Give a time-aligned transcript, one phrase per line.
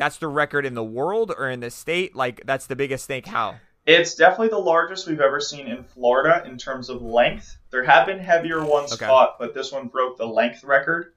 [0.00, 2.16] that's the record in the world or in the state?
[2.16, 3.26] Like that's the biggest snake.
[3.26, 3.56] How?
[3.86, 7.56] It's definitely the largest we've ever seen in Florida in terms of length.
[7.70, 9.06] There have been heavier ones Okay.
[9.06, 11.12] caught, but this one broke the length record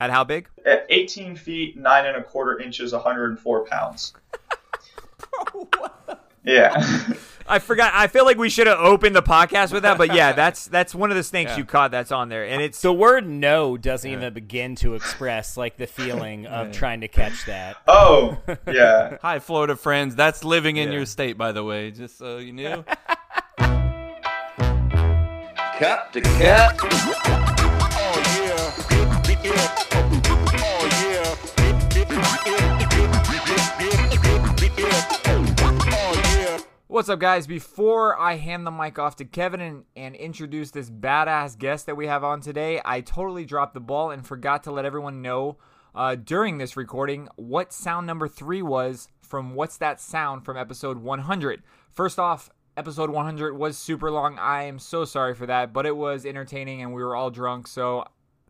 [0.00, 0.48] At how big?
[0.64, 4.12] at 18 feet, 9 and a quarter inches, 104 pounds.
[6.44, 6.72] Yeah.
[7.48, 7.92] I forgot.
[7.94, 10.94] I feel like we should have opened the podcast with that, but yeah, that's that's
[10.94, 11.56] one of the snakes Yeah.
[11.58, 15.56] you caught that's on there, and it's The word no doesn't even begin to express
[15.56, 17.76] like the feeling of trying to catch that.
[17.86, 18.38] oh,
[18.70, 19.18] yeah.
[19.22, 20.14] Hi, Florida friends.
[20.14, 20.96] That's living in Yeah.
[20.96, 22.84] your state, by the way, just so you knew.
[25.78, 27.57] Cup to cup.
[36.90, 37.46] What's up, guys?
[37.46, 41.98] Before I hand the mic off to Kevin and, and introduce this badass guest that
[41.98, 45.58] we have on today, I totally dropped the ball and forgot to let everyone know
[45.94, 50.96] uh, during this recording what sound number three was from What's That Sound from episode
[50.96, 51.62] 100.
[51.90, 54.38] First off, episode 100 was super long.
[54.38, 57.66] I am so sorry for that, but it was entertaining and we were all drunk,
[57.66, 58.06] so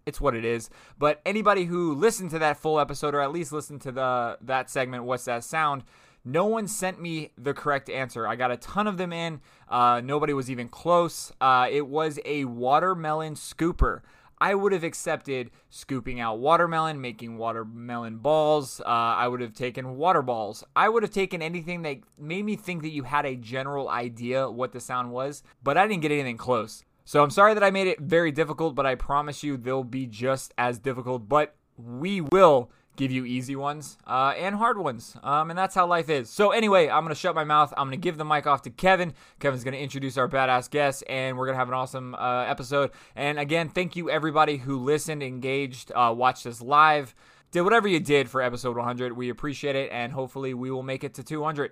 [0.06, 0.70] it's what it is.
[0.96, 4.70] But anybody who listened to that full episode or at least listened to the that
[4.70, 5.82] segment, what's that sound?
[6.24, 8.27] No one sent me the correct answer.
[8.27, 9.41] I got a ton of them in.
[9.69, 11.33] Uh, nobody was even close.
[11.41, 14.02] Uh, it was a watermelon scooper.
[14.41, 18.80] I would have accepted scooping out watermelon, making watermelon balls.
[18.80, 20.62] Uh, I would have taken water balls.
[20.77, 24.48] I would have taken anything that made me think that you had a general idea
[24.48, 26.84] what the sound was, but I didn't get anything close.
[27.05, 30.06] So I'm sorry that I made it very difficult, but I promise you they'll be
[30.06, 31.28] just as difficult.
[31.28, 35.16] But we will give you easy ones uh, and hard ones.
[35.22, 36.28] Um, and that's how life is.
[36.28, 37.72] So anyway, I'm going to shut my mouth.
[37.77, 39.14] I'm going to give the mic off to Kevin.
[39.38, 42.42] Kevin's going to introduce our badass guest, and we're going to have an awesome uh,
[42.42, 42.91] episode.
[43.16, 47.14] And again, thank you everybody who listened, engaged, uh, watched us live.
[47.52, 49.16] Did whatever you did for episode 100.
[49.16, 51.70] We appreciate it, and hopefully we will make it to 200.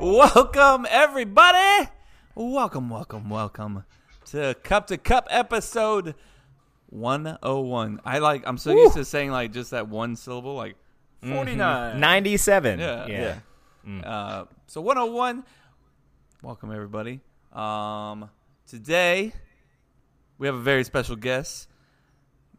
[0.00, 1.90] welcome, everybody.
[2.34, 3.84] Welcome, welcome, welcome
[4.30, 6.14] to Cup to Cup episode
[6.90, 8.00] 101.
[8.04, 10.76] I like, I'm so used to saying like just that one syllable, like
[11.22, 11.98] 49.
[12.00, 12.78] 97.
[12.78, 13.38] Yeah, yeah.
[13.86, 14.00] yeah.
[14.08, 15.44] Uh, so 101.
[16.42, 17.20] Welcome everybody.
[17.52, 18.30] Um,
[18.66, 19.32] today
[20.38, 21.68] we have a very special guest,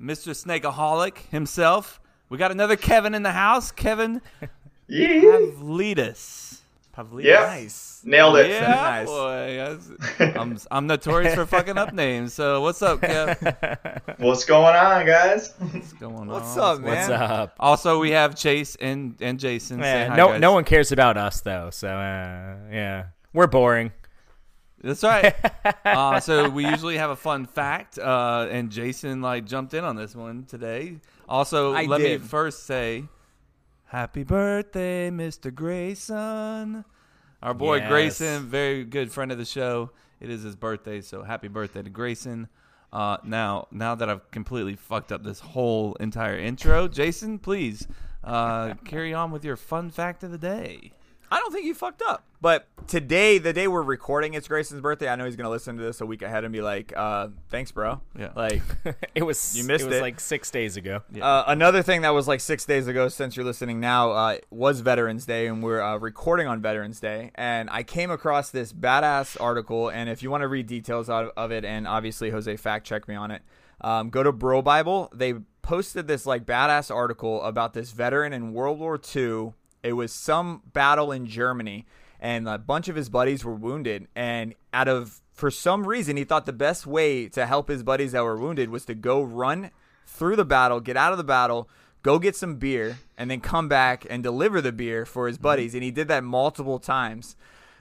[0.01, 0.31] Mr.
[0.33, 1.99] Snakeaholic himself.
[2.29, 3.71] We got another Kevin in the house.
[3.71, 4.21] Kevin
[4.87, 5.21] Yeah.
[5.21, 6.58] Pavlidis.
[6.99, 7.23] Pavlidis.
[7.23, 7.39] Yeah.
[7.41, 8.01] Nice.
[8.03, 8.49] Nailed it.
[8.49, 9.07] Yeah, Nice.
[9.07, 9.77] boy.
[10.39, 12.33] I'm I'm notorious for fucking up names.
[12.33, 14.17] So what's up, Kev?
[14.19, 15.53] What's going on, guys?
[15.59, 16.77] What's going What's on?
[16.77, 16.95] up, man?
[16.95, 17.55] What's up?
[17.59, 19.79] Also, we have Chase and and Jason.
[19.79, 20.41] Say Yeah, hi, no, guys.
[20.41, 21.69] no one cares about us though.
[21.71, 23.91] So uh, yeah, we're boring.
[24.81, 25.35] That's right.
[25.85, 29.95] uh, so we usually have a fun fact, uh, and Jason like jumped in on
[29.97, 30.97] this one today.
[31.27, 33.03] Also, I let me first say,
[33.89, 35.53] Happy birthday, Mr.
[35.53, 36.85] Grayson.
[37.41, 37.89] Our boy Yes.
[37.89, 39.89] Grayson, very good friend of the show.
[40.19, 42.49] It is his birthday, so happy birthday to Grayson.
[42.93, 47.87] Uh, now, now that I've completely fucked up this whole entire intro, Jason, please
[48.23, 50.91] uh, carry on with your fun fact of the day.
[51.31, 52.23] I don't think you fucked up.
[52.41, 55.09] But today, the day we're recording, it's Grayson's birthday.
[55.09, 57.71] I know he's gonna listen to this a week ahead and be like, uh, "Thanks,
[57.71, 58.31] bro." Yeah.
[58.35, 58.61] Like
[59.15, 60.01] it was You missed it was it.
[60.01, 61.01] like six days ago.
[61.21, 64.79] uh, another thing that was like six days ago, since you're listening now, uh, was
[64.79, 67.31] Veterans Day, and we're uh, recording on Veterans Day.
[67.35, 71.33] And I came across this badass article, and if you want to read details out
[71.35, 73.41] of it, and obviously Jose fact check me on it,
[73.81, 75.11] um, go to Bro Bible.
[75.13, 79.53] They posted this like badass article about this veteran in World War II.
[79.83, 81.85] It was some battle in Germany,
[82.19, 84.07] and a bunch of his buddies were wounded.
[84.15, 88.11] And out of for some reason, he thought the best way to help his buddies
[88.11, 89.71] that were wounded was to go run
[90.05, 91.69] through the battle, get out of the battle,
[92.03, 95.73] go get some beer, and then come back and deliver the beer for his buddies.
[95.73, 97.37] And he did that multiple times.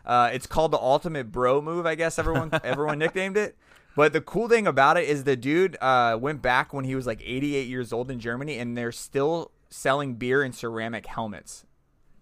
[0.07, 3.57] Uh, it's called the ultimate bro move, I guess everyone everyone nicknamed it.
[3.97, 7.07] But the cool thing about it is the dude uh, went back when he was
[7.07, 11.67] like 88 years old in Germany, and they're still selling beer in ceramic helmets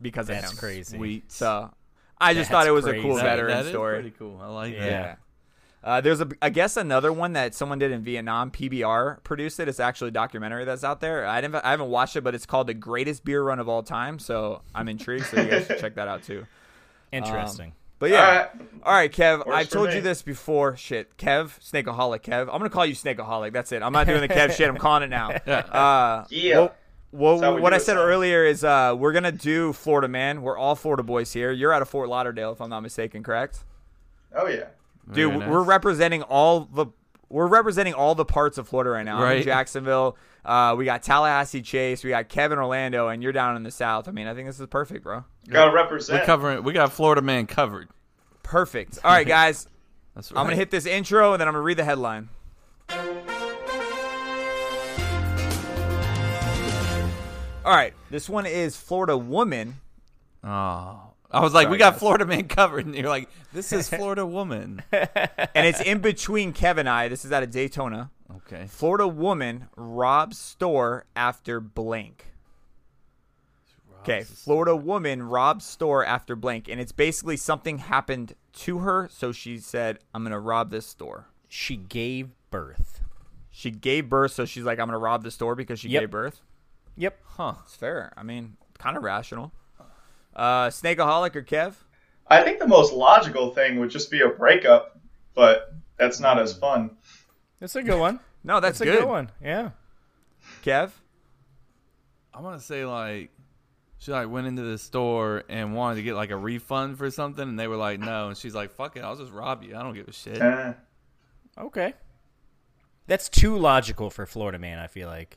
[0.00, 0.58] because That's of him.
[0.58, 0.96] crazy.
[0.96, 1.32] Sweet.
[1.32, 1.70] So
[2.20, 3.96] I just That's thought it was a cool That- veteran that is story.
[4.00, 4.40] pretty cool.
[4.42, 4.80] I like Yeah.
[4.80, 4.90] that.
[4.90, 5.14] Yeah.
[5.84, 8.50] Uh, there's a, I guess another one that someone did in Vietnam.
[8.50, 9.68] PBR produced it.
[9.68, 11.24] It's actually a documentary that's out there.
[11.24, 13.84] I didn't, I haven't watched it, but it's called the greatest beer run of all
[13.84, 14.18] time.
[14.18, 15.26] So I'm intrigued.
[15.26, 16.44] So you guys should check that out too.
[17.12, 17.72] Interesting.
[17.98, 18.50] But yeah, All right.
[18.84, 19.38] all right, Kev.
[19.46, 19.94] Works I've told me.
[19.94, 20.76] you this before.
[20.76, 22.42] Shit, Kev, Snakeaholic, Kev.
[22.42, 23.52] I'm gonna call you Snakeaholic.
[23.54, 23.82] That's it.
[23.82, 24.68] I'm not doing the Kev shit.
[24.68, 25.30] I'm calling it now.
[25.46, 26.58] Uh, Yeah.
[26.58, 26.74] Well,
[27.16, 27.98] well, That's what I said son.
[27.98, 30.42] earlier is uh, we're gonna do Florida Man.
[30.42, 31.50] We're all Florida boys here.
[31.52, 33.64] You're out of Fort Lauderdale, if I'm not mistaken, correct?
[34.34, 34.66] Oh yeah.
[35.10, 36.86] Dude, Very we're representing all the
[37.28, 39.16] we're representing all the parts of Florida right now.
[39.16, 39.44] I'm in Right.
[39.44, 40.16] Jacksonville.
[40.44, 42.04] Uh, we got Tallahassee Chase.
[42.04, 44.06] We got Kevin Orlando, and you're down in the South.
[44.08, 45.24] I mean, I think this is perfect, bro.
[45.48, 46.14] Gotta represent.
[46.14, 46.26] We're represent.
[46.26, 46.62] covering.
[46.64, 47.88] We got Florida man covered.
[48.44, 48.98] Perfect.
[49.02, 49.66] All right, guys.
[50.14, 50.40] That's right.
[50.40, 52.28] I'm gonna hit this intro, and then I'm gonna read the headline.
[57.66, 59.74] All right, this one is Florida woman.
[60.44, 61.00] Oh,
[61.32, 61.98] I was like, Sorry, we got guys.
[61.98, 64.82] Florida man covered, and you're like, this is Florida woman.
[64.92, 67.08] and it's in between Kevin and I.
[67.08, 68.10] This is out of Daytona.
[68.36, 68.66] Okay.
[68.68, 72.26] Florida woman robs store after blank.
[74.02, 79.32] Okay, Florida woman robs store after blank, and it's basically something happened to her, so
[79.32, 83.00] she said, "I'm gonna rob this store." She gave birth.
[83.50, 86.02] She gave birth, so she's like, "I'm gonna rob the store because she Yep.
[86.02, 86.40] gave birth."
[86.96, 87.18] Yep.
[87.24, 87.54] Huh.
[87.64, 88.12] It's fair.
[88.16, 89.52] I mean, kind of rational.
[90.34, 91.74] Uh, Snakeaholic or Kev?
[92.28, 94.98] I think the most logical thing would just be a breakup,
[95.34, 96.90] but that's not as fun.
[97.60, 98.20] That's a good one.
[98.44, 99.00] No, that's, That's a good.
[99.00, 99.30] good one.
[99.42, 99.70] Yeah.
[100.62, 100.92] Kev?
[102.32, 103.32] I'm gonna say like
[103.98, 107.42] she like went into the store and wanted to get like a refund for something,
[107.42, 109.74] and they were like, no, and she's like, fuck it, I'll just rob you.
[109.74, 110.40] I don't give a shit.
[110.40, 110.72] Eh.
[111.58, 111.94] Okay.
[113.08, 114.78] That's too logical for Florida man.
[114.78, 115.36] I feel like.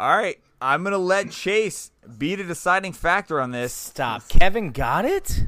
[0.00, 3.74] All right, I'm gonna let Chase be the deciding factor on this.
[3.74, 4.26] Stop.
[4.30, 5.44] Kevin got it.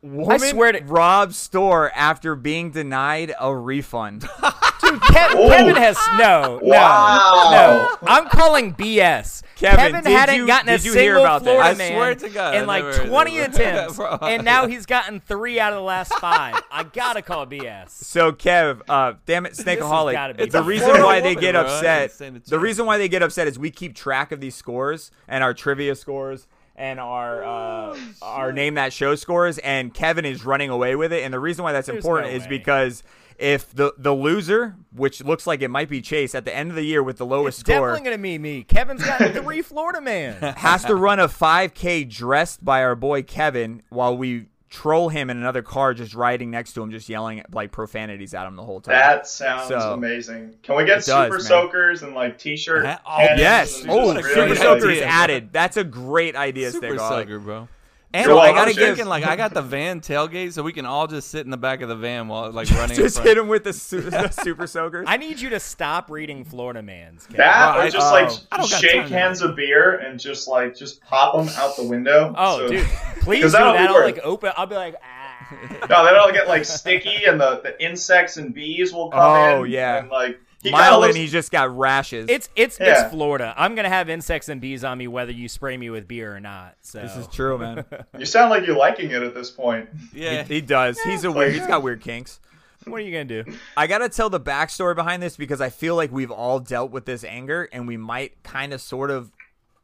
[0.00, 4.28] Woman swear to- robs store after being denied a refund.
[4.94, 5.12] Dude, Ke-
[5.48, 7.48] Kevin has no, no, Wow.
[7.52, 7.96] no.
[8.08, 9.42] I'm calling BS.
[9.56, 11.50] Kevin, did hadn't you- gotten a did you hear single about that?
[11.50, 14.84] Florida I man swear to God, in like never- 20 never- attempts, and now he's
[14.86, 16.60] gotten three out of the last five.
[16.72, 17.90] I gotta call BS.
[17.90, 20.36] So Kev, uh, damn it, gotta Snakeaholic.
[20.38, 21.62] be The reason why they get bro.
[21.62, 24.54] Upset, saying it's the reason why they get upset is we keep track of these
[24.54, 30.24] scores and our trivia scores and our uh, our name that show scores, and Kevin
[30.24, 31.22] is running away with it.
[31.22, 33.04] And the reason why that's There's important no is because
[33.38, 36.76] if the the loser, which looks like it might be Chase, at the end of
[36.76, 37.88] the year with the lowest It's score.
[37.88, 38.62] definitely gonna be me.
[38.64, 40.34] Kevin's got three Florida man.
[40.56, 45.36] has to run a 5K dressed by our boy Kevin while we troll him in
[45.36, 48.80] another car just riding next to him, just yelling like profanities at him the whole
[48.80, 48.94] time.
[48.96, 50.56] That sounds So- amazing.
[50.64, 51.40] Can we get It does, super man.
[51.40, 52.84] soakers and like t-shirt?
[52.84, 53.14] Ha- uh-huh.
[53.22, 53.80] oh, cannons yes.
[53.82, 55.52] and Oh, just Super really, Soaker like- is added.
[55.52, 56.98] That's a great idea, Super Snakeaholic.
[57.08, 57.68] sucker, bro.
[58.14, 58.78] And You're I gotta Chase.
[58.78, 61.50] get thinking, like I got the van tailgate, so we can all just sit in
[61.50, 62.94] the back of the van while like running.
[62.94, 65.04] Just hit him with the, su- the Super Soakers.
[65.08, 67.24] I need you to stop reading Florida man's.
[67.26, 67.38] Kevin.
[67.38, 70.20] That Bro, or I- just oh, like I shake time to- cans of beer and
[70.20, 72.32] just like just pop them out the window.
[72.38, 72.86] Oh, So- dude,
[73.22, 73.90] please do 'Cause that'll be that.
[73.90, 74.52] I'll like open.
[74.56, 75.86] I'll be like, ah.
[75.90, 79.20] No, then it'll get like sticky, and the, the insects and bees will come
[79.50, 79.50] in.
[79.58, 79.98] Oh, yeah.
[79.98, 82.26] and like he kinda in, looks- he's just got rashes.
[82.28, 83.02] It's it's Yeah.
[83.04, 83.54] it's Florida.
[83.56, 86.40] I'm gonna have insects and bees on me whether you spray me with beer or
[86.40, 86.74] not.
[86.82, 87.84] So this is true, man.
[88.18, 89.88] You sound like you're liking it at this point.
[90.12, 90.98] Yeah, he, he does.
[91.02, 91.52] He's a weird.
[91.54, 92.40] He's got weird kinks.
[92.84, 93.44] what are you gonna do?
[93.76, 97.04] I gotta tell the backstory behind this because I feel like we've all dealt with
[97.06, 99.30] this anger and we might kind of sort of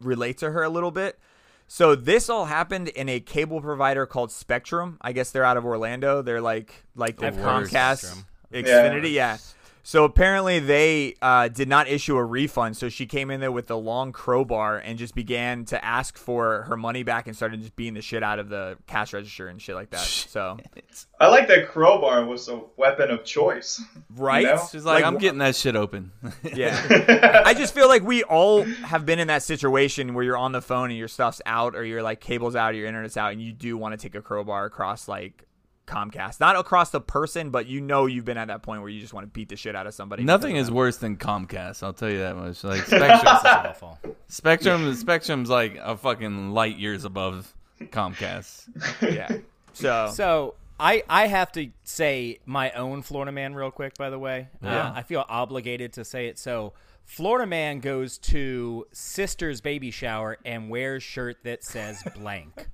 [0.00, 1.18] relate to her a little bit.
[1.68, 4.98] So this all happened in a cable provider called Spectrum.
[5.00, 6.20] I guess they're out of Orlando.
[6.20, 8.26] They're like like the I've Comcast, Spectrum.
[8.52, 9.36] Xfinity, yeah.
[9.82, 12.76] So apparently they uh, did not issue a refund.
[12.76, 16.62] So she came in there with the long crowbar and just began to ask for
[16.62, 19.60] her money back and started just beating the shit out of the cash register and
[19.60, 20.00] shit like that.
[20.00, 20.58] So
[21.18, 23.82] I like that crowbar was a weapon of choice.
[24.14, 24.62] right, know?
[24.70, 26.12] she's like, I'm getting that shit open.
[26.54, 27.42] Yeah.
[27.44, 30.60] I just feel like we all have been in that situation where you're on the
[30.60, 33.40] phone and your stuff's out or your like cable's out or your internet's out and
[33.40, 35.46] you do want to take a crowbar across like
[35.90, 36.40] Comcast.
[36.40, 39.12] Not across the person, but you know you've been at that point where you just
[39.12, 40.22] want to beat the shit out of somebody.
[40.22, 41.82] Nothing is worse than Comcast.
[41.82, 42.62] I'll tell you that much.
[42.70, 43.98] Like This Spectrum, awful.
[44.28, 48.68] Spectrum, Spectrum's like a fucking light years above Comcast.
[49.12, 49.38] Yeah.
[49.72, 53.96] So, So I I have to say my own Florida man real quick.
[53.98, 54.88] By the way, Yeah.
[54.88, 56.38] uh, I feel obligated to say it.
[56.38, 56.72] So
[57.04, 62.68] Florida man goes to sister's baby shower and wears shirt that says blank.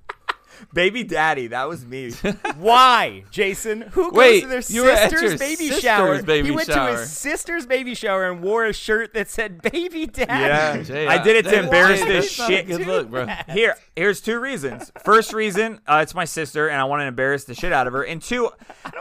[0.73, 2.11] Baby daddy, that was me.
[2.57, 3.81] Why, Jason?
[3.81, 6.23] Who goes Wait, to their sister's baby sister's shower?
[6.23, 10.07] baby he went to his sister's baby shower and wore a shirt that said "baby
[10.07, 10.81] daddy." yeah.
[10.83, 12.67] Jay, I did it to embarrass this that's not a shit.
[12.67, 13.27] Good look, bro.
[13.49, 14.91] Here, here's two reasons.
[15.03, 17.93] First reason, uh, it's my sister, and I want to embarrass the shit out of
[17.93, 18.03] her.
[18.03, 18.49] And two,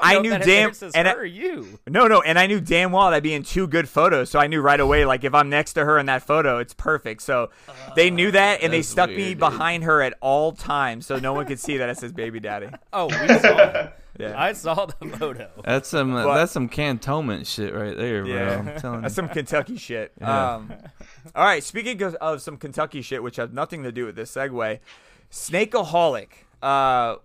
[0.02, 1.78] I, know knew if that damn, embarrasses and I- or you.
[1.86, 4.46] No, no, and I knew damn well that'd be in two good photos, so I
[4.48, 7.22] knew right away, like if I'm next to her in that photo, it's perfect.
[7.22, 7.50] So
[7.94, 9.38] they knew that, and they stuck weird, me dude.
[9.38, 12.68] behind her at all times, so no one could see that it says baby daddy.
[12.92, 13.92] Oh, we saw it.
[14.18, 14.34] Yeah.
[14.40, 15.48] I saw the photo.
[15.64, 18.48] That's some But- that's some cantonment shit right there, bro.
[18.74, 19.02] I'm telling you.
[19.02, 20.12] That's some Kentucky shit.
[20.20, 20.54] Yeah.
[20.54, 20.72] Um,
[21.34, 24.34] all right, speaking of, of some Kentucky shit, which has nothing to do with this
[24.34, 24.78] segue,
[25.30, 26.28] Snakeaholic.
[26.62, 27.16] Uh,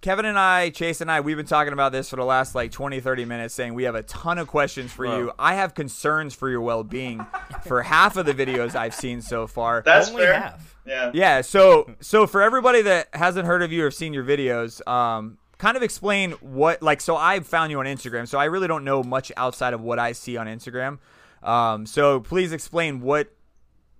[0.00, 2.70] Kevin and I, Chase and I, we've been talking about this for the last like
[2.70, 5.18] 20, 30 minutes, saying we have a ton of questions for Bro.
[5.18, 5.32] you.
[5.38, 7.26] I have concerns for your well being
[7.66, 9.82] for half of the videos I've seen so far.
[9.84, 10.34] That's Only fair.
[10.34, 10.76] half.
[10.86, 11.10] Yeah.
[11.12, 15.36] Yeah, so so for everybody that hasn't heard of you or seen your videos, um,
[15.58, 18.84] kind of explain what like so I found you on Instagram, so I really don't
[18.84, 20.98] know much outside of what I see on Instagram.
[21.42, 23.32] Um, so please explain what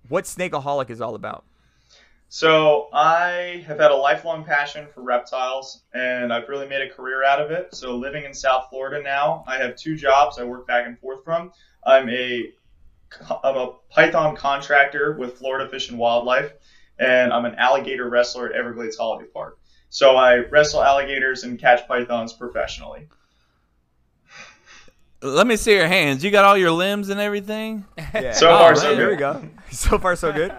[0.07, 1.45] what Snakeaholic is all about.
[2.31, 7.23] So I have had a lifelong passion for reptiles, and I've really made a career
[7.23, 7.73] out of it.
[7.73, 11.23] So living in South Florida now, I have two jobs I work back and forth
[11.23, 11.51] from.
[11.83, 12.51] I'm a
[13.43, 16.53] I'm a python contractor with Florida Fish and Wildlife,
[16.99, 19.58] and I'm an alligator wrestler at Everglades Holiday Park.
[19.89, 23.07] So I wrestle alligators and catch pythons professionally.
[25.21, 26.23] Let me see your hands.
[26.23, 27.85] You got all your limbs and everything.
[28.13, 28.31] Yeah.
[28.31, 28.95] So far, Oh, so man.
[28.97, 29.19] Here we good.
[29.19, 29.49] go.
[29.71, 30.53] So far, so good.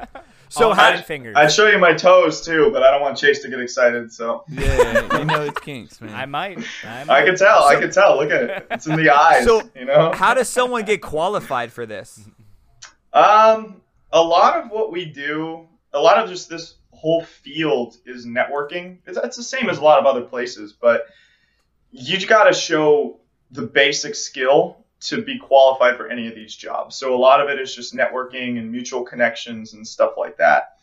[0.50, 1.00] So All how?
[1.00, 1.34] fingers.
[1.36, 4.12] I'd show you my toes too, but I don't want Chase to get excited.
[4.12, 6.12] So Yeah, you know it's kinks, man.
[6.14, 6.58] I might.
[6.84, 7.64] I, I can tell.
[7.64, 8.16] I can tell.
[8.18, 8.66] Look at it.
[8.70, 9.44] It's in the eyes.
[9.44, 10.12] So, you know.
[10.12, 12.20] How does someone get qualified for this?
[13.12, 13.80] Um,
[14.12, 18.98] a lot of what we do, a lot of just this whole field is networking.
[19.06, 21.06] It's, it's the same as a lot of other places, but
[21.90, 26.94] you got to show the basic skill to be qualified for any of these jobs.
[26.96, 30.76] So a lot of it is just networking and mutual connections and stuff like that.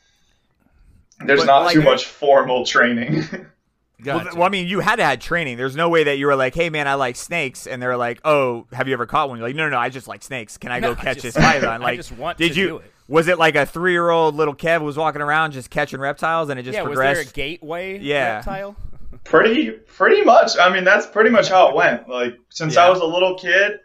[1.24, 3.24] There's But, not like- too much formal training.
[4.06, 4.24] Well, Gotcha.
[4.26, 5.58] th- well, I mean, you had to have training.
[5.58, 8.20] There's no way that you were like, "Hey, man, I like snakes," and they're like,
[8.24, 10.58] "Oh, have you ever caught one?" You're like, "No, no, no I just like snakes.
[10.60, 12.60] Can I No, go I catch just- this python?" I Like, just want did to
[12.60, 12.68] you?
[12.68, 12.92] do it.
[13.08, 16.50] Was it like a three year old little Kev was walking around just catching reptiles,
[16.50, 18.36] and it just yeah, was there a gateway Yeah.
[18.36, 18.76] reptile?
[19.24, 22.86] pretty pretty much i mean that's pretty much how it went like since Yeah.
[22.86, 23.80] i was a little kid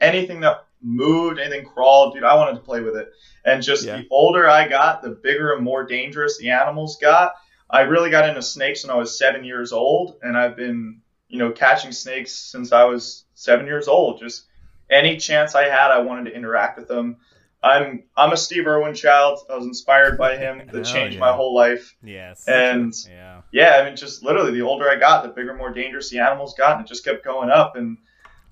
[0.00, 3.08] anything that moved anything crawled dude i wanted to play with it
[3.44, 3.96] and just Yeah.
[3.98, 7.32] the older i got the bigger and more dangerous the animals got
[7.70, 11.38] i really got into snakes when i was seven years old and i've been you
[11.38, 14.44] know catching snakes since i was seven years old just
[14.90, 17.16] any chance i had i wanted to interact with them
[17.62, 21.20] i'm i'm a steve irwin child i was inspired by him Hell that changed yeah.
[21.20, 22.46] my whole life Yes.
[22.48, 23.40] and yeah.
[23.52, 26.54] yeah, I mean, just literally, the older I got, the bigger, more dangerous the animals
[26.54, 27.74] got, and it just kept going up.
[27.76, 27.98] And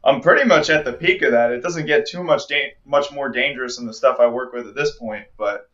[0.05, 1.53] I'm pretty much at the peak of that.
[1.53, 4.67] It doesn't get too much da- much more dangerous than the stuff I work with
[4.67, 5.27] at this point.
[5.39, 5.69] But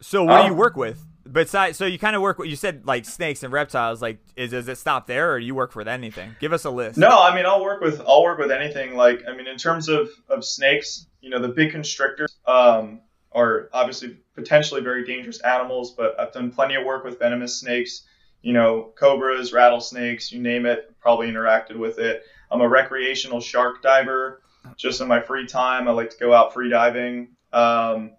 [0.00, 1.00] so, what do you Um, work with?
[1.30, 2.38] Besides, so you kind of work.
[2.44, 4.00] You said like snakes and reptiles.
[4.00, 6.36] Like, is does it stop there, or you work with anything?
[6.40, 6.98] Give us a list.
[6.98, 8.96] no, I mean, I'll work with I'll work with anything.
[8.96, 13.00] Like, I mean, in terms of of snakes, you know, the big constrictors um,
[13.32, 15.92] are obviously potentially very dangerous animals.
[15.92, 18.02] But I've done plenty of work with venomous snakes.
[18.42, 20.94] You know, cobras, rattlesnakes, you name it.
[21.00, 22.22] Probably interacted with it.
[22.50, 24.42] I'm a recreational shark diver.
[24.76, 27.28] Just in my free time, I like to go out free diving.
[27.52, 28.12] Um,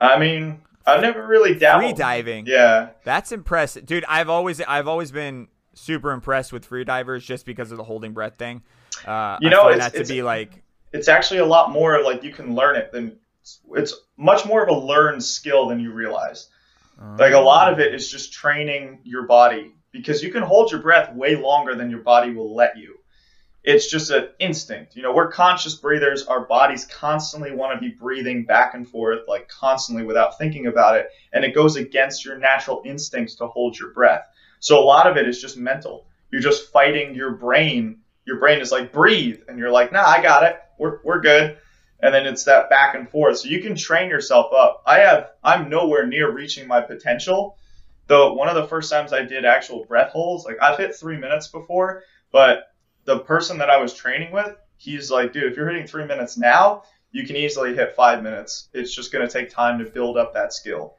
[0.00, 1.90] I mean, I've never really dabbled.
[1.90, 2.46] Free diving.
[2.46, 4.04] Yeah, That's impressive, dude.
[4.08, 8.12] I've always I've always been super impressed with free divers just because of the holding
[8.12, 8.62] breath thing.
[9.06, 10.62] Uh, You I know, it's- that to it's- be like
[10.92, 13.18] it's actually a lot more like you can learn it than
[13.74, 16.48] it's much more of a learned skill than you realize.
[17.18, 20.80] Like a lot of it is just training your body because you can hold your
[20.80, 22.95] breath way longer than your body will let you.
[23.66, 24.96] It's just an instinct.
[24.96, 26.24] You know, we're conscious breathers.
[26.26, 30.96] Our bodies constantly want to be breathing back and forth, like constantly without thinking about
[30.96, 31.08] it.
[31.32, 34.24] And it goes against your natural instincts to hold your breath.
[34.60, 36.06] So a lot of it is just mental.
[36.30, 37.98] You're just fighting your brain.
[38.24, 39.40] Your brain is like, breathe.
[39.48, 40.58] And you're like, nah, I got it.
[40.78, 41.58] We're, we're good
[42.00, 43.38] and then it's that back and forth.
[43.38, 44.82] So you can train yourself up.
[44.86, 47.56] I have I'm nowhere near reaching my potential.
[48.06, 51.16] Though one of the first times I did actual breath holds, like I've hit three
[51.16, 52.72] minutes before, but
[53.06, 56.36] the person that I was training with, he's like, dude, if you're hitting three minutes
[56.36, 56.82] now,
[57.12, 58.68] you can easily hit five minutes.
[58.74, 60.96] It's just gonna take time to build up that skill.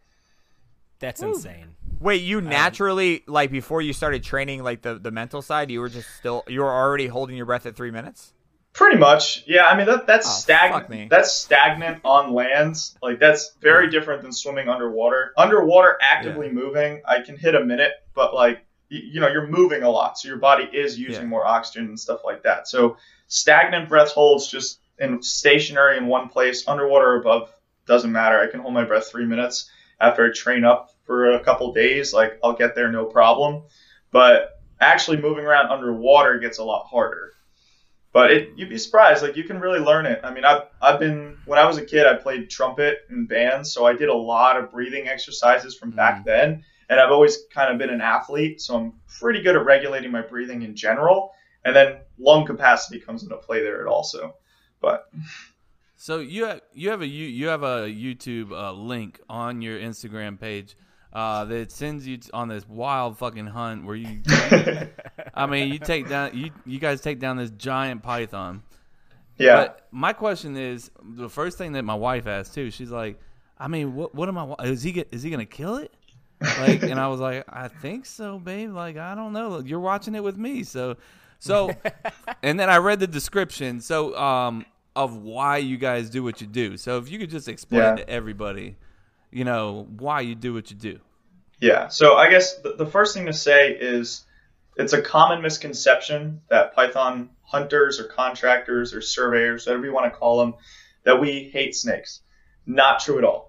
[1.00, 1.76] That's insane.
[2.00, 5.80] Wait, you um, naturally like before you started training like the the mental side, you
[5.80, 8.34] were just still you were already holding your breath at three minutes.
[8.74, 9.66] Pretty much, yeah.
[9.66, 10.90] I mean, that that's Oh, stagnant.
[10.90, 11.08] me.
[11.10, 12.96] That's stagnant on lands.
[13.02, 15.34] Like that's very different than swimming underwater.
[15.36, 19.84] Underwater, actively moving, I can hit a minute, but like y- you know, you're moving
[19.84, 21.28] a lot, so your body is using Yeah.
[21.28, 22.68] more oxygen and stuff like that.
[22.68, 27.54] So stagnant breath holds just in stationary in one place, underwater or above,
[27.86, 28.40] doesn't matter.
[28.40, 32.14] I can hold my breath three minutes after I train up for a couple days.
[32.14, 33.64] Like I'll get there no problem.
[34.12, 37.34] But actually moving around underwater gets a lot harder.
[38.14, 39.22] But it, you'd be surprised.
[39.22, 40.22] Like you can really learn it.
[40.24, 43.72] I mean, I've I've been when I was a kid, I played trumpet in bands,
[43.72, 46.26] so I did a lot of breathing exercises from back mm.
[46.26, 46.64] then.
[46.90, 50.22] And I've always kind of been an athlete, so I'm pretty good at regulating my
[50.22, 51.32] breathing in general.
[51.66, 54.36] And then lung capacity comes into play there also.
[54.80, 55.10] But
[55.98, 59.78] So you have, you have a you, you have a YouTube uh, link on your
[59.80, 60.76] Instagram page.
[61.14, 64.22] uh, that sends you on this wild fucking hunt where you.
[65.34, 68.64] I mean, you take down you you guys take down this giant python.
[69.38, 69.56] Yeah.
[69.56, 72.72] But my question is the first thing that my wife asked too.
[72.72, 73.20] She's like,
[73.58, 74.56] I mean, what what am I?
[74.66, 75.94] Is he get, is he gonna kill it?
[76.42, 78.72] Like, and I was like, I think so, babe.
[78.74, 79.60] Like, I don't know.
[79.60, 80.98] You're watching it with me, so
[81.40, 81.72] so.
[82.44, 83.82] and then I read the description.
[83.82, 84.66] So um
[84.96, 86.76] of why you guys do what you do.
[86.76, 87.96] So if you could just explain Yeah.
[87.98, 88.78] to everybody,
[89.32, 91.00] you know, why you do what you do.
[91.60, 91.88] Yeah.
[91.90, 94.26] So I guess the, the first thing to say is
[94.76, 100.18] it's a common misconception that Python hunters or contractors or surveyors, whatever you want to
[100.18, 100.56] call them,
[101.04, 102.22] that we hate snakes.
[102.66, 103.47] Not true at all.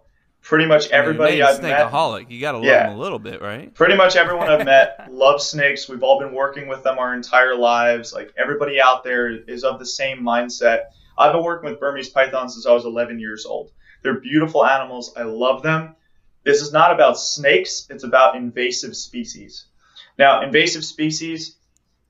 [0.49, 2.31] Pretty much everybody Your I've name's met, Snakeaholic.
[2.31, 2.89] You got to love Yeah.
[2.91, 3.73] him a little bit, right?
[3.75, 5.91] pretty much everyone I've met loves snakes.
[5.91, 8.15] We've all been working with them our entire lives.
[8.15, 10.85] Like everybody out there is of the same mindset.
[11.19, 13.73] I've been working with Burmese pythons since I was 11 years old.
[14.03, 15.13] They're beautiful animals.
[15.19, 15.97] I love them.
[16.45, 19.67] This is not about snakes, it's about invasive species.
[20.19, 21.57] Now, invasive species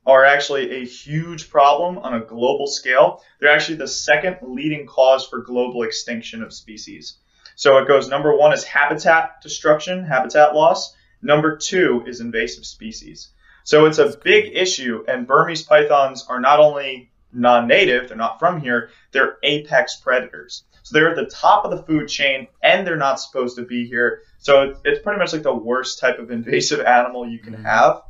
[0.06, 3.20] are actually a huge problem on a global scale.
[3.40, 7.16] They're actually the second leading cause for global extinction of species.
[7.58, 10.94] So it goes number one is habitat destruction, habitat loss.
[11.20, 13.30] Number two is invasive species.
[13.64, 18.38] So it's a big issue, and Burmese pythons are not only non native, they're not
[18.38, 20.62] from here, they're apex predators.
[20.84, 23.88] So they're at the top of the food chain, and they're not supposed to be
[23.88, 24.22] here.
[24.38, 27.64] So it's pretty much like the worst type of invasive animal you can mm-hmm.
[27.64, 28.02] have.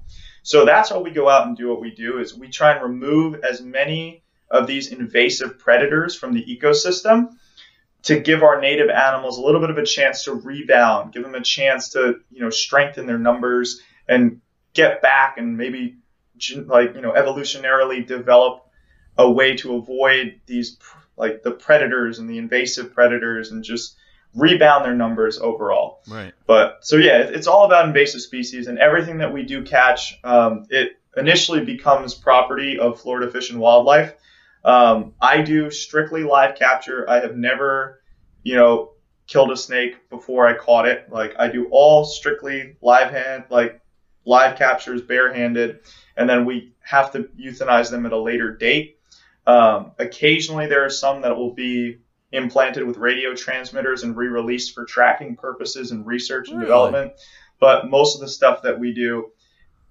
[0.42, 2.82] So that's how we go out and do what we do is we try and
[2.82, 7.30] remove as many of these invasive predators from the ecosystem
[8.08, 11.34] to give our native animals a little bit of a chance to rebound, give them
[11.34, 14.40] a chance to, you know, strengthen their numbers and
[14.72, 15.96] get back and maybe
[16.66, 18.66] like, you know, evolutionarily develop
[19.18, 20.78] a way to avoid these
[21.18, 23.96] like the predators and the invasive predators and just
[24.34, 26.00] rebound their numbers overall.
[26.08, 26.32] Right.
[26.46, 30.66] But so yeah, it's all about invasive species, and everything that we do catch, um,
[30.70, 34.14] it initially becomes property of Florida Fish and Wildlife.
[34.64, 37.08] Um, I do strictly live capture.
[37.08, 37.97] I have never,
[38.48, 38.92] you know,
[39.26, 41.12] killed a snake before I caught it.
[41.12, 43.78] Like I do all strictly live hand, like
[44.24, 45.80] live captures, barehanded,
[46.16, 48.98] and then we have to euthanize them at a later date.
[49.46, 51.98] Um, occasionally, there are some that will be
[52.32, 56.68] implanted with radio transmitters and re-released for tracking purposes and research and Really?
[56.68, 57.12] development.
[57.60, 59.30] But most of the stuff that we do,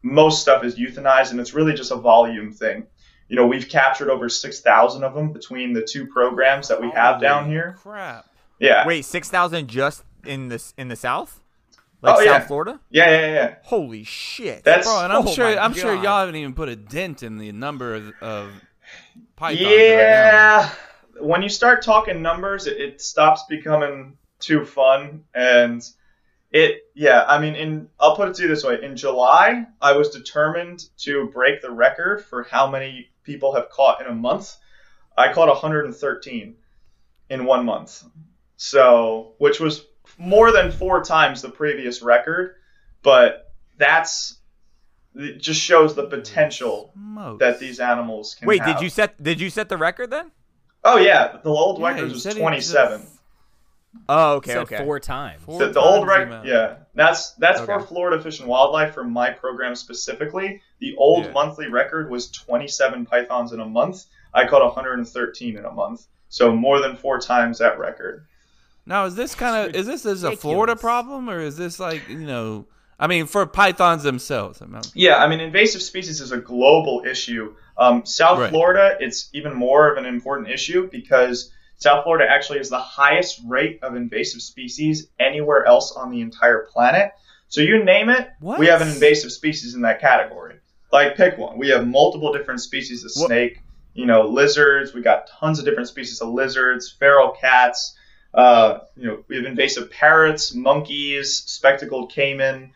[0.02, 2.88] most stuff is euthanized, and it's really just a volume thing.
[3.30, 7.22] You know, we've captured over 6,000 of them between the two programs that we have
[7.22, 7.76] down here.
[7.82, 8.26] Crap.
[8.60, 8.86] Yeah.
[8.88, 11.42] Wait, six thousand just in this in the South,
[12.02, 12.40] like Oh, South yeah.
[12.48, 12.80] Florida?
[12.90, 13.56] Yeah, yeah, yeah.
[13.64, 14.64] Holy shit!
[14.64, 17.38] That's- Bro, and I'm Oh sure I'm sure y'all haven't even put a dent in
[17.38, 18.50] the number of, of
[19.36, 19.62] pythons.
[19.64, 19.78] that are.
[19.80, 20.70] Yeah.
[21.20, 25.24] When you start talking numbers, it, it stops becoming too fun.
[25.34, 25.82] And
[26.52, 29.94] it, yeah, I mean, in I'll put it to you this way: in July, I
[29.94, 34.56] was determined to break the record for how many people have caught in a month.
[35.18, 36.56] I caught 113
[37.32, 38.04] in one month,
[38.58, 39.86] so which was
[40.18, 42.56] more than four times the previous record.
[43.04, 44.38] But that's
[45.16, 47.40] it just shows the potential Smokes.
[47.40, 48.76] that these animals can Wait, have.
[48.78, 50.32] did you set did you set the record then?
[50.84, 53.02] Oh yeah, the old Yeah, record was 27.
[53.02, 53.14] just-
[54.10, 54.78] Oh, okay, Said okay.
[54.84, 55.42] four times.
[55.44, 58.94] Four The, the old times the record, yeah, that's that's for Florida Fish and Wildlife
[58.94, 60.62] for my program specifically.
[60.80, 61.32] The old Yeah.
[61.32, 64.06] monthly record was 27 pythons in a month.
[64.34, 68.28] I caught 113 in a month, so more than four times that record.
[68.88, 72.08] Now, is this kind of is this is a Florida problem or is this like
[72.10, 72.66] you know?
[73.00, 74.60] I mean, for pythons themselves.
[74.60, 77.54] I mean, Yeah, I mean, invasive species is a global issue.
[77.78, 78.50] Um, South Right.
[78.50, 83.40] Florida, it's even more of an important issue because South Florida actually has the highest
[83.46, 87.12] rate of invasive species anywhere else on the entire planet.
[87.50, 88.58] So you name it, What?
[88.58, 90.56] we have an invasive species in that category.
[90.92, 91.60] Like pick one.
[91.60, 93.60] We have multiple different species of What- snake.
[93.94, 94.94] You know, lizards.
[94.94, 97.96] We got tons of different species of lizards, feral cats.
[98.38, 102.72] Uh, you know, we have invasive parrots, monkeys, spectacled caiman,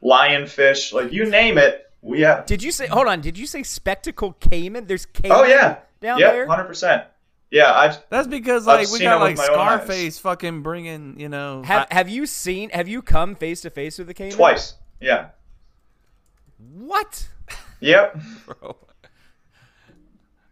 [0.00, 0.92] lionfish.
[0.92, 2.46] Like you name it, we have.
[2.46, 2.86] Did you say?
[2.86, 3.20] Hold on.
[3.20, 4.86] Did you say spectacled caiman?
[4.86, 5.36] There's caiman.
[5.36, 6.46] Oh yeah, down yeah, there?
[6.46, 7.04] hundred percent.
[7.50, 9.82] Yeah, I've that's because I've like we got like my own eyes.
[9.82, 11.64] Scarface fucking bringing you know.
[11.64, 12.70] Have Have you seen?
[12.70, 14.36] Have you come face to face with the caiman?
[14.36, 14.74] twice.
[15.00, 15.30] Yeah.
[16.72, 17.26] What?
[17.80, 18.20] Yep.
[18.46, 18.76] bro.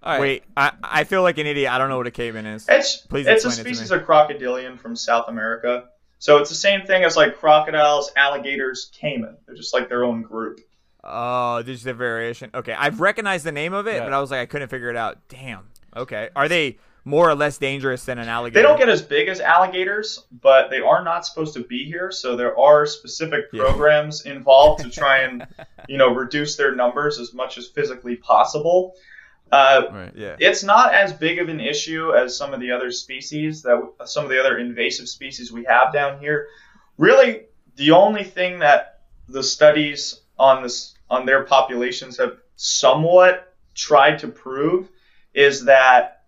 [0.02, 0.20] All right.
[0.20, 1.70] Wait, I I feel like an idiot.
[1.72, 2.66] I don't know what a caiman is.
[2.68, 5.84] It's Please it's a explain it species of crocodilian from South America.
[6.20, 9.36] So it's the same thing as like crocodiles, alligators, caiman.
[9.46, 10.60] They're just like their own group.
[11.04, 12.50] Oh, this is a variation.
[12.54, 14.04] Okay, I've recognized the name of it, Yeah.
[14.04, 15.18] but I was like, I couldn't figure it out.
[15.28, 15.68] Damn.
[15.96, 18.60] Okay, are they more or less dangerous than an alligator?
[18.60, 22.10] They don't get as big as alligators, but they are not supposed to be here.
[22.10, 23.62] So there are specific Yeah.
[23.62, 25.46] programs involved to try and,
[25.88, 28.94] you know, reduce their numbers as much as physically possible.
[29.50, 30.12] Uh, Right.
[30.14, 30.36] Yeah.
[30.38, 34.24] it's not as big of an issue as some of the other species that some
[34.24, 36.48] of the other invasive species we have down here.
[36.98, 37.44] Really,
[37.76, 44.28] the only thing that the studies on this on their populations have somewhat tried to
[44.28, 44.88] prove
[45.32, 46.22] is that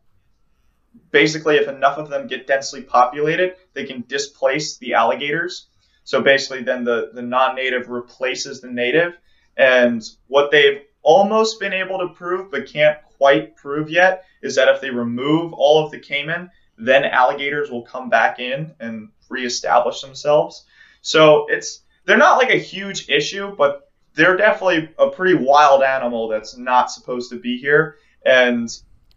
[1.11, 5.67] basically if enough of them get densely populated, they can displace the alligators.
[6.05, 9.19] So basically then the, the non-native replaces the native.
[9.57, 14.69] And what they've almost been able to prove but can't quite prove yet is that
[14.69, 20.01] if they remove all of the caiman, then alligators will come back in and reestablish
[20.01, 20.65] themselves.
[21.03, 26.29] So it's they're not like a huge issue, but they're definitely a pretty wild animal
[26.29, 27.97] that's not supposed to be here.
[28.25, 28.75] And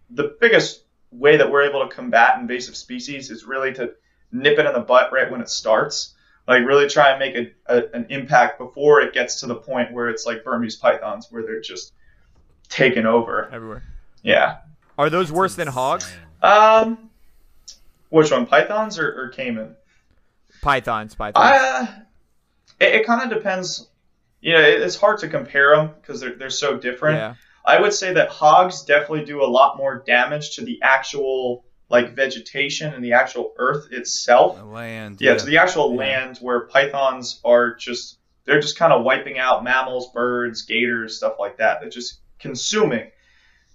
[0.09, 3.93] the biggest way that we're able to combat invasive species is really to
[4.33, 6.13] nip it in the butt right when it starts.
[6.45, 9.93] Like really try and make a, a, an impact before it gets to the point
[9.93, 11.93] where it's like Burmese pythons, where they're just
[12.73, 13.49] taken over.
[13.53, 13.83] everywhere.
[14.23, 14.57] Yeah.
[14.97, 16.11] Are those worse than hogs?
[16.41, 17.09] Um,
[18.09, 19.75] which one, pythons or, or caiman?
[20.61, 21.45] Pythons, pythons.
[21.45, 21.87] Uh,
[22.79, 23.89] it, it kind of depends.
[24.41, 27.17] You know, it, it's hard to compare them because they're they're so different.
[27.17, 27.33] yeah.
[27.65, 32.13] I would say that hogs definitely do a lot more damage to the actual like
[32.13, 34.57] vegetation and the actual earth itself.
[34.57, 35.21] The land.
[35.21, 35.97] Yeah, to the actual Yeah.
[35.99, 41.35] land where pythons are just they're just kind of wiping out mammals, birds, gators, stuff
[41.39, 41.79] like that.
[41.81, 43.09] They're just consuming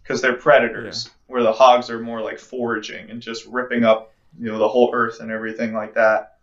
[0.09, 1.11] because they're predators.
[1.27, 4.91] Where the hogs are more like foraging and just ripping up you know the whole
[4.95, 6.35] earth and everything like that.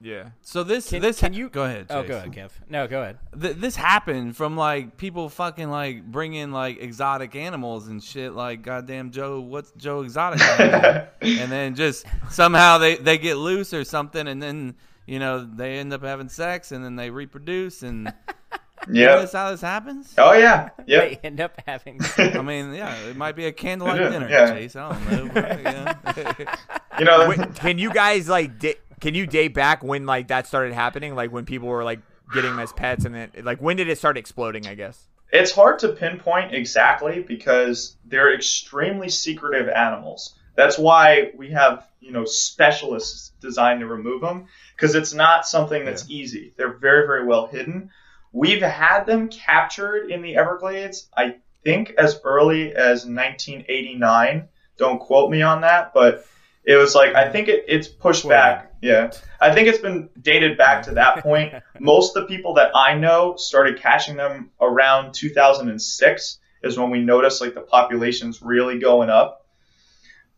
[0.00, 0.30] Yeah.
[0.40, 1.86] So this Can- this can you- go ahead?
[1.90, 2.50] Oh, go ahead, Kev.
[2.68, 3.18] No, go ahead.
[3.40, 8.62] Th- this happened from like people fucking like bringing like exotic animals and shit like
[8.62, 10.40] goddamn Joe what's Joe exotic
[11.20, 14.74] and then just somehow they they get loose or something and then
[15.06, 18.12] you know they end up having sex and then they reproduce and
[18.90, 19.16] Yeah.
[19.16, 20.70] that's how this happens Oh yeah.
[20.86, 21.20] They Yep.
[21.24, 22.00] end up having.
[22.18, 24.50] I mean yeah it might be a candlelight Yeah, dinner yeah.
[24.54, 26.56] Chase I don't know but, yeah.
[26.98, 27.28] You know.
[27.28, 31.14] Wait, can you guys like da- can you date back when like that started happening?
[31.14, 32.00] Like when people were like
[32.32, 34.66] getting them as pets, and then like when did it start exploding?
[34.66, 35.08] I guess.
[35.32, 40.34] It's hard to pinpoint exactly because they're extremely secretive animals.
[40.54, 45.84] That's why we have, you know, specialists designed to remove them because it's not something
[45.86, 46.52] that's easy.
[46.58, 47.90] They're very, very well hidden.
[48.32, 54.48] We've had them captured in the Everglades, I think as early as 1989.
[54.78, 56.26] Don't quote me on that, but
[56.64, 58.72] it was like I think it, it's pushed back.
[58.80, 59.12] Yeah.
[59.40, 61.54] I think it's been dated back to that point.
[61.78, 67.00] Most of the people that I know started catching them around 2006 is when we
[67.00, 69.46] noticed like the population's really going up.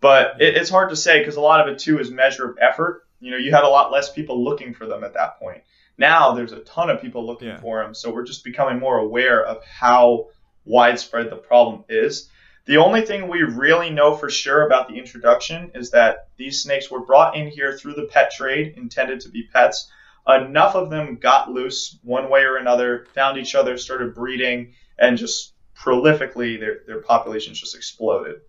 [0.01, 2.59] But it, it's hard to say because a lot of it too is measure of
[2.61, 3.07] effort.
[3.21, 5.63] You know, you had a lot less people looking for them at that point.
[5.99, 7.61] Now there's a ton of people looking Yeah.
[7.61, 10.29] for them, so we're just becoming more aware of how
[10.65, 12.31] widespread the problem is.
[12.67, 16.91] The only thing we really know for sure about the introduction is that these snakes
[16.91, 19.91] were brought in here through the pet trade, intended to be pets.
[20.27, 25.19] Enough of them got loose one way or another, found each other, started breeding, and
[25.19, 28.41] just prolifically their, their populations just exploded.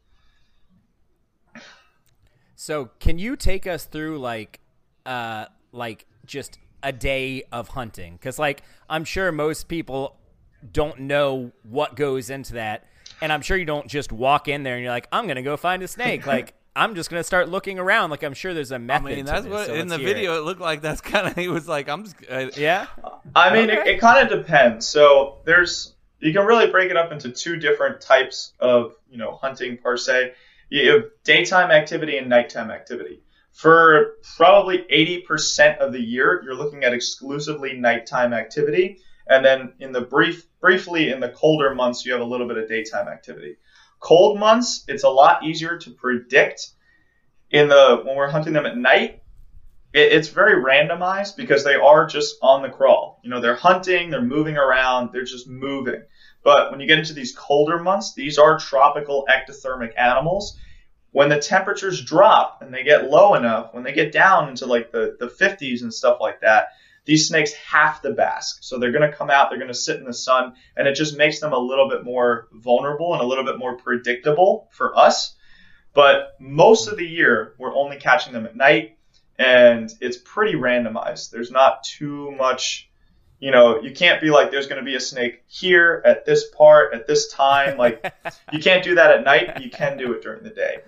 [2.56, 4.62] So, can you take us through like,
[5.06, 8.14] uh, like just a day of hunting?
[8.14, 10.16] Because, like, I'm sure most people
[10.72, 12.86] don't know what goes into that,
[13.22, 15.58] and I'm sure you don't just walk in there and you're like, I'm gonna go
[15.58, 16.26] find a snake.
[16.28, 18.10] like, I'm just gonna start looking around.
[18.10, 19.08] Like, I'm sure there's a method.
[19.08, 20.14] I mean to that's this, what so in the hear it.
[20.14, 20.46] video it.
[20.46, 22.88] looked like that's kind of he was like I'm just uh, Yeah.
[23.36, 24.86] I mean, it, it kind of depends.
[24.86, 29.36] So there's you can really break it up into two different types of you know
[29.36, 30.34] hunting per se.
[30.70, 33.22] You have daytime activity and nighttime activity.
[33.56, 39.94] For probably 80% of the year, you're looking at exclusively nighttime activity, and then in
[39.94, 43.56] the brief, briefly in the colder months, you have a little bit of daytime activity.
[44.02, 46.72] Cold months, it's a lot easier to predict.
[47.50, 49.24] In the when we're hunting them at night,
[49.94, 53.22] it, it's very randomized because they are just on the crawl.
[53.24, 56.04] You know, they're hunting, they're moving around, they're just moving.
[56.44, 60.60] But when you get into these colder months, these are tropical ectothermic animals.
[61.16, 64.92] When the temperatures drop and they get low enough, when they get down into like
[64.92, 66.74] the, the 50s and stuff like that,
[67.06, 68.58] these snakes have to bask.
[68.60, 70.96] So they're going to come out, they're going to sit in the sun, and it
[70.96, 74.94] just makes them a little bit more vulnerable and a little bit more predictable for
[74.98, 75.38] us.
[75.94, 78.98] But most of the year, we're only catching them at night
[79.40, 81.32] and it's pretty randomized.
[81.32, 82.90] There's not too much,
[83.40, 86.50] you know, you can't be like, there's going to be a snake here at this
[86.50, 87.78] part at this time.
[87.78, 88.14] Like,
[88.52, 90.80] you can't do that at night, you can do it during the day.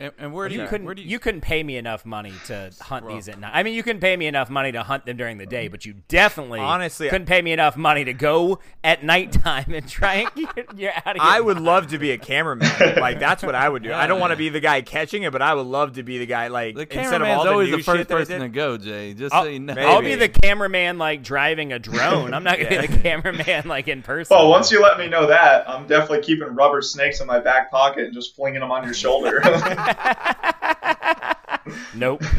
[0.00, 2.32] And, and where do You you, couldn't where do you, couldn't pay me enough money
[2.46, 3.52] to hunt these at night.
[3.54, 5.86] I mean, you couldn't pay me enough money to hunt them during the day, but
[5.86, 10.34] you definitely Honestly, couldn't pay me enough money to go at nighttime and try and
[10.56, 11.30] get you out of here.
[11.30, 12.68] I would love to be a cameraman.
[12.96, 13.92] Like that's what I would do.
[13.92, 16.18] I don't want to be the guy catching it, but I would love to be
[16.18, 16.48] the guy.
[16.48, 18.48] Like The instead of cameraman's all the always new the first shit person did- to
[18.48, 19.14] go, Jay.
[19.14, 19.74] Just I'll, so you know.
[19.74, 22.34] I'll be the cameraman like driving a drone.
[22.34, 24.36] I'm not gonna be the cameraman like in person.
[24.36, 27.70] Well, once you let me know that, I'm definitely keeping rubber snakes in my back
[27.70, 29.40] pocket and just flinging them on your shoulder.
[31.94, 32.22] nope.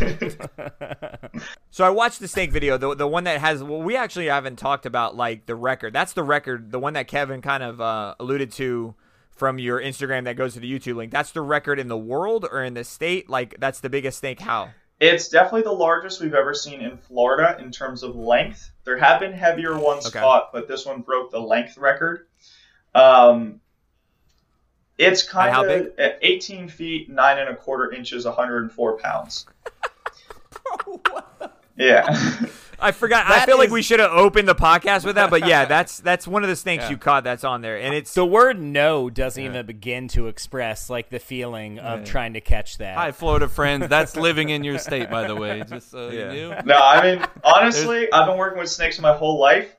[1.70, 3.62] So I watched the snake video, the the one that has.
[3.62, 5.92] Well, we actually haven't talked about like the record.
[5.92, 8.96] That's the record, the one that Kevin kind of uh, alluded to
[9.32, 11.12] from your Instagram that goes to the YouTube link.
[11.12, 13.30] That's the record in the world or in the state.
[13.30, 14.40] Like that's the biggest snake.
[14.40, 14.70] How?
[15.02, 18.72] it's definitely the largest we've ever seen in Florida in terms of length.
[18.86, 20.22] There have been heavier ones Okay.
[20.22, 22.28] caught, but this one broke the length record.
[22.94, 23.60] Um,
[24.98, 26.14] it's kind how of big?
[26.22, 29.46] 18 feet, nine and a quarter inches, 104 pounds.
[31.78, 32.06] Yeah.
[32.80, 33.26] I forgot.
[33.26, 36.00] I That feel like we should have opened the podcast with that, but yeah, that's
[36.00, 36.92] that's one of the snakes Yeah.
[36.92, 40.90] you caught that's on there, and it's The word "no" doesn't even begin to express
[40.90, 42.96] like the feeling of trying to catch that.
[42.96, 43.90] Hi, Florida friends.
[43.90, 45.64] That's living in your state, by the way.
[45.68, 46.32] Just so Yeah.
[46.32, 46.56] you knew.
[46.64, 49.76] No, I mean, honestly, I've been working with snakes my whole life.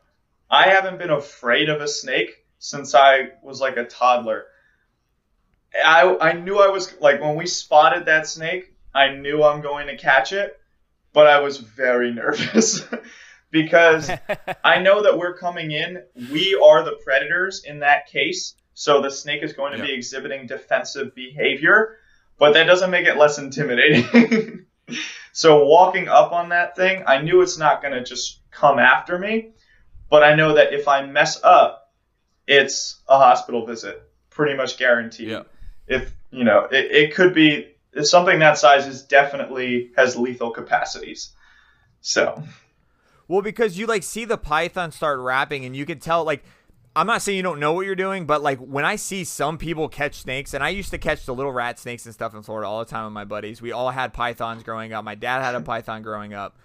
[0.50, 4.44] I haven't been afraid of a snake since I was like a toddler.
[5.74, 9.86] I I knew I was like when we spotted that snake, I knew I'm going
[9.88, 10.58] to catch it,
[11.12, 12.84] but I was very nervous
[13.50, 14.10] because
[14.64, 16.02] I know that we're coming in.
[16.30, 20.46] We are the predators in that case, so the snake is going to be exhibiting
[20.46, 21.98] defensive behavior,
[22.38, 24.66] but that doesn't make it less intimidating.
[25.32, 29.18] so walking up on that thing, I knew it's not going to just come after
[29.18, 29.50] me,
[30.10, 31.92] but I know that if I mess up,
[32.46, 35.28] it's a hospital visit, pretty much guaranteed.
[35.28, 35.42] Yeah.
[35.86, 37.68] If you know, it, it could be
[38.02, 41.30] something that size is definitely has lethal capacities.
[42.00, 42.42] So
[43.28, 46.44] Well, because you like see the python start wrapping, and you can tell like.
[46.98, 49.58] I'm not saying you don't know what you're doing, but like when I see some
[49.58, 52.42] people catch snakes, and I used to catch the little rat snakes and stuff in
[52.42, 53.60] Florida all the time with my buddies.
[53.60, 55.04] We all had pythons growing up.
[55.04, 56.56] My dad had a python growing up.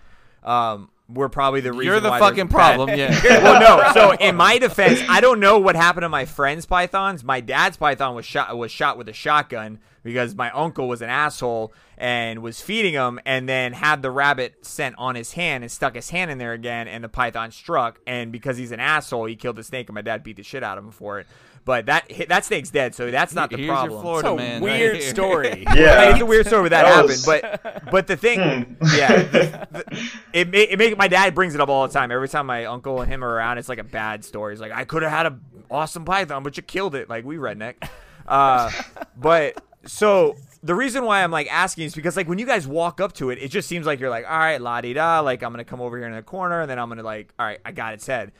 [0.41, 2.89] Um, we're probably the reason You're the fucking bad- problem.
[2.97, 3.09] Yeah.
[3.43, 3.93] well, no.
[3.93, 7.23] So in my defense, I don't know what happened to my friend's pythons.
[7.23, 11.09] My dad's python was shot was shot with a shotgun because my uncle was an
[11.09, 15.71] asshole and was feeding him, and then had the rabbit scent on his hand and
[15.71, 17.99] stuck his hand in there again, and the python struck.
[18.07, 20.63] And because he's an asshole, he killed the snake, and my dad beat the shit
[20.63, 21.27] out of him for it.
[21.63, 23.91] But that that snake's dead, so that's not the Here's problem.
[23.91, 24.61] your Florida It's a man.
[24.61, 25.09] weird here.
[25.09, 25.63] story.
[25.75, 29.21] yeah, It's a weird story where that, That happened, was- but but the thing, yeah,
[29.23, 32.09] the, the, it ma- it make my dad brings it up all the time.
[32.11, 34.53] Every time my uncle and him are around, it's like a bad story.
[34.53, 37.09] He's like, I could have had a awesome python, but you killed it.
[37.09, 37.87] Like we redneck.
[38.27, 38.71] Uh,
[39.17, 42.99] but so the reason why I'm like asking is because like when you guys walk
[43.01, 45.43] up to it, it just seems like you're like, all right, la di da, like
[45.43, 47.59] I'm gonna come over here in the corner, and then I'm gonna like, all right,
[47.63, 48.31] I got its head.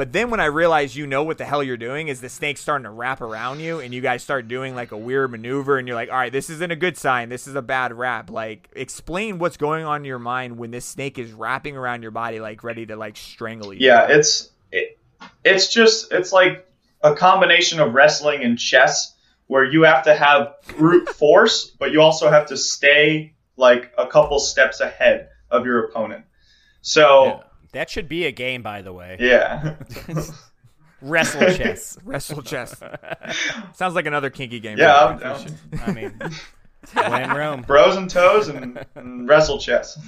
[0.00, 2.62] But then when I realize you know what the hell you're doing is the snake's
[2.62, 5.86] starting to wrap around you and you guys start doing like a weird maneuver and
[5.86, 7.28] you're like, all right, this isn't a good sign.
[7.28, 8.30] This is a bad wrap.
[8.30, 12.12] Like explain what's going on in your mind when this snake is wrapping around your
[12.12, 13.86] body like ready to like strangle you.
[13.86, 14.98] yeah, it's it,
[15.44, 16.66] it's just it's like
[17.02, 19.14] a combination of wrestling and chess
[19.48, 24.06] where you have to have brute force, but you also have to stay like a
[24.06, 26.24] couple steps ahead of your opponent.
[26.80, 29.16] So That should be a game, by the way.
[29.20, 29.76] yeah,
[31.02, 31.96] Wrestle chess.
[32.04, 32.82] Wrestle chest.
[33.74, 34.76] Sounds like another kinky game.
[34.78, 35.46] yeah, I'm down.
[35.86, 36.20] I mean,
[36.92, 37.62] when in Rome.
[37.62, 39.98] bros and toes and, and wrestle chess.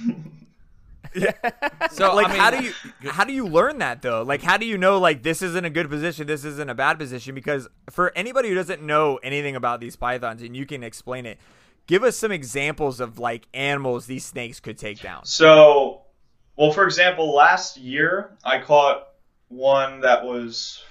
[1.15, 1.31] Yeah.
[1.91, 2.73] So like I mean, how do you
[3.11, 5.69] how do you learn that though like how do you know like this isn't a
[5.69, 9.79] good position this isn't a bad position because for anybody who doesn't know anything about
[9.79, 11.37] these pythons and you can explain it
[11.85, 16.01] give us some examples of like animals these snakes could take down So,
[16.55, 19.07] well, for example, last year I caught
[19.47, 20.81] one that was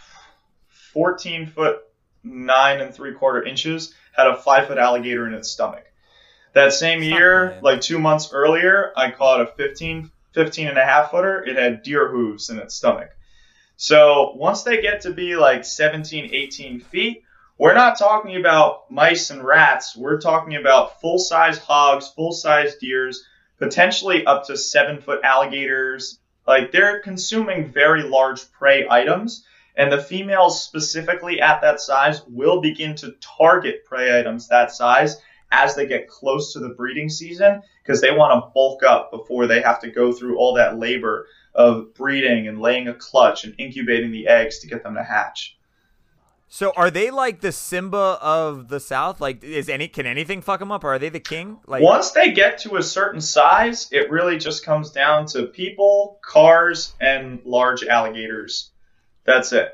[0.92, 1.83] 14 foot
[2.25, 5.85] nine and three quarter inches, had a five foot alligator in its stomach.
[6.55, 7.62] That same year, playing.
[7.62, 11.42] like two months earlier, I caught a 15, 15 and a half footer.
[11.44, 13.11] It had deer hooves in its stomach.
[13.77, 17.22] So once they get to be like 17, 18 feet,
[17.59, 19.96] we're not talking about mice and rats.
[19.96, 23.25] We're talking about full size hogs, full size deers,
[23.62, 26.18] potentially up to seven foot alligators.
[26.48, 29.46] Like they're consuming very large prey items,
[29.77, 35.16] and the females specifically at that size will begin to target prey items that size
[35.53, 39.46] as they get close to the breeding season because they want to bulk up before
[39.46, 43.55] they have to go through all that labor of breeding and laying a clutch and
[43.59, 45.57] incubating the eggs to get them to hatch.
[46.54, 49.22] So are they like the Simba of the South?
[49.22, 50.84] Like, is any can anything fuck them up?
[50.84, 51.60] Or are they the king?
[51.66, 56.20] Like, Once they get to a certain size, it really just comes down to people,
[56.22, 58.70] cars, and large alligators.
[59.24, 59.72] That's it.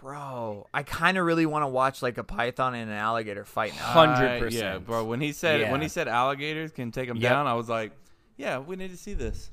[0.00, 3.74] bro, I kind of really want to watch like a python and an alligator fight
[3.76, 3.82] now.
[3.82, 5.04] Hundred Uh, Yeah, bro.
[5.04, 5.72] When he said Yeah.
[5.72, 7.30] when he said alligators can take them Yep.
[7.30, 7.92] down, I was like,
[8.38, 9.50] yeah, we need to see this.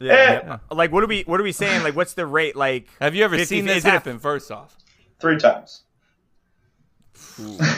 [0.00, 1.22] Eh, Like, what are we?
[1.22, 1.82] What are we saying?
[1.82, 2.56] Like, what's the rate?
[2.56, 4.18] Like, Have you ever 50 seen this is it happen?
[4.18, 4.76] First off,
[5.20, 5.82] three times.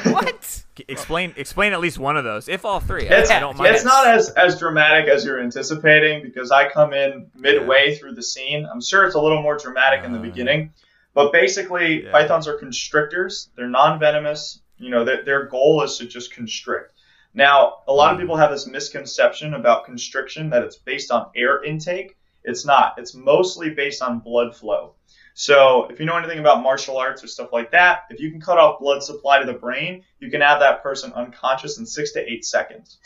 [0.04, 0.62] what?
[0.88, 3.06] explain explain at least one of those, if all three.
[3.08, 3.74] It's, I don't mind.
[3.74, 8.22] it's not as, as dramatic as you're anticipating because I come in midway through the
[8.22, 8.66] scene.
[8.72, 10.22] I'm sure it's a little more dramatic in the Uh.
[10.22, 10.72] beginning,
[11.14, 12.12] but basically, Yeah.
[12.12, 13.50] pythons are constrictors.
[13.56, 14.60] They're non-venomous.
[14.78, 16.92] You know, their, their goal is to just constrict.
[17.34, 18.22] Now, a lot of mm.
[18.22, 22.16] people have this misconception about constriction that it's based on air intake.
[22.44, 22.94] It's not.
[22.98, 24.94] It's mostly based on blood flow.
[25.34, 28.40] So, if you know anything about martial arts or stuff like that, if you can
[28.40, 32.12] cut off blood supply to the brain, you can have that person unconscious in six
[32.12, 32.98] to eight seconds.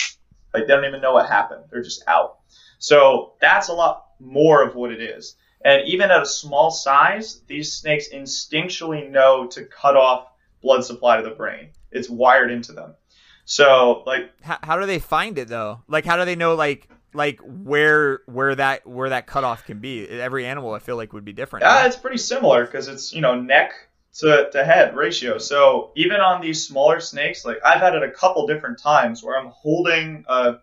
[0.53, 1.65] Like they don't even know what happened.
[1.71, 2.39] They're just out.
[2.79, 5.37] So that's a lot more of what it is.
[5.65, 10.29] And even at a small size, these snakes instinctually know to cut off
[10.63, 11.71] blood supply to the brain.
[11.91, 12.95] It's wired into them.
[13.47, 15.81] So like how, how do they find it though?
[15.89, 20.07] Like, how do they know like like where where that where that cutoff can be?
[20.07, 21.65] Every animal, I feel like, would be different.
[21.65, 23.73] Uh, it's pretty similar because it's you know neck
[24.19, 25.39] to, to head ratio.
[25.39, 29.39] So even on these smaller snakes, like I've had it a couple different times where
[29.39, 30.57] I'm holding a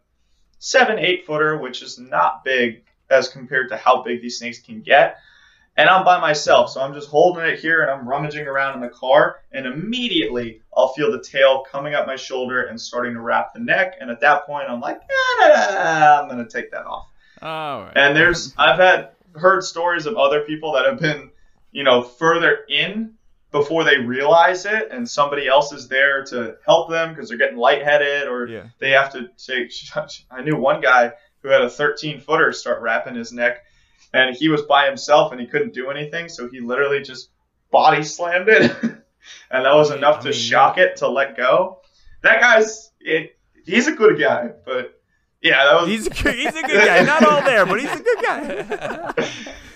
[0.60, 4.82] seven eight footer, which is not big as compared to how big these snakes can
[4.82, 5.19] get.
[5.76, 8.82] And I'm by myself, so I'm just holding it here and I'm rummaging around in
[8.82, 13.22] the car, and immediately I'll feel the tail coming up my shoulder and starting to
[13.22, 13.96] wrap the neck.
[14.00, 15.02] And at that point, I'm like,
[15.42, 17.08] ah, I'm gonna take that off.
[17.42, 17.94] all right.
[17.98, 21.32] And there's I've had heard stories of other people that have been,
[21.72, 23.16] you know, further in
[23.52, 27.58] before they realize it, and somebody else is there to help them because they're getting
[27.58, 28.64] lightheaded or Yeah.
[28.80, 29.72] they have to take.
[30.32, 33.64] I knew one guy who had a 13 footer start wrapping his neck,
[34.13, 37.30] and he was by himself and he couldn't do anything, so he literally just
[37.71, 41.80] body slammed it, and that was enough to shock it to let go.
[42.21, 44.99] That guy's it, he's a good guy, but
[45.41, 47.04] yeah, that was He's a he's a good guy.
[47.04, 49.54] Not all there, but he's a good guy.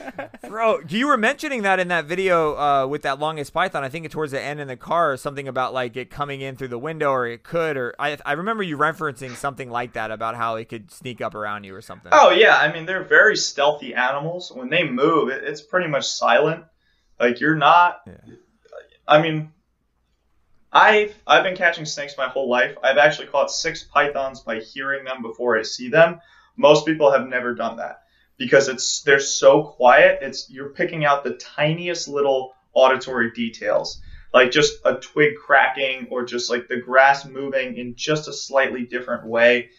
[0.48, 3.84] Bro, you were mentioning that in that video uh, with that longest python.
[3.84, 6.42] I think it towards the end in the car, or something about like it coming
[6.42, 9.94] in through the window, or it could, or I, I remember you referencing something like
[9.94, 12.12] that about how it could sneak up around you or something.
[12.14, 14.52] Oh yeah, I mean they're very stealthy animals.
[14.52, 16.66] When they move, it, it's pretty much silent.
[17.20, 18.02] Like you're not.
[18.06, 18.36] Yeah.
[19.08, 19.52] I mean,
[20.72, 22.78] I've I've been catching snakes my whole life.
[22.84, 26.20] I've actually caught six pythons by hearing them before I see them.
[26.56, 28.02] Most people have never done that
[28.38, 30.20] because it's they're so quiet.
[30.22, 34.02] It's you're picking out the tiniest little auditory details,
[34.34, 38.84] like just a twig cracking or just like the grass moving in just a slightly
[38.86, 39.70] different way.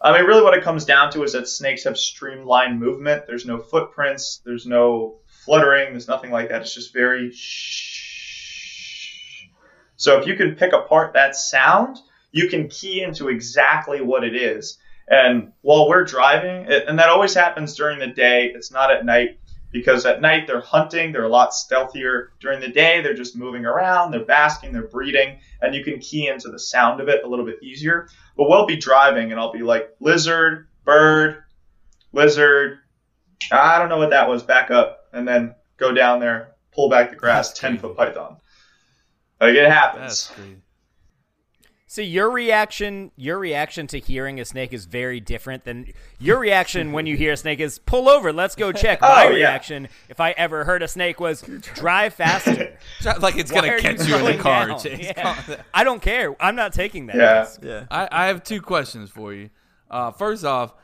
[0.00, 3.26] I mean, really, what it comes down to is that snakes have streamlined movement.
[3.26, 4.40] There's no footprints.
[4.44, 5.90] There's no fluttering.
[5.90, 6.62] There's nothing like that.
[6.62, 7.88] It's just very shh.
[9.96, 11.98] So if you can pick apart that sound,
[12.30, 14.78] you can key into exactly what it is.
[15.10, 19.04] And while we're driving, it- and that always happens during the day, it's not at
[19.04, 19.38] night
[19.70, 22.28] because at night they're hunting, they're a lot stealthier.
[22.40, 26.28] During the day, they're just moving around, they're basking, they're breeding, and you can key
[26.28, 28.08] into the sound of it a little bit easier.
[28.36, 31.42] But we'll be driving and I'll be like, lizard, bird,
[32.12, 32.78] lizard,
[33.52, 37.10] I don't know what that was, back up, and then go down there, pull back
[37.10, 37.80] the grass, That's 10 crazy.
[37.82, 38.36] foot python.
[39.40, 40.02] Like it happens.
[40.02, 40.56] That's crazy.
[41.90, 46.92] So your reaction, your reaction to hearing a snake is very different than your reaction
[46.92, 49.00] when you hear a snake is pull over, let's go check.
[49.00, 49.36] My Oh, yeah.
[49.36, 51.40] reaction, if I ever heard a snake, was
[51.74, 52.76] drive faster.
[53.20, 54.66] Like it's Why gonna catch you, in the car.
[54.68, 54.78] down?
[54.80, 55.12] Chase.
[55.16, 55.62] Yeah.
[55.72, 56.36] I don't care.
[56.42, 57.16] I'm not taking that.
[57.16, 57.38] Yeah.
[57.40, 57.60] risk.
[57.64, 57.86] Yeah.
[57.90, 59.48] I, I have two questions for you.
[59.90, 60.74] Uh, first off,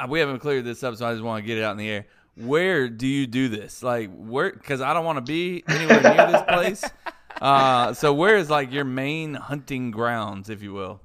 [0.00, 1.78] uh, we haven't cleared this up, so I just want to get it out in
[1.78, 2.06] the air.
[2.36, 3.82] Where do you do this?
[3.82, 4.50] Like where?
[4.50, 6.84] Because I don't want to be anywhere near this place.
[7.40, 11.00] Uh, so where is like your main hunting grounds, if you will?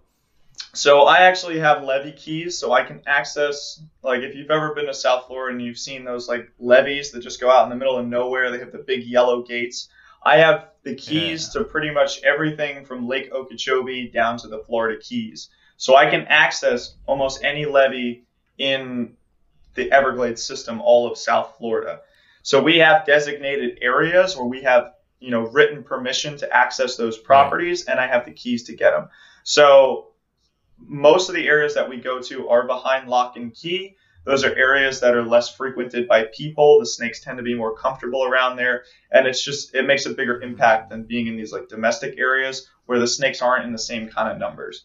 [0.73, 4.87] So I actually have levee keys, so I can access like if you've ever been
[4.87, 7.75] to South Florida and you've seen those like levees that just go out in the
[7.75, 9.89] middle of nowhere, they have the big yellow gates.
[10.25, 14.99] I have the keys to pretty much everything from Lake Okeechobee down to the Florida
[15.01, 15.49] Keys.
[15.77, 18.23] So I can access almost any levee
[18.57, 19.15] in
[19.75, 22.01] the Everglades system, all of South Florida.
[22.41, 24.93] So we have designated areas where we have,
[25.23, 28.91] you know, written permission to access those properties, and I have the keys to get
[28.91, 29.07] them.
[29.43, 30.09] So
[30.77, 33.95] most of the areas that we go to are behind lock and key.
[34.25, 36.79] Those are areas that are less frequented by people.
[36.79, 40.13] The snakes tend to be more comfortable around there, and it's just it makes a
[40.13, 43.79] bigger impact than being in these like domestic areas where the snakes aren't in the
[43.79, 44.83] same kind of numbers.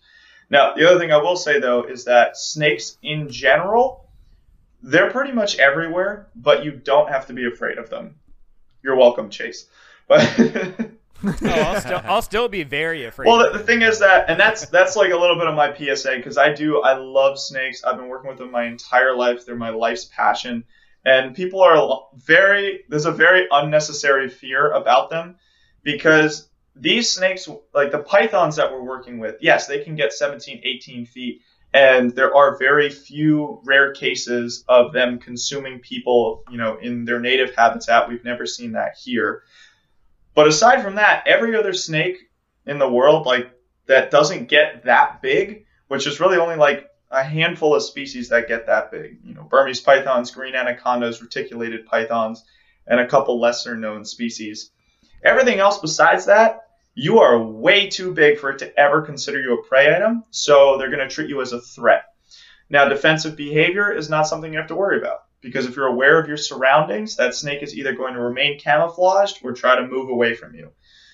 [0.51, 4.09] Now, the other thing I will say though is that snakes in general,
[4.85, 8.15] they're pretty much everywhere, but you don't have to be afraid of them.
[8.85, 9.67] You're welcome, Chase.
[10.09, 10.91] But
[11.25, 13.27] Oh, I'll still, I'll still be very afraid.
[13.27, 15.75] well, the, the thing is that, and that's that's like a little bit of my
[15.75, 17.83] PSA because I do I love snakes.
[17.83, 19.45] I've been working with them my entire life.
[19.45, 20.65] They're my life's passion,
[21.05, 25.37] and people are very there's a very unnecessary fear about them
[25.83, 30.61] because these snakes, like the pythons that we're working with, yes, they can get 17,
[30.63, 31.43] 18 feet,
[31.75, 37.19] and there are very few rare cases of them consuming people, you know, in their
[37.19, 38.09] native habitat.
[38.09, 39.43] We've never seen that here.
[40.39, 42.31] But aside from that, every other snake
[42.65, 43.51] in the world, like
[43.87, 48.47] that doesn't get that big, which is really only like a handful of species that
[48.47, 49.19] get that big.
[49.25, 52.45] You know, Burmese pythons, green anacondas, reticulated pythons,
[52.87, 54.71] and a couple lesser known species.
[55.25, 59.59] Everything else besides that, you are way too big for it to ever consider you
[59.59, 62.05] a prey item, so they're going to treat you as a threat.
[62.71, 66.21] Now, defensive behavior is not something you have to worry about because if you're aware
[66.21, 70.09] of your surroundings, that snake is either going to remain camouflaged or try to move
[70.09, 70.73] away from you.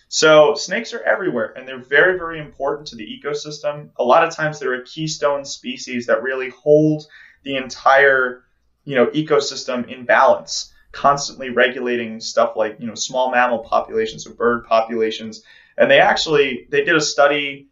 [0.08, 3.90] So snakes are everywhere and they're very, very important to the ecosystem.
[3.96, 7.06] A lot of times they're a keystone species that really hold
[7.42, 8.44] the entire,
[8.84, 14.34] you know, ecosystem in balance, constantly regulating stuff like, you know, small mammal populations or
[14.34, 15.42] bird populations.
[15.76, 17.68] And they actually they did a study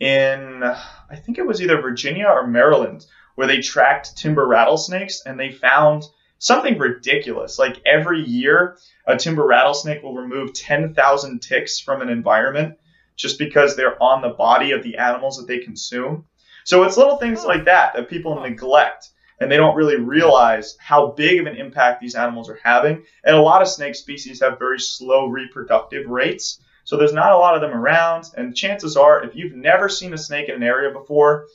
[0.00, 3.06] in I think it was either Virginia or Maryland
[3.40, 6.04] where they tracked timber rattlesnakes and they found
[6.36, 7.58] something ridiculous.
[7.58, 8.76] Like every year,
[9.06, 12.76] a timber rattlesnake will remove 10,000 ticks from an environment
[13.16, 16.26] just because they're on the body of the animals that they consume.
[16.64, 19.08] So it's little things like that that people neglect
[19.40, 23.04] and they don't really realize how big of an impact these animals are having.
[23.24, 26.60] And a lot of snake species have very slow reproductive rates.
[26.84, 28.26] So there's not a lot of them around.
[28.36, 31.46] And chances are, if you've never seen a snake in an area before,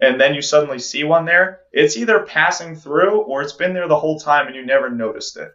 [0.00, 3.88] and then you suddenly see one there, it's either passing through or it's been there
[3.88, 5.50] the whole time and you never noticed it.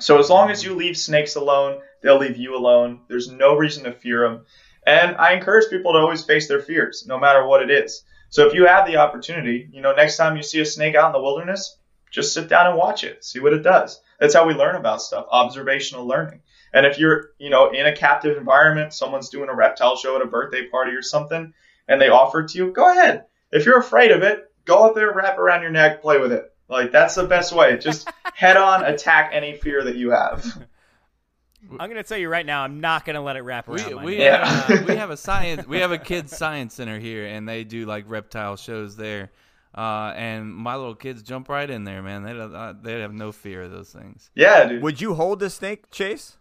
[0.00, 3.00] So as long as you leave snakes alone, they'll leave you alone.
[3.08, 4.44] There's no reason to fear them.
[4.86, 8.04] And I encourage people to always face their fears, no matter what it is.
[8.30, 11.06] So if you have the opportunity, you know, next time you see a snake out
[11.06, 11.78] in the wilderness,
[12.10, 14.00] just sit down and watch it, see what it does.
[14.20, 16.40] That's how we learn about stuff, observational learning.
[16.72, 20.22] And if you're, you know, in a captive environment, someone's doing a reptile show at
[20.22, 21.52] a birthday party or something,
[21.88, 23.24] and they offer it to you, go ahead.
[23.54, 26.52] If you're afraid of it, go out there, wrap around your neck, play with it.
[26.68, 27.78] Like that's the best way.
[27.78, 30.44] Just head on attack any fear that you have.
[31.80, 33.94] I'm gonna tell you right now, I'm not gonna let it wrap We around.
[33.94, 34.40] my we, neck.
[34.42, 34.46] Yeah.
[34.46, 37.64] have, uh, we have a science we have a kids science center here and they
[37.64, 39.30] do like reptile shows there,
[39.74, 42.22] uh, and my little kids jump right in there, man.
[42.22, 44.30] They don't, uh, they have no fear of those things.
[44.34, 44.82] Yeah, dude.
[44.82, 46.36] Would you hold the snake, Chase?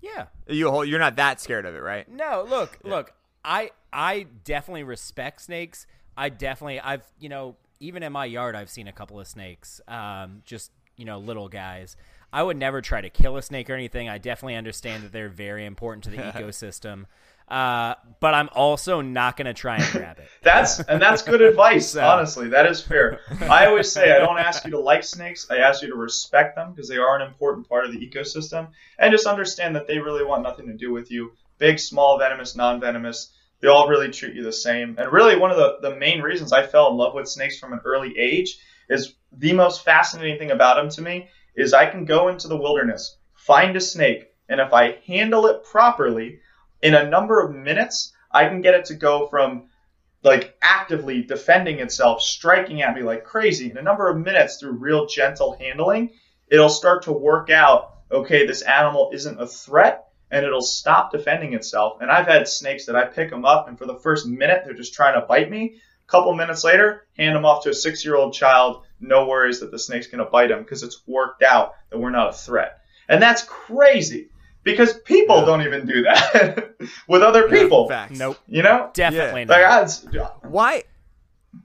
[0.00, 0.26] yeah.
[0.48, 0.88] You hold.
[0.88, 2.08] You're not that scared of it, right?
[2.10, 3.12] No, look, look.
[3.44, 5.86] I I definitely respect snakes.
[6.16, 9.80] I definitely I've you know even in my yard I've seen a couple of snakes.
[9.88, 11.96] Um, just you know little guys.
[12.32, 14.08] I would never try to kill a snake or anything.
[14.08, 17.04] I definitely understand that they're very important to the ecosystem.
[17.48, 20.28] Uh, but I'm also not gonna try and grab it.
[20.42, 21.90] That's and that's good advice.
[21.90, 23.20] So- Honestly, that is fair.
[23.42, 25.46] I always say I don't ask you to like snakes.
[25.48, 28.68] I ask you to respect them because they are an important part of the ecosystem,
[28.98, 31.32] and just understand that they really want nothing to do with you.
[31.58, 33.30] Big, small, venomous, non-venomous.
[33.60, 34.96] They all really treat you the same.
[34.98, 37.72] And really, one of the, the main reasons I fell in love with snakes from
[37.72, 42.04] an early age is the most fascinating thing about them to me is I can
[42.04, 46.40] go into the wilderness, find a snake, and if I handle it properly,
[46.82, 49.68] in a number of minutes, I can get it to go from
[50.22, 53.70] like actively defending itself, striking at me like crazy.
[53.70, 56.10] In a number of minutes, through real gentle handling,
[56.48, 57.94] it'll start to work out.
[58.10, 61.98] Okay, this animal isn't a threat, and it'll stop defending itself.
[62.00, 64.74] And I've had snakes that I pick them up, and for the first minute, they're
[64.74, 65.76] just trying to bite me.
[66.06, 68.84] A couple minutes later, hand them off to a six-year-old child.
[69.00, 72.30] No worries that the snake's gonna bite him because it's worked out that we're not
[72.30, 72.80] a threat.
[73.08, 74.30] And that's crazy
[74.62, 76.74] because people don't even do that
[77.08, 77.88] with other people.
[77.88, 78.18] Facts.
[78.18, 80.42] Nope, You know, definitely like not.
[80.42, 80.82] I, Why?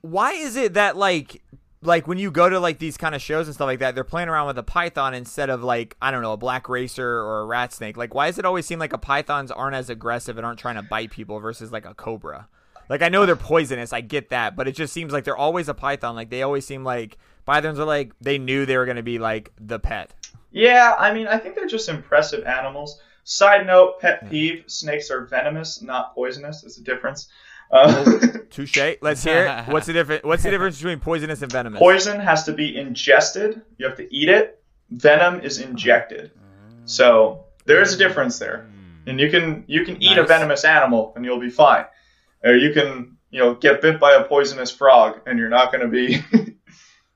[0.02, 1.41] Why is it that like
[1.84, 4.04] like when you go to like these kind of shows and stuff like that, they're
[4.04, 7.42] playing around with a python instead of like I don't know a black racer or
[7.42, 7.98] a rat snake?
[7.98, 10.76] Like, why does it always seem like a pythons aren't as aggressive and aren't trying
[10.76, 12.48] to bite people versus like a cobra?
[12.90, 15.70] Like I know they're poisonous, I get that, but it just seems like they're always
[15.70, 16.16] a python.
[16.16, 19.52] Like they always seem like pythons are like they knew they were gonna be like
[19.60, 20.14] the pet.
[20.52, 23.00] Yeah, I mean, I think they're just impressive animals.
[23.24, 26.62] Side note, pet peeve: snakes are venomous, not poisonous.
[26.62, 27.30] There's a difference.
[27.72, 28.18] Uh,
[28.50, 28.78] Touche.
[29.02, 29.72] Let's hear it.
[29.72, 30.24] What's the difference?
[30.24, 31.80] What's the difference between poisonous and venomous?
[31.80, 33.62] poison has to be ingested.
[33.78, 34.62] You have to eat it.
[34.90, 36.32] Venom is injected.
[36.86, 38.68] So there is a difference there.
[39.08, 41.86] And you can you can eat a venomous animal and you'll be fine.
[42.44, 45.82] Or you can you know get bit by a poisonous frog and you're not going
[45.82, 46.22] to be.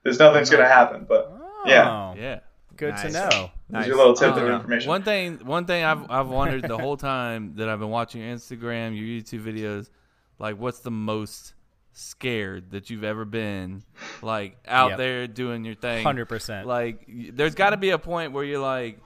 [0.04, 1.06] there's nothing's going to happen.
[1.08, 1.32] But
[1.66, 1.90] Yeah.
[1.90, 2.40] Oh, Yeah.
[2.78, 3.30] Good to know.
[3.30, 3.88] there's Nice.
[3.88, 4.90] your little tidbit Uh, of information.
[4.90, 8.36] One thing, one thing I've I've wondered the whole time that I've been watching your
[8.36, 9.90] Instagram, your YouTube videos,
[10.40, 11.54] like what's the most
[11.94, 13.84] scared that you've ever been,
[14.22, 14.98] like out Yep.
[14.98, 16.68] there doing your thing, Hundred percent.
[16.68, 19.00] Like, there's got to be a point where you're like,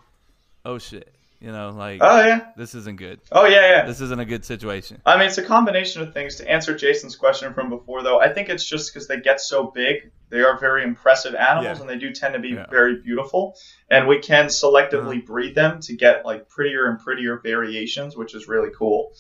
[0.66, 2.48] oh shit, you know, like Oh yeah.
[2.58, 3.20] this isn't good.
[3.32, 3.86] Oh yeah yeah.
[3.86, 5.02] This isn't a good situation.
[5.06, 6.36] I mean, it's a combination of things.
[6.38, 9.68] To answer Jason's question from before, though, I think it's just because they get so
[9.68, 10.12] big.
[10.30, 11.82] They are very impressive animals, Yeah.
[11.82, 12.66] and they do tend to be Yeah.
[12.70, 13.56] very beautiful.
[13.90, 15.26] And we can selectively uh-huh.
[15.28, 19.14] breed them to get like prettier and prettier variations, which is really cool.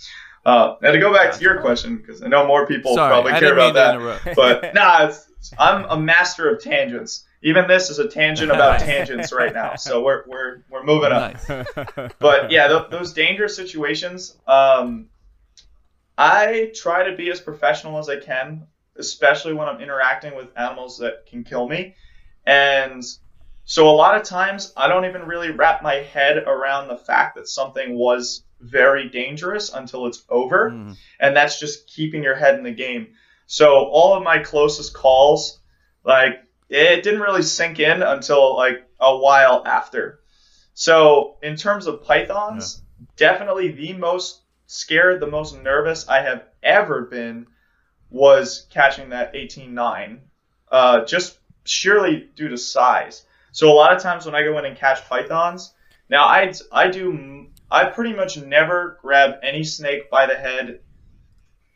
[0.45, 3.33] Uh, now to go back to your question, because I know more people Sorry, probably
[3.33, 4.35] care about that.
[4.35, 7.25] But nah, it's, I'm a master of tangents.
[7.41, 9.75] Even this is a tangent about tangents right now.
[9.75, 12.11] So we're we're we're moving up Nice.
[12.19, 15.07] but yeah, th- those dangerous situations, um,
[16.17, 18.67] I try to be as professional as I can,
[18.97, 21.95] especially when I'm interacting with animals that can kill me.
[22.45, 23.03] And
[23.69, 27.35] so a lot of times I don't even really wrap my head around the fact
[27.35, 30.71] that something was very dangerous until it's over.
[30.71, 30.97] Mm.
[31.19, 33.09] And that's just keeping your head in the game.
[33.45, 35.59] So all of my closest calls,
[36.03, 40.21] like it didn't really sink in until like a while after.
[40.73, 42.81] So in terms of pythons,
[43.17, 47.45] definitely the most scared, the most nervous I have ever been
[48.09, 50.21] was catching that 18.9,
[50.71, 53.27] uh, just purely due to size.
[53.59, 55.73] So a lot of times when I go in and catch pythons,
[56.07, 60.79] now I I do I pretty much never grab any snake by the head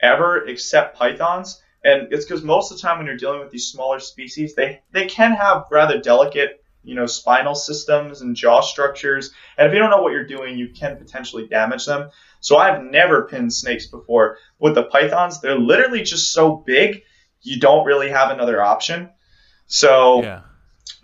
[0.01, 1.61] ever except pythons.
[1.84, 4.79] And it's because most of the time when you're dealing with these smaller species, they,
[4.93, 9.31] they can have rather delicate, you know, spinal systems and jaw structures.
[9.57, 12.11] And if you don't know what you're doing, you can potentially damage them.
[12.39, 14.38] So I've never pinned snakes before.
[14.57, 17.03] With the pythons, they're literally just so big,
[17.41, 19.09] you don't really have another option.
[19.67, 20.43] So Yeah.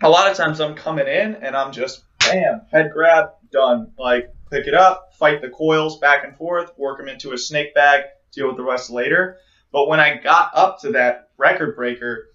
[0.02, 3.92] A lot of times I'm coming in and I'm just bam, head grab, done.
[3.98, 7.74] Like pick it up, fight the coils back and forth, work them into a snake
[7.74, 9.38] bag, deal with the rest later.
[9.72, 12.28] But when I got up to that record breaker,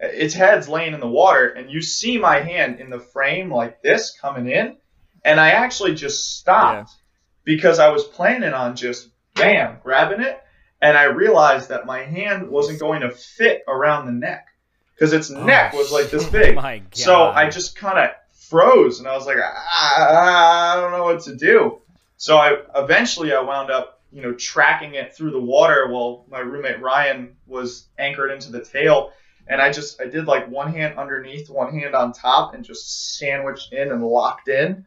[0.00, 3.82] its head's laying in the water, and you see my hand in the frame like
[3.82, 4.76] this coming in,
[5.24, 6.92] and I actually just stopped
[7.44, 10.40] because I was planning on just bam grabbing it,
[10.80, 14.47] and I realized that my hand wasn't going to fit around the neck
[14.98, 16.56] because its neck was like this big.
[16.56, 16.94] my God.
[16.94, 21.22] So I just kind of froze, and I was like, ah, I don't know what
[21.22, 21.80] to do.
[22.16, 26.40] So I eventually I wound up, you know, tracking it through the water while my
[26.40, 29.12] roommate Ryan was anchored into the tail,
[29.46, 33.18] and I just I did like one hand underneath, one hand on top, and just
[33.18, 34.84] sandwiched in and locked in.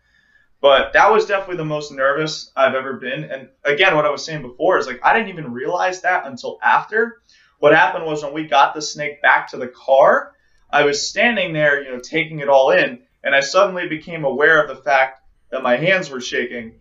[0.60, 3.24] But that was definitely the most nervous I've ever been.
[3.24, 6.60] And again, what I was saying before is like I didn't even realize that until
[6.62, 7.21] after.
[7.62, 10.34] What happened was when we got the snake back to the car,
[10.72, 14.60] I was standing there, you know, taking it all in, and I suddenly became aware
[14.60, 16.80] of the fact that my hands were shaking.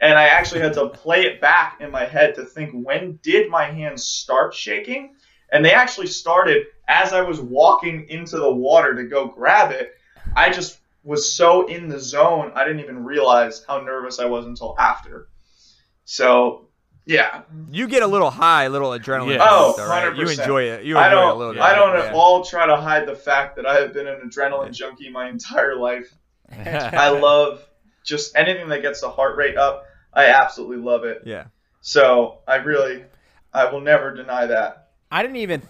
[0.00, 3.50] And I actually had to play it back in my head to think when did
[3.50, 5.14] my hands start shaking?
[5.52, 9.92] And they actually started as I was walking into the water to go grab it.
[10.34, 14.46] I just was so in the zone, I didn't even realize how nervous I was
[14.46, 15.28] until after.
[16.06, 16.68] So,
[17.06, 19.34] yeah, You get a little high, a little adrenaline.
[19.34, 19.46] Yeah.
[19.48, 20.16] Oh, boost, all right?
[20.16, 20.38] You 100%.
[20.40, 20.84] enjoy it.
[20.84, 21.38] You I enjoy it a don't.
[21.38, 21.62] little bit.
[21.62, 22.04] I don't yeah.
[22.06, 25.28] at all try to hide the fact that I have been an adrenaline junkie my
[25.28, 26.14] entire life.
[26.50, 27.66] I love
[28.04, 29.86] just anything that gets the heart rate up.
[30.12, 31.22] I absolutely love it.
[31.26, 31.46] Yeah.
[31.80, 33.04] So I really,
[33.52, 34.88] I will never deny that.
[35.10, 35.62] I didn't even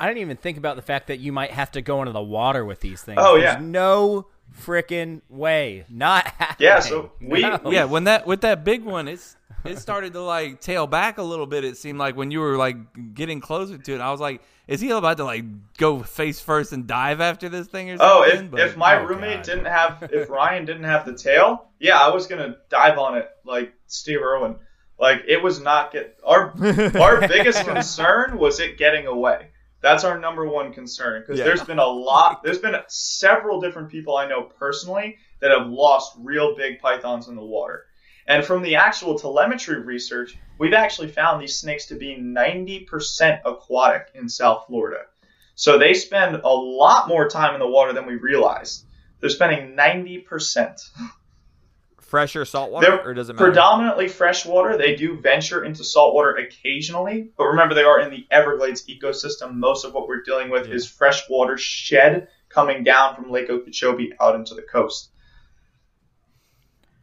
[0.00, 2.22] I didn't even think about the fact that you might have to go into the
[2.22, 3.18] water with these things.
[3.20, 3.60] Oh, There's yeah.
[3.60, 4.26] no
[4.64, 5.84] freaking way.
[5.90, 6.66] Not happening.
[6.68, 7.60] Yeah, so we- No.
[7.66, 11.22] yeah, when that with that big one, it's it started to like tail back a
[11.22, 11.64] little bit.
[11.64, 12.76] It seemed like when you were like
[13.14, 15.44] getting closer to it, I was like, "Is he about to like
[15.76, 18.96] go face first and dive after this thing or Oh, something?" if, But- if my
[18.98, 19.44] oh, roommate God.
[19.44, 23.28] didn't have, if Ryan didn't have the tail, yeah, I was gonna dive on it
[23.44, 24.56] like Steve Irwin.
[24.98, 26.52] Like it was not get our
[27.00, 29.48] our biggest concern was it getting away.
[29.82, 31.46] That's our number one concern because Yeah.
[31.46, 32.42] there's been a lot.
[32.42, 37.34] There's been several different people I know personally that have lost real big pythons in
[37.34, 37.86] the water.
[38.26, 44.08] And from the actual telemetry research, we've actually found these snakes to be 90% aquatic
[44.14, 45.04] in South Florida.
[45.54, 48.84] So they spend a lot more time in the water than we realize.
[49.20, 50.80] They're spending 90%.
[52.00, 53.44] fresh or saltwater, They're or does it matter?
[53.44, 54.76] predominantly freshwater.
[54.76, 59.54] They do venture into saltwater occasionally, but remember they are in the Everglades ecosystem.
[59.54, 64.34] Most of what we're dealing with is freshwater shed coming down from Lake Okeechobee out
[64.34, 65.09] into the coast.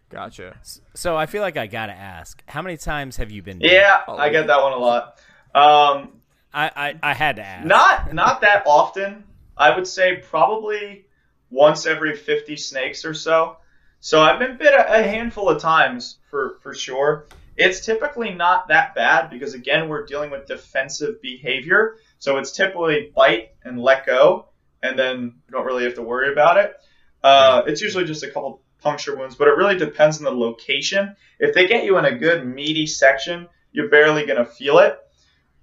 [0.10, 0.58] Gotcha.
[0.94, 3.60] So I feel like I gotta ask, how many times have you been?
[3.60, 5.20] Yeah, I get that one a lot.
[5.54, 6.22] Um,
[6.54, 7.66] I, I I had to ask.
[7.66, 9.26] not not that often.
[9.58, 11.06] I would say probably
[11.50, 13.58] once every 50 snakes or so.
[14.00, 17.26] So I've been bit a, a handful of times for for sure.
[17.58, 21.98] It's typically not that bad because again we're dealing with defensive behavior.
[22.20, 24.50] So it's typically bite and let go,
[24.82, 26.76] and then you don't really have to worry about it.
[27.24, 31.16] Uh, it's usually just a couple puncture wounds, but it really depends on the location.
[31.40, 35.00] If they get you in a good meaty section, you're barely gonna feel it.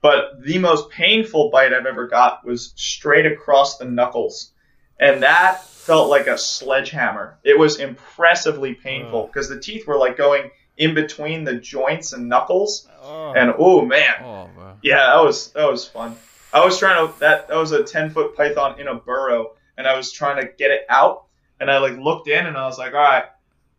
[0.01, 4.53] But the most painful bite I've ever got was straight across the knuckles.
[5.01, 7.39] And that felt like a sledgehammer.
[7.43, 12.29] It was impressively painful because the teeth were like going in between the joints and
[12.29, 12.89] knuckles.
[13.03, 13.33] Oh.
[13.35, 14.77] And oh man, Oh, man.
[14.83, 16.17] yeah, that was that was fun.
[16.53, 19.87] I was trying to that that was a ten foot python in a burrow, and
[19.87, 21.25] I was trying to get it out,
[21.65, 23.25] and I like looked in, and I was like, all right,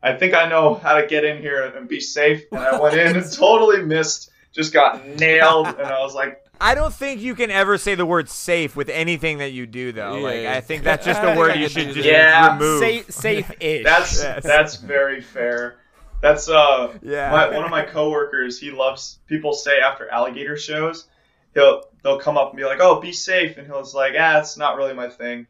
[0.02, 2.44] I think I know how to get in here and be safe.
[2.52, 6.74] And I went in and totally missed, just got nailed, and I was like, I
[6.74, 10.16] don't think you can ever say the word safe with anything that you do, though.
[10.20, 10.54] Like, Yeah.
[10.56, 12.08] I think that's just a word you should just.
[12.08, 12.54] Yeah.
[12.54, 12.80] remove.
[12.80, 13.84] safe safe ish.
[13.84, 14.44] That's Yes.
[14.44, 15.76] that's very fair.
[16.22, 17.30] That's uh Yeah.
[17.30, 18.58] my, one of my coworkers.
[18.60, 21.06] He loves people say after alligator shows,
[21.54, 24.40] he'll they'll come up and be like, "Oh, be safe," and he'll just like, "Ah,
[24.40, 25.48] it's not really my thing,"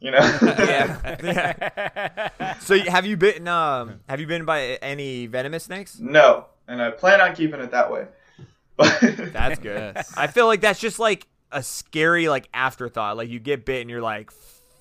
[0.00, 0.18] you know.
[0.42, 1.16] yeah.
[1.22, 2.54] yeah.
[2.60, 3.46] So have you been?
[3.46, 5.98] Um, have you been by any venomous snakes?
[6.00, 8.06] no, and I plan on keeping it that way.
[8.78, 9.96] That's good.
[10.16, 13.16] I feel like that's just like a scary like afterthought.
[13.16, 14.30] Like you get bit and you're like,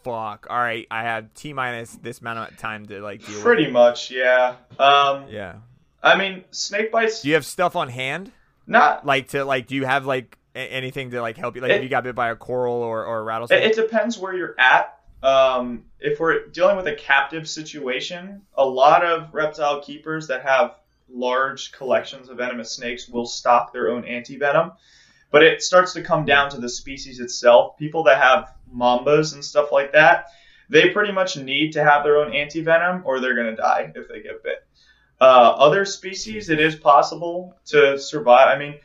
[0.04, 0.48] "Fuck!
[0.50, 3.74] All right, I have t minus this amount of time to like deal pretty with."
[3.74, 4.56] much, yeah.
[4.80, 5.26] Um.
[5.30, 5.56] Yeah.
[6.04, 7.22] I mean, snake bites.
[7.22, 8.32] Do you have stuff on hand?
[8.68, 9.06] Not.
[9.06, 9.68] Like to like?
[9.68, 11.62] Do you have like anything to like help you?
[11.62, 13.64] Like if you got bit by a coral or or a rattlesnake?
[13.64, 14.95] It, it depends where you're at.
[15.26, 20.76] Um, if we're dealing with a captive situation, a lot of reptile keepers that have
[21.10, 24.76] large collections of venomous snakes will stock their own antivenom.
[25.32, 27.76] But it starts to come down to the species itself.
[27.80, 30.28] People that have mambas and stuff like that,
[30.70, 34.08] they pretty much need to have their own antivenom or they're going to die if
[34.08, 34.64] they get bit.
[35.20, 38.56] Uh, other species, it is possible to survive.
[38.56, 38.76] I mean,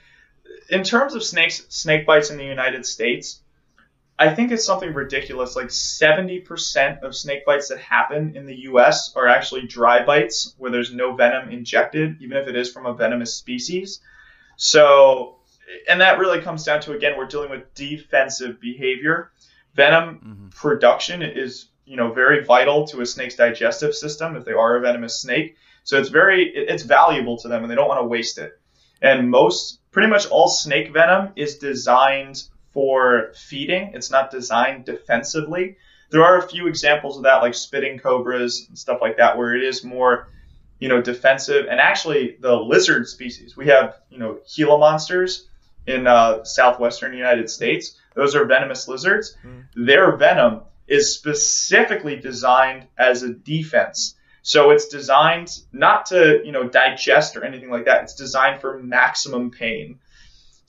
[0.70, 3.42] in terms of snakes, snake bites in the United States,
[4.20, 5.56] I think it's something ridiculous.
[5.56, 10.70] Like 70% of snake bites that happen in the US are actually dry bites where
[10.70, 14.02] there's no venom injected, even if it is from a venomous species.
[14.56, 15.38] So,
[15.88, 19.32] and that really comes down to, again, we're dealing with defensive behavior.
[19.74, 20.48] Venom mm-hmm.
[20.50, 24.80] production is, you know, very vital to a snake's digestive system if they are a
[24.80, 25.56] venomous snake.
[25.84, 28.52] So it's very, it's valuable to them and they don't want to waste it.
[29.00, 32.42] And most, pretty much all snake venom is designed
[32.72, 33.92] for feeding.
[33.94, 35.76] It's not designed defensively.
[36.10, 39.54] There are a few examples of that, like spitting cobras and stuff like that, where
[39.54, 40.28] it is more,
[40.78, 41.66] you know, defensive.
[41.70, 45.48] And actually, the lizard species, we have, you know, Gila monsters
[45.86, 47.96] in uh, southwestern United States.
[48.14, 49.36] Those are venomous lizards.
[49.74, 54.16] Their venom is specifically designed as a defense.
[54.42, 58.02] So it's designed not to, you know, digest or anything like that.
[58.02, 60.00] It's designed for maximum pain.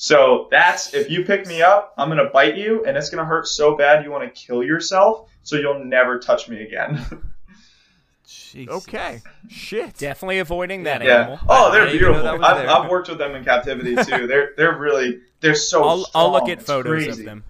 [0.04, 3.48] So that's if you pick me up, I'm gonna bite you, and it's gonna hurt
[3.48, 7.06] so bad you want to kill yourself, so you'll never touch me again.
[8.28, 8.68] Jeez.
[8.68, 9.22] okay.
[9.48, 9.98] Shit.
[10.00, 11.18] Definitely avoiding that yeah.
[11.22, 11.40] animal.
[11.48, 12.44] Oh, they're didn't know beautiful.
[12.44, 12.68] I've.
[12.68, 14.26] I've worked with them in captivity too.
[14.28, 15.84] They're they're really they're so.
[15.84, 17.22] I'll, I'll look at It's photos crazy.
[17.22, 17.44] of them.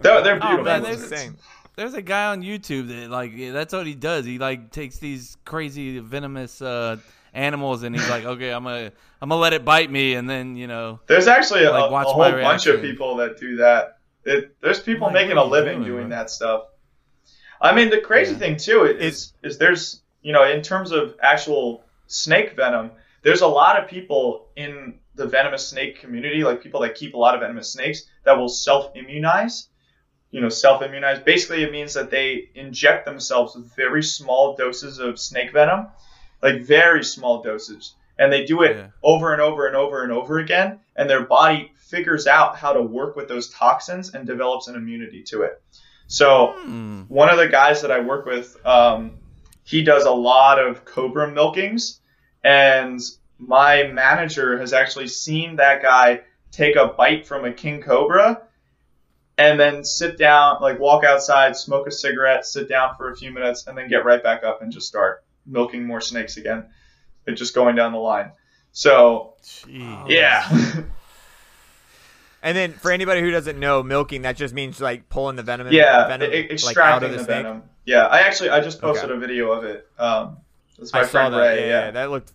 [0.00, 0.64] They're, they're Oh, beautiful.
[0.64, 1.36] man, That's there's- insane.
[1.76, 4.24] There's a guy on YouTube that like yeah, that's what he does.
[4.24, 6.96] He like takes these crazy venomous uh,
[7.34, 10.56] animals and he's like, okay, I'm gonna I'm gonna let it bite me, and then
[10.56, 13.98] you know, There's actually a, Like, a watch whole bunch of people that do that.
[14.24, 16.64] It, there's people Like, making a living doing, doing that stuff.
[17.60, 18.38] I mean, the crazy Yeah.
[18.38, 23.46] thing too is is there's you know in terms of actual snake venom, there's a
[23.46, 27.40] lot of people in the venomous snake community, like people that keep a lot of
[27.40, 29.68] venomous snakes, that will self immunize.
[30.30, 31.20] You know, self immunize.
[31.20, 35.86] Basically, it means that they inject themselves with very small doses of snake venom,
[36.44, 38.86] like very small doses, and they do it Yeah.
[39.02, 42.82] over and over and over and over again, and their body figures out how to
[42.82, 45.62] work with those toxins and develops an immunity to it.
[46.06, 49.12] So hmm, one of the guys that I work with, um,
[49.64, 52.00] he does a lot of cobra milkings,
[52.44, 53.00] and
[53.38, 56.20] my manager has actually seen that guy
[56.52, 58.42] take a bite from a king cobra
[59.38, 63.32] and then sit down, like walk outside, smoke a cigarette, sit down for a few
[63.32, 66.64] minutes, and then get right back up and just start milking more snakes again.
[67.24, 68.32] They're just going down the line.
[68.72, 70.08] So Jeez.
[70.08, 70.48] yeah,
[72.42, 75.68] And then for anybody who doesn't know, milking that just means like pulling the venom.
[75.72, 77.62] yeah, venom, e- like, extracting out of the, the, venom.
[77.86, 79.16] Yeah, I actually I just posted Okay.
[79.16, 79.88] a video of it.
[79.98, 80.36] Um,
[80.78, 81.38] that's my I saw friend that.
[81.38, 81.68] Ray.
[81.68, 81.90] yeah, yeah.
[81.92, 82.32] that looked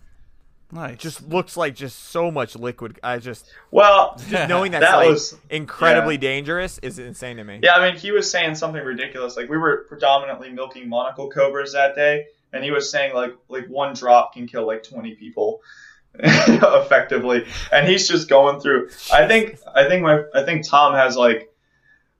[0.72, 0.98] Nice.
[0.98, 2.98] just looks like just so much liquid.
[3.04, 6.20] I just Well, just knowing that's That like was- incredibly yeah.
[6.20, 7.60] dangerous is insane to me.
[7.62, 9.36] Yeah, I mean, he was saying something ridiculous.
[9.36, 13.66] Like we were predominantly milking monocle cobras that day, and he was saying like like
[13.66, 15.60] one drop can kill like 20 people
[16.14, 18.90] effectively, and he's just going through.
[19.12, 21.54] I think I think my I think Tom has like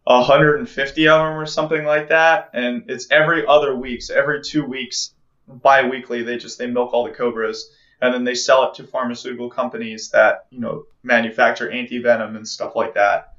[0.04, 4.64] 150 of them or something like that, and it's every other week, so every two
[4.64, 5.12] weeks,
[5.48, 7.70] bi-weekly, they just they milk all the cobras.
[8.02, 12.48] And then they sell it to pharmaceutical companies that you know manufacture anti venom and
[12.48, 13.29] stuff like that.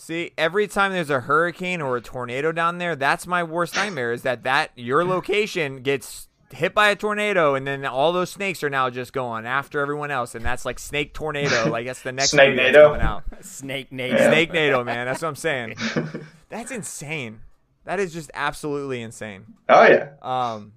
[0.00, 4.12] See, every time there's a hurricane or a tornado down there, that's my worst nightmare.
[4.12, 8.62] Is that that your location gets hit by a tornado, and then all those snakes
[8.62, 11.68] are now just going after everyone else, and that's like snake tornado.
[11.70, 12.86] Like that's the next Snake movie that's nado?
[12.86, 13.24] coming out.
[13.44, 14.20] Snake native.
[14.20, 14.30] Yeah.
[14.30, 15.06] Snake NATO, man.
[15.06, 15.74] That's what I'm saying.
[16.48, 17.40] That's insane.
[17.84, 19.44] That is just absolutely insane.
[19.68, 20.10] Oh yeah.
[20.22, 20.72] Um,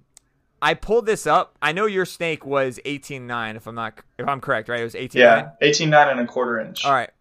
[0.62, 1.56] I pulled this up.
[1.62, 4.82] I know your snake was 18.9, if I'm not, if I'm correct, right?
[4.82, 5.14] It was 18.9.
[5.16, 6.84] Yeah, eighteen nine and a quarter inch.
[6.84, 7.12] All right.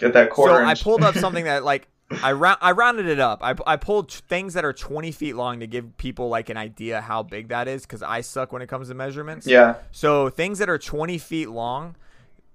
[0.00, 1.86] Get that quarter so I pulled up something that like
[2.22, 3.40] I round I rounded it up.
[3.42, 7.00] I, I pulled things that are 20 feet long to give people like an idea
[7.00, 9.46] how big that is because I suck when it comes to measurements.
[9.46, 9.76] yeah.
[9.92, 11.96] So things that are 20 feet long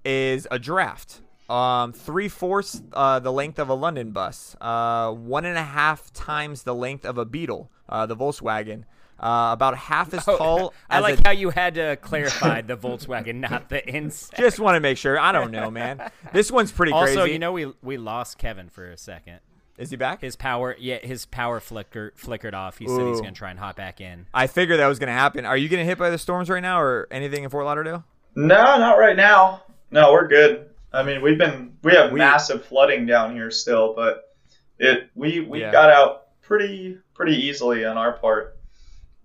[0.04, 1.22] is a draft.
[1.50, 4.56] Um, three fourths uh, the length of a London bus.
[4.60, 8.86] Uh, one and a half times the length of a Beetle, uh, the Volkswagen.
[9.20, 10.74] Uh, about half as tall.
[10.90, 14.38] I as like a, how you had to clarify the Volkswagen, not the insect.
[14.40, 15.18] Just want to make sure.
[15.20, 16.12] I don't know, man.
[16.34, 17.20] This one's pretty Also, crazy.
[17.20, 19.40] Also, you know, we we lost Kevin for a second.
[19.78, 20.20] is he back?
[20.22, 22.78] His power, yeah, his power flicker flickered off.
[22.78, 24.26] He said he's gonna try and hop back in.
[24.34, 25.46] I figured that was going to happen.
[25.46, 28.04] Are you getting hit by the storms right now, or anything in Fort Lauderdale?
[28.36, 29.64] No, not right now.
[29.92, 30.70] No, we're good.
[30.92, 34.36] I mean, we've been we have We- massive flooding down here still, but
[34.78, 35.72] it we we Yeah.
[35.72, 38.55] got out pretty pretty easily on our part.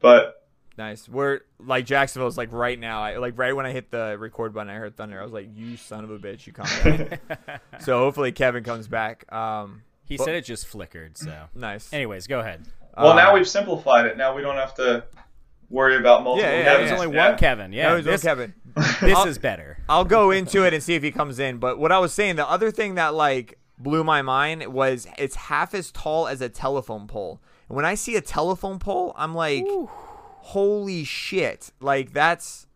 [0.01, 0.37] But
[0.79, 1.09] Nice.
[1.09, 3.03] We're like Jacksonville's like right now.
[3.03, 5.21] I like right when I hit the record button, I heard thunder.
[5.21, 7.19] I was like, "You son of a bitch, you come down."
[7.81, 9.31] so hopefully Kevin comes back.
[9.33, 11.19] Um, He Well- said it just flickered.
[11.19, 11.93] So, nice.
[11.93, 12.65] anyways, go ahead.
[12.97, 14.17] well, Uh, now we've simplified it.
[14.17, 15.05] Now we don't have to
[15.69, 16.49] worry about multiple.
[16.51, 17.29] Yeah, yeah, That yeah, was only Yeah.
[17.31, 17.73] one Kevin.
[17.75, 18.55] Yeah, that was this, Kevin.
[19.03, 19.79] this is better.
[19.89, 21.59] I'll go into it and see if he comes in.
[21.59, 25.35] But what I was saying, the other thing that like blew my mind was it's
[25.37, 27.41] half as tall as a telephone pole.
[27.71, 29.65] And when I see a telephone pole, I'm like,
[30.41, 31.71] holy shit!
[31.81, 32.67] Like that's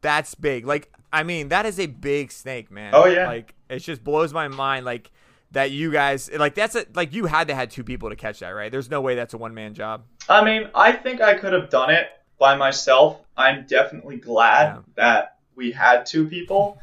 [0.00, 0.66] that's big.
[0.66, 2.92] Like I mean, that is a big snake, man.
[2.94, 3.26] Oh, yeah.
[3.26, 4.86] Like it just blows my mind.
[4.86, 5.10] Like
[5.52, 8.40] that you guys like that's a like you had to had two people to catch
[8.40, 8.72] that, right?
[8.72, 10.04] There's no way that's a one man job.
[10.26, 12.06] I mean, I think I could have done it
[12.38, 13.20] by myself.
[13.36, 14.80] I'm definitely glad Yeah.
[14.96, 16.80] that we had two people.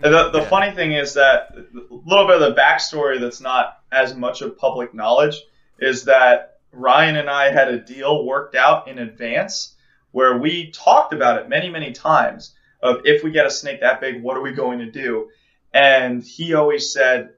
[0.00, 0.48] The, the Yeah.
[0.48, 1.64] funny thing is that a
[2.06, 5.42] little bit of the backstory that's not as much of public knowledge
[5.78, 9.76] is that Ryan and I had a deal worked out in advance
[10.10, 14.00] where we talked about it many, many times of if we get a snake that
[14.00, 15.28] big, what are we going to do?
[15.72, 17.30] And he always said,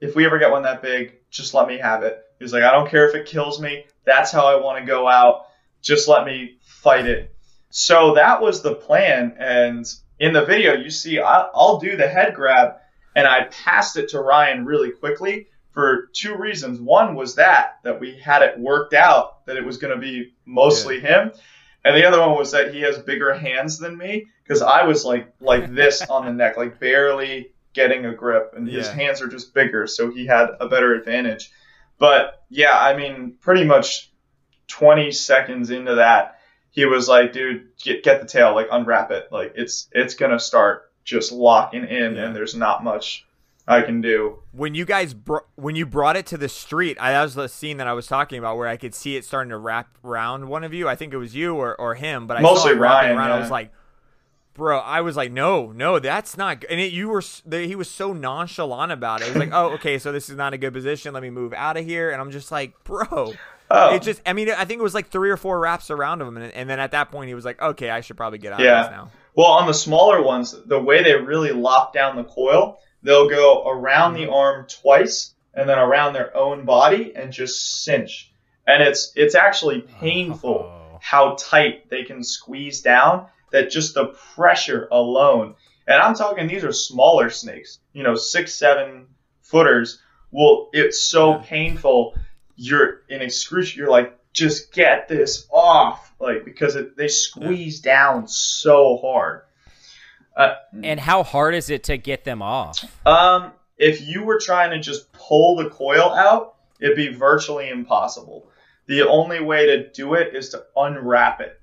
[0.00, 2.22] if we ever get one that big, just let me have it.
[2.38, 3.84] He's like, I don't care if it kills me.
[4.04, 5.46] That's how I want to go out.
[5.82, 7.34] Just let me fight it.
[7.70, 9.36] So that was the plan.
[9.38, 9.86] And
[10.18, 12.76] in the video, you see, I'll do the head grab,
[13.14, 16.80] and I passed it to Ryan really quickly for two reasons.
[16.80, 20.32] One was that that we had it worked out that it was going to be
[20.44, 21.32] mostly him,
[21.84, 25.04] and the other one was that he has bigger hands than me because I was
[25.04, 28.94] like like this on the neck, like barely getting a grip, and his Yeah.
[28.94, 31.50] hands are just bigger, so he had a better advantage.
[31.98, 34.10] But yeah, I mean, pretty much
[34.68, 36.38] 20 seconds into that,
[36.70, 40.40] he was like, "Dude, get get the tail, like unwrap it, like it's it's gonna
[40.40, 42.24] start just locking in, Yeah.
[42.26, 43.26] and there's not much
[43.68, 47.12] I can do." when you guys br- when you brought it to the street, I,
[47.12, 49.50] that was the scene that I was talking about where I could see it starting
[49.50, 50.88] to wrap around one of you.
[50.88, 53.30] I think it was you or, or him, but I Mostly saw Ryan, around.
[53.30, 53.70] I was like,
[54.54, 56.60] bro, I was like, no, no, that's not.
[56.62, 56.70] Good.
[56.70, 59.28] And it, you were the, he was so nonchalant about it.
[59.28, 61.14] It was like, oh, okay, so this is not a good position.
[61.14, 62.10] Let me move out of here.
[62.10, 63.34] And I'm just like, bro.
[63.70, 66.22] Oh, It just, I mean, I think it was like three or four wraps around
[66.22, 68.54] him, and, and then at that point he was like, "Okay, I should probably get
[68.54, 68.80] out Yeah.
[68.80, 72.24] of this now." Well, on the smaller ones, the way they really lock down the
[72.24, 74.26] coil, they'll go around Mm-hmm.
[74.26, 78.32] the arm twice and then around their own body and just cinch.
[78.66, 80.98] And it's it's actually painful Oh.
[81.00, 85.54] how tight they can squeeze down that just the pressure alone.
[85.86, 89.06] And I'm talking these are smaller snakes, you know, six, seven
[89.42, 90.00] footers.
[90.30, 92.14] Well, it's so painful.
[92.56, 93.78] You're in excruciating.
[93.78, 99.42] You're like just get this off, like because it, they squeeze down so hard.
[100.38, 102.84] Uh, And how hard is it to get them off?
[103.04, 108.48] um, if you were trying to just pull the coil out, it'd be virtually impossible.
[108.86, 111.60] The only way to do it is to unwrap it.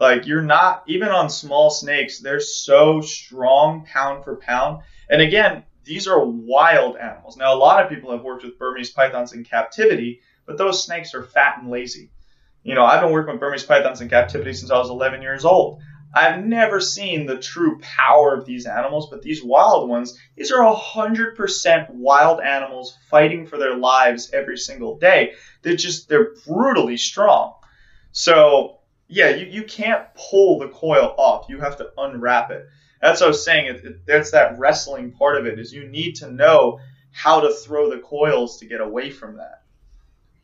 [0.00, 4.82] Like you're not even on small snakes, they're so strong pound for pound.
[5.08, 7.36] And again, these are wild animals.
[7.36, 11.14] Now a lot of people have worked with Burmese pythons in captivity, but those snakes
[11.14, 12.10] are fat and lazy.
[12.62, 15.44] You know, I've been working with Burmese pythons in captivity since I was 11 years
[15.44, 15.80] old.
[16.14, 20.74] I've never seen the true power of these animals, but these wild ones, these are
[20.74, 25.34] 100% wild animals fighting for their lives every single day.
[25.62, 27.54] They're just, they're brutally strong.
[28.12, 31.46] So, yeah, you, you can't pull the coil off.
[31.48, 32.66] You have to unwrap it.
[33.02, 33.66] That's what I was saying.
[33.66, 36.78] It, it, that's that wrestling part of it is you need to know
[37.10, 39.62] how to throw the coils to get away from that.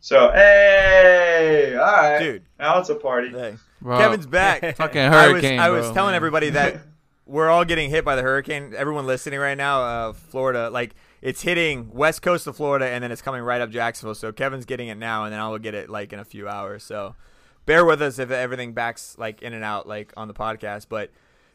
[0.01, 2.19] So, hey, all right.
[2.19, 2.43] Dude.
[2.59, 3.31] Now it's a party.
[3.31, 3.55] Hey.
[3.81, 4.61] Bro, Kevin's back.
[4.77, 5.95] Fucking I was, hurricane, I was bro.
[5.95, 6.81] telling everybody that
[7.27, 8.75] we're all getting hit by the hurricane.
[8.77, 13.13] Everyone listening right now, uh, Florida, like it's hitting west coast of Florida and then
[13.13, 14.15] it's coming right up Jacksonville.
[14.15, 16.83] So Kevin's getting it now, and then I'll get it like in a few hours.
[16.83, 17.15] So
[17.67, 20.87] bear with us if everything backs like in and out like on the podcast.
[20.89, 21.11] But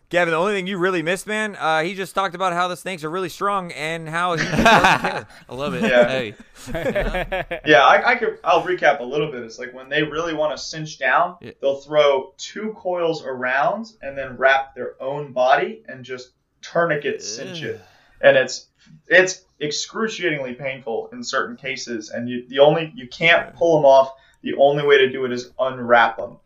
[0.10, 2.78] Kevin, the only thing you really missed, man, uh, he just talked about how the
[2.78, 5.28] snakes are really strong and how he doesn't care.
[5.50, 5.84] I love it.
[5.84, 6.08] Yeah.
[6.08, 6.36] Hey,
[7.66, 8.38] Yeah, I, I could.
[8.44, 9.42] I'll recap a little bit.
[9.44, 11.52] It's like when they really want to cinch down, Yeah.
[11.60, 16.32] they'll throw two coils around and then wrap their own body and just
[16.62, 17.82] tourniquet cinch it,
[18.22, 18.68] and it's
[19.08, 22.10] it's excruciatingly painful in certain cases.
[22.12, 24.12] And you the only you can't pull them off.
[24.44, 26.38] The only way to do it is unwrap them.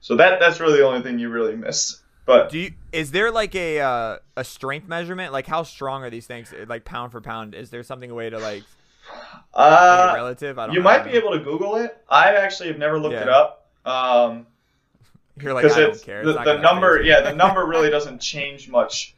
[0.00, 2.00] So that that's really the only thing you really missed.
[2.26, 5.32] But Do you, is there like a uh, a strength measurement?
[5.32, 6.52] Like how strong are these things?
[6.66, 7.54] Like pound for pound?
[7.54, 8.62] Is there something a way to like
[9.12, 9.12] make
[9.42, 10.58] it uh, relative?
[10.58, 12.02] I don't you I might be able to Google it.
[12.08, 13.68] I actually have never looked it up.
[13.84, 14.46] Um,
[15.40, 16.22] You're like because I don't it's care.
[16.24, 19.14] the, It's not the number yeah the number really doesn't change much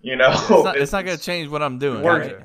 [0.00, 2.02] you know it's not, it's not gonna change what I'm doing.
[2.02, 2.36] Work- right?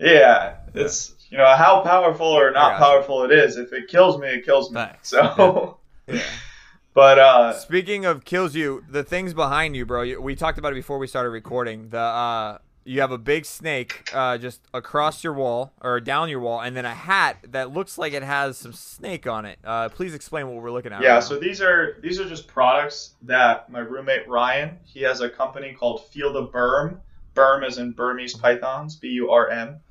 [0.00, 2.84] yeah it's you know how powerful or not gotcha.
[2.84, 5.08] powerful it is if it kills me it kills me Facts.
[5.10, 6.20] so Yeah.
[6.94, 10.02] but uh Speaking of kills you, the things behind you, bro.
[10.02, 11.88] You, we talked about it before we started recording.
[11.90, 16.40] The uh, you have a big snake uh, just across your wall or down your
[16.40, 19.58] wall, and then a hat that looks like it has some snake on it.
[19.64, 21.00] Uh, please explain what we're looking at.
[21.00, 25.20] yeah right so these are these are just products that my roommate ryan he has
[25.22, 27.00] a company called Field of Burm
[27.32, 29.83] Burm is in burmese pythons b-u-r-m And Ah,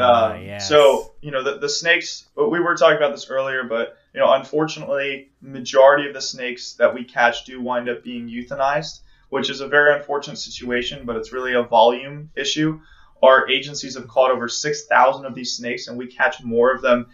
[0.00, 0.68] uh, yes.
[0.68, 4.32] so, you know, the, the snakes, we were talking about this earlier, but, you know,
[4.32, 9.00] unfortunately, majority of the snakes that we catch do wind up being euthanized,
[9.30, 12.80] which is a very unfortunate situation, but it's really a volume issue.
[13.22, 17.08] Our agencies have caught over 6,000 of these snakes, and we catch more of them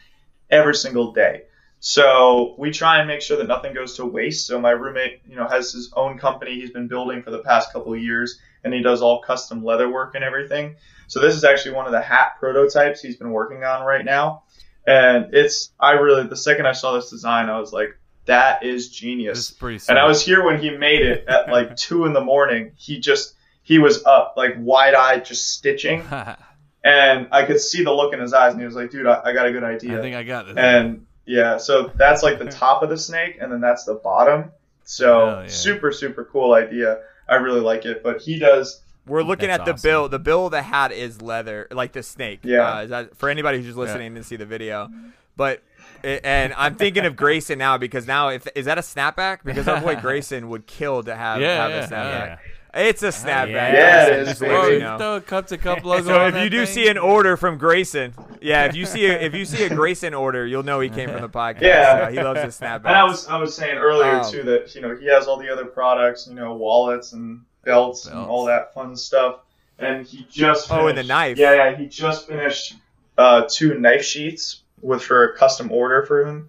[0.51, 1.45] every single day.
[1.81, 4.47] So we try and make sure that nothing goes to waste.
[4.47, 7.73] So my roommate, you know, has his own company he's been building for the past
[7.75, 10.77] couple of years, and he does all custom leather work and everything.
[11.07, 14.45] So this is actually one of the hat prototypes he's been working on right now,
[14.87, 18.89] and it's I really the second I saw this design, I was like, that is
[18.89, 19.51] genius.
[19.51, 19.85] pretty.
[19.89, 22.73] And I was here when he made it at like two in the morning.
[22.77, 26.03] He just he was up like wide eyed, just stitching,
[26.85, 29.21] and I could see the look in his eyes, and he was like, dude, I,
[29.25, 29.99] I got a good idea.
[29.99, 30.57] I think I got this.
[30.57, 34.53] And yeah, so that's like the top of the snake, and then that's the bottom.
[34.85, 35.49] So yeah.
[35.49, 37.01] super super cool idea.
[37.29, 38.03] I really like it.
[38.03, 38.81] But he does.
[39.07, 39.89] We're looking That's at the awesome.
[39.89, 40.09] bill.
[40.09, 42.41] The bill of the hat is leather, like the snake.
[42.43, 42.79] Yeah.
[42.79, 44.91] Uh, is that, for anybody who's just listening to see the video,
[45.37, 45.63] but
[46.03, 49.39] and I'm thinking of Grayson now because now if is that a snapback?
[49.45, 51.91] Because our boy Grayson would kill to have, Yeah, have yeah, a snapback.
[52.27, 52.39] yeah.
[52.75, 53.51] It's a snapback.
[53.73, 54.51] Yeah, it Grayson, is, just baby.
[54.53, 54.99] to let Bro, you you know.
[54.99, 56.75] throw a cup to cup logo So if you do thing?
[56.75, 60.13] see an order from Grayson, yeah, if you see a, if you see a Grayson
[60.15, 61.61] order, you'll know he came from the podcast.
[61.63, 62.07] Yeah.
[62.09, 62.87] Uh, he loves his snapbacks.
[62.87, 65.37] And I was I was saying earlier Um, too that you know he has all
[65.39, 69.41] the other products, you know, wallets and belts, and all that fun stuff.
[69.79, 71.39] And he just Oh, and the finished- knife.
[71.39, 72.75] Yeah, yeah, he just finished
[73.19, 76.49] uh, two knife sheets with for a custom order for him.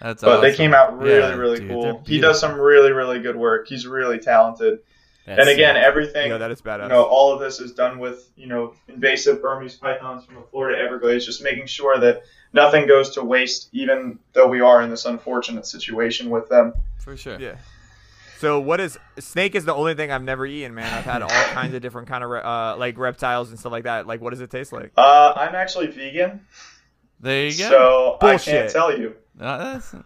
[0.00, 2.02] That's But they came out really, Yeah, really dude, cool.
[2.06, 3.68] He does some really, really good work.
[3.68, 4.80] He's really talented.
[5.36, 5.84] That's and again, sick.
[5.84, 6.82] everything Yeah, that is badass.
[6.84, 10.42] you know, all of this is done with, you know, invasive Burmese pythons from the
[10.50, 12.22] Florida Everglades, just making sure that
[12.52, 16.72] nothing goes to waste, even though we are in this unfortunate situation with them.
[16.98, 17.38] for sure.
[17.40, 17.56] Yeah.
[18.38, 20.92] So what is snake is the only thing I've never eaten, man.
[20.94, 24.06] I've had all kinds of different kind of uh, like reptiles and stuff like that.
[24.06, 24.92] Like, what does it taste like?
[24.96, 26.40] Uh, I'm actually vegan,
[27.20, 27.68] There you go.
[27.68, 28.54] so I Bullshit.
[28.54, 29.14] can't tell you.
[29.38, 29.98] Uh, that's D-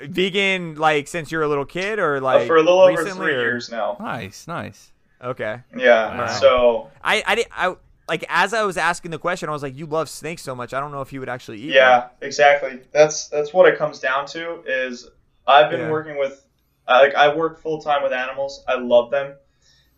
[0.00, 3.26] Vegan, like since you're a little kid, or like Uh, for a little over recently,
[3.26, 3.96] three or- years now.
[4.00, 4.92] nice, nice.
[5.22, 5.60] Okay.
[5.76, 6.26] Yeah, Wow.
[6.26, 7.74] so I I did I
[8.08, 10.72] like as I was asking the question, I was like, "You love snakes so much.
[10.74, 12.80] I don't know if you would actually eat." Yeah, exactly.
[12.92, 14.62] That's that's what it comes down to.
[14.66, 15.08] Is
[15.46, 15.90] I've been Yeah.
[15.90, 16.44] working with,
[16.88, 18.62] like I work full time with animals.
[18.68, 19.34] I love them.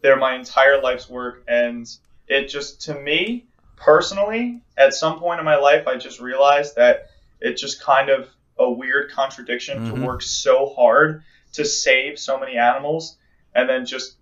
[0.00, 1.86] They're my entire life's work, and
[2.28, 7.10] it just to me personally, at some point in my life, I just realized that
[7.40, 9.94] it just kind of a weird contradiction Mhm.
[9.94, 13.16] to work so hard to save so many animals
[13.54, 14.16] and then just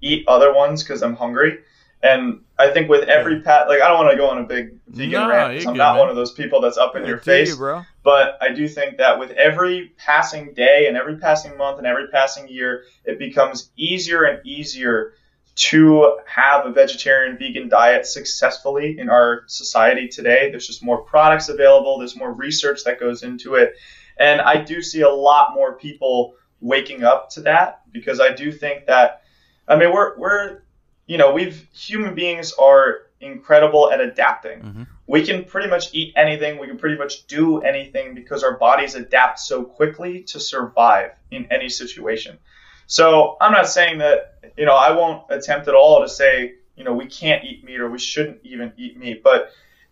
[0.00, 1.60] eat other ones because I'm hungry.
[2.02, 4.74] And I think with every pat, like I don't want to go on a big
[4.86, 5.52] vegan No, rant.
[5.52, 5.98] I'm good, not man.
[6.00, 7.56] one of those people that's up in your do you, face.
[7.56, 7.82] bro.
[8.02, 12.08] But I do think that with every passing day and every passing month and every
[12.08, 15.14] passing year, it becomes easier and easier
[15.56, 20.50] to have a vegetarian vegan diet successfully in our society today.
[20.50, 23.74] There's just more products available, there's more research that goes into it.
[24.18, 28.50] And I do see a lot more people waking up to that because I do
[28.52, 29.22] think that
[29.68, 30.62] I mean we're we're
[31.06, 34.86] you know, we've human beings are incredible at adapting Mhm.
[35.06, 36.58] we can pretty much eat anything.
[36.58, 41.46] We can pretty much do anything because our bodies adapt so quickly to survive in
[41.50, 42.38] any situation.
[42.86, 46.84] So I'm not saying that, you know, I won't attempt at all to say, you
[46.84, 49.22] know, we can't eat meat or we shouldn't even eat meat.
[49.22, 49.50] But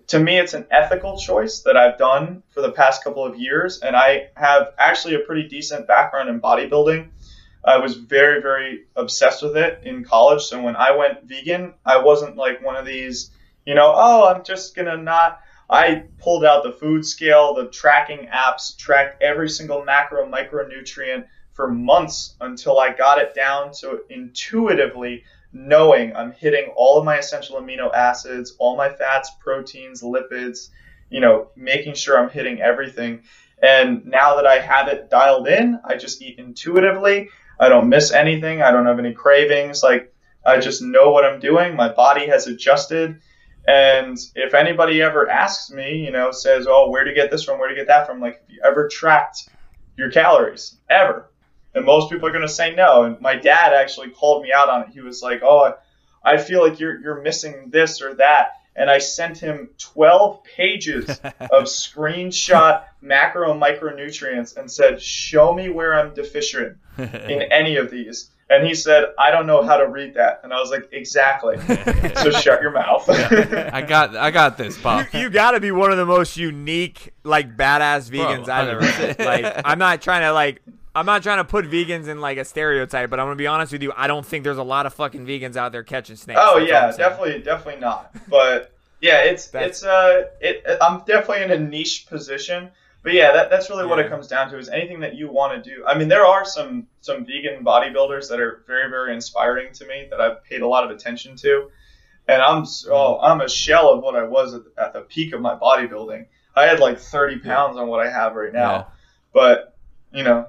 [0.08, 3.80] to me, it's an ethical choice that I've done for the past couple of years.
[3.80, 7.08] And I have actually a pretty decent background in bodybuilding.
[7.64, 10.42] I was very, very obsessed with it in college.
[10.42, 13.30] So when I went vegan, I wasn't like one of these
[13.64, 15.40] you know, oh, I'm just gonna not.
[15.70, 21.24] I pulled out the food scale, the tracking apps, tracked every single macro, micronutrient
[21.54, 27.18] for months until I got it down to intuitively knowing I'm hitting all of my
[27.18, 30.70] essential amino acids, all my fats, proteins, lipids,
[31.10, 33.22] you know, making sure I'm hitting everything.
[33.62, 37.30] And now that I have it dialed in, I just eat intuitively.
[37.58, 38.60] I don't miss anything.
[38.60, 39.82] I don't have any cravings.
[39.82, 40.12] Like,
[40.44, 41.76] I just know what I'm doing.
[41.76, 43.20] My body has adjusted.
[43.66, 47.58] And if anybody ever asks me, you know, says, "Oh, where to get this from?
[47.58, 49.48] Where to get that from?" Like, have you ever tracked
[49.96, 51.30] your calories ever?
[51.74, 53.04] And most people are going to say no.
[53.04, 54.88] And my dad actually called me out on it.
[54.90, 55.74] He was like, "Oh,
[56.24, 60.42] I, I feel like you're you're missing this or that." And I sent him 12
[60.44, 61.08] pages
[61.40, 67.90] of screenshot macro and micronutrients and said, "Show me where I'm deficient in any of
[67.90, 70.88] these." And he said, "I don't know how to read that." And I was like,
[70.92, 71.56] "Exactly."
[72.16, 73.08] so shut your mouth.
[73.08, 75.12] I got I got this, Pop.
[75.12, 78.68] You, you got to be one of the most unique, like badass vegans Bro, I've
[78.68, 79.24] ever 100%.
[79.24, 80.60] Like, I'm not trying to like,
[80.94, 83.72] I'm not trying to put vegans in like a stereotype, but I'm gonna be honest
[83.72, 83.92] with you.
[83.96, 86.40] I don't think there's a lot of fucking vegans out there catching snakes.
[86.42, 88.14] Oh That's yeah, definitely, definitely not.
[88.28, 90.64] But yeah, it's it's uh, it.
[90.80, 92.70] I'm definitely in a niche position.
[93.02, 95.62] But yeah, that, that's really what it comes down to is anything that you want
[95.62, 95.84] to do.
[95.86, 100.06] I mean, there are some some vegan bodybuilders that are very very inspiring to me
[100.10, 101.70] that I've paid a lot of attention to,
[102.28, 102.66] and I'm Mm-hmm.
[102.66, 106.26] so I'm a shell of what I was at, at the peak of my bodybuilding.
[106.56, 108.84] I had like 30 pounds on what I have right now, Yeah.
[109.34, 109.76] but
[110.12, 110.46] you know,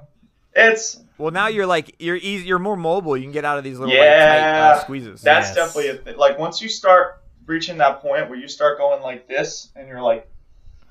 [0.56, 3.16] it's Well, now you're like you're easy, you're more mobile.
[3.16, 5.22] You can get out of these little like, tight uh, squeezes.
[5.22, 5.54] That's Yes.
[5.54, 9.28] definitely a th- like once you start reaching that point where you start going like
[9.28, 10.28] this and you're like,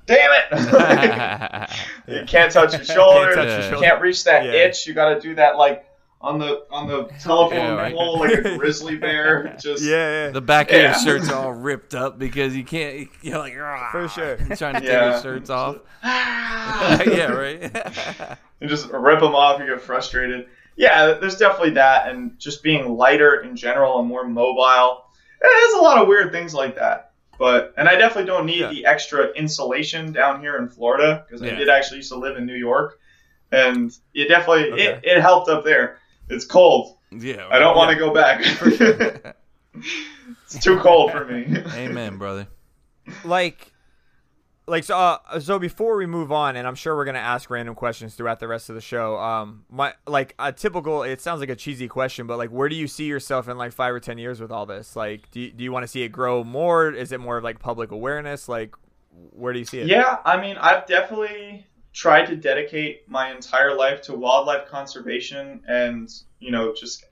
[0.06, 1.70] damn it,
[2.08, 3.86] you can't touch your shoulder, touch your you shoulder.
[3.86, 4.52] can't reach that Yeah.
[4.52, 4.88] itch.
[4.88, 5.86] You got to do that like
[6.26, 7.94] on the on the telephone Yeah, right.
[7.96, 9.56] pole like a grizzly bear.
[9.62, 10.30] Just yeah, yeah.
[10.32, 11.04] The back of your Yeah.
[11.04, 13.08] shirt's all ripped up because you can't.
[13.22, 14.36] You're like "Rah," For sure.
[14.56, 15.12] trying to take Yeah.
[15.12, 15.78] your shirts off.
[16.04, 17.02] Ah.
[17.04, 18.38] yeah, right.
[18.62, 19.60] and just rip them off.
[19.60, 20.48] You get frustrated.
[20.76, 25.06] Yeah, there's definitely that, and just being lighter in general and more mobile.
[25.42, 27.12] There's a lot of weird things like that.
[27.38, 28.70] But and I definitely don't need Yeah.
[28.70, 32.46] the extra insulation down here in Florida because I did actually used to live in
[32.46, 33.00] New York,
[33.52, 34.84] and it definitely Okay.
[34.86, 35.98] it, it helped up there.
[36.30, 36.98] It's cold.
[37.12, 37.48] yeah.
[37.50, 38.42] I don't want to go back.
[40.44, 41.46] it's too cold for me.
[41.74, 42.48] Amen, brother.
[43.24, 43.72] like
[44.68, 47.52] like so uh, so before we move on and i'm sure we're going to ask
[47.52, 51.40] random questions throughout the rest of the show um my like a typical it sounds
[51.40, 54.00] like a cheesy question but like where do you see yourself in like five or
[54.00, 56.44] ten years with all this like do you, do you want to see it grow
[56.44, 58.74] more is it more of like public awareness like
[59.30, 63.74] where do you see it Yeah, I mean, I've definitely tried to dedicate my entire
[63.74, 67.06] life to wildlife conservation and, you know, just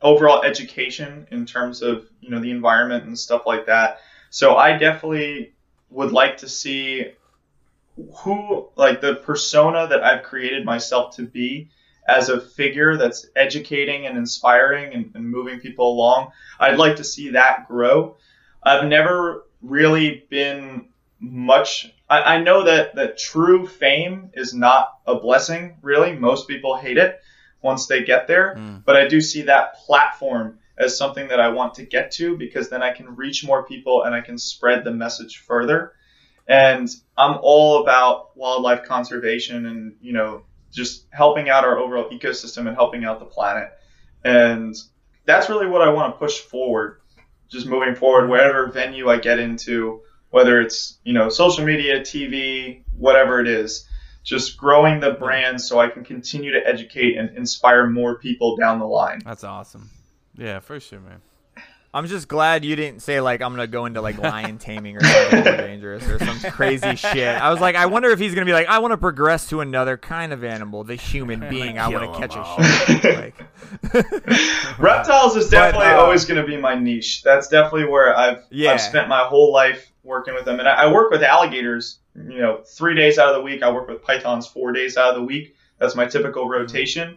[0.00, 3.98] overall education in terms of, you know, the environment and stuff like that.
[4.30, 5.52] So I definitely
[5.90, 7.12] would like to see
[8.22, 11.68] who, like, the persona that I've created myself to be
[12.08, 16.32] as a figure that's educating and inspiring and, and moving people along.
[16.58, 18.16] I'd like to see that grow.
[18.62, 20.88] I've never really been
[21.20, 26.76] much I, I know that that true fame is not a blessing really most people
[26.76, 27.18] hate it
[27.60, 28.84] once they get there Mm.
[28.84, 32.68] but i do see that platform as something that I want to get to because
[32.68, 35.92] then I can reach more people and I can spread the message further.
[36.46, 40.42] And I'm all about wildlife conservation and, you know,
[40.72, 43.68] just helping out our overall ecosystem and helping out the planet.
[44.24, 44.74] And
[45.24, 47.00] that's really what I want to push forward,
[47.48, 50.00] just moving forward, whatever venue I get into,
[50.32, 53.86] whether it's, you know, social media, TV, whatever it is,
[54.24, 58.78] just growing the brand so I can continue to educate and inspire more people down
[58.80, 59.20] the line.
[59.24, 59.90] That's awesome.
[60.36, 61.20] Yeah, for sure, man.
[61.94, 65.04] I'm just glad you didn't say like I'm gonna go into like lion taming or
[65.04, 67.28] something dangerous or some crazy shit.
[67.28, 69.60] I was like, I wonder if he's gonna be like, I want to progress to
[69.60, 71.78] another kind of animal, the human being.
[71.78, 73.04] I want to catch a shark.
[73.04, 77.22] Like, Reptiles is But, definitely uh, always going to be my niche.
[77.22, 78.72] That's definitely where I've Yeah.
[78.72, 81.98] I've spent my whole life working with them, and I, I work with alligators.
[82.14, 83.62] You know, three days out of the week.
[83.62, 85.56] I work with pythons four days out of the week.
[85.78, 87.16] That's my typical rotation.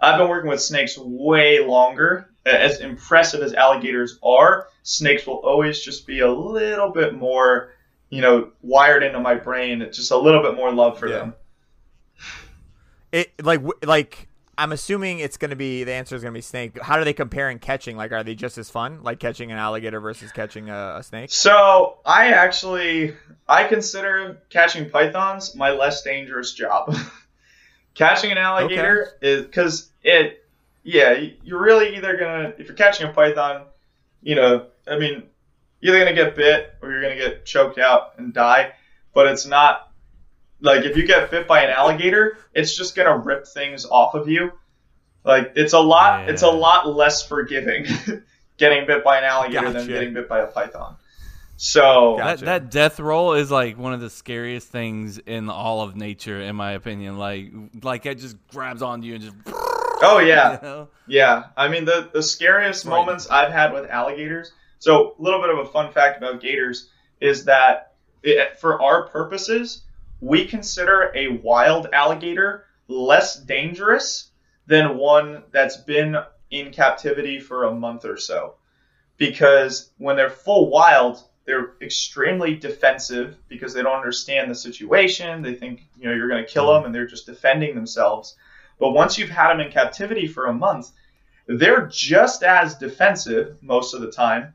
[0.00, 2.30] I've been working with snakes way longer.
[2.44, 7.72] As impressive as alligators are, snakes will always just be a little bit more,
[8.10, 9.80] you know, wired into my brain.
[9.92, 11.16] Just a little bit more love for Yeah.
[11.18, 11.34] them.
[13.12, 14.27] it like like
[14.58, 16.82] I'm assuming it's gonna be the answer is gonna be snake.
[16.82, 17.96] How do they compare in catching?
[17.96, 19.04] Like, are they just as fun?
[19.04, 21.30] Like catching an alligator versus catching a, a snake?
[21.30, 23.14] So I actually
[23.48, 26.94] I consider catching pythons my less dangerous job.
[27.94, 30.44] catching an alligator is because it
[30.82, 33.64] yeah you're really either gonna if you're catching a python
[34.22, 35.24] you know I mean
[35.80, 38.72] you're either gonna get bit or you're gonna get choked out and die
[39.14, 39.87] but it's not
[40.60, 44.28] like if you get bit by an alligator it's just gonna rip things off of
[44.28, 44.50] you
[45.24, 46.32] like it's a lot Yeah.
[46.32, 47.86] it's a lot less forgiving
[48.56, 50.96] getting bit by an alligator than getting bit by a python
[51.60, 52.44] so Gotcha.
[52.44, 56.40] That that death roll is like one of the scariest things in all of nature,
[56.40, 57.18] in my opinion.
[57.18, 57.50] Like
[57.82, 60.88] like it just grabs onto you and just oh yeah you know?
[61.08, 63.06] Yeah, I mean the the scariest Frightening.
[63.06, 64.52] moments I've had with alligators.
[64.78, 66.90] So a little bit of a fun fact about gators
[67.20, 69.82] is that it, for our purposes,
[70.20, 74.30] we consider a wild alligator less dangerous
[74.66, 76.16] than one that's been
[76.50, 78.54] in captivity for a month or so,
[79.16, 85.42] because when they're full wild, they're extremely defensive because they don't understand the situation.
[85.42, 86.82] They think you know you're going to kill mm-hmm.
[86.82, 88.36] them, and they're just defending themselves.
[88.78, 90.90] But once you've had them in captivity for a month,
[91.46, 94.54] they're just as defensive most of the time,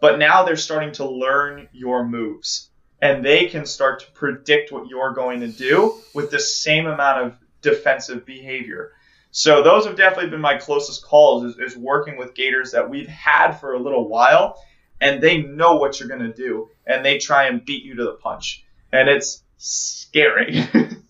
[0.00, 2.70] but now they're starting to learn your moves.
[3.00, 7.26] And they can start to predict what you're going to do with the same amount
[7.26, 8.92] of defensive behavior.
[9.30, 13.08] So those have definitely been my closest calls is, is working with gators that we've
[13.08, 14.62] had for a little while
[15.00, 18.04] and they know what you're going to do and they try and beat you to
[18.04, 18.64] the punch.
[18.92, 20.64] And it's scary.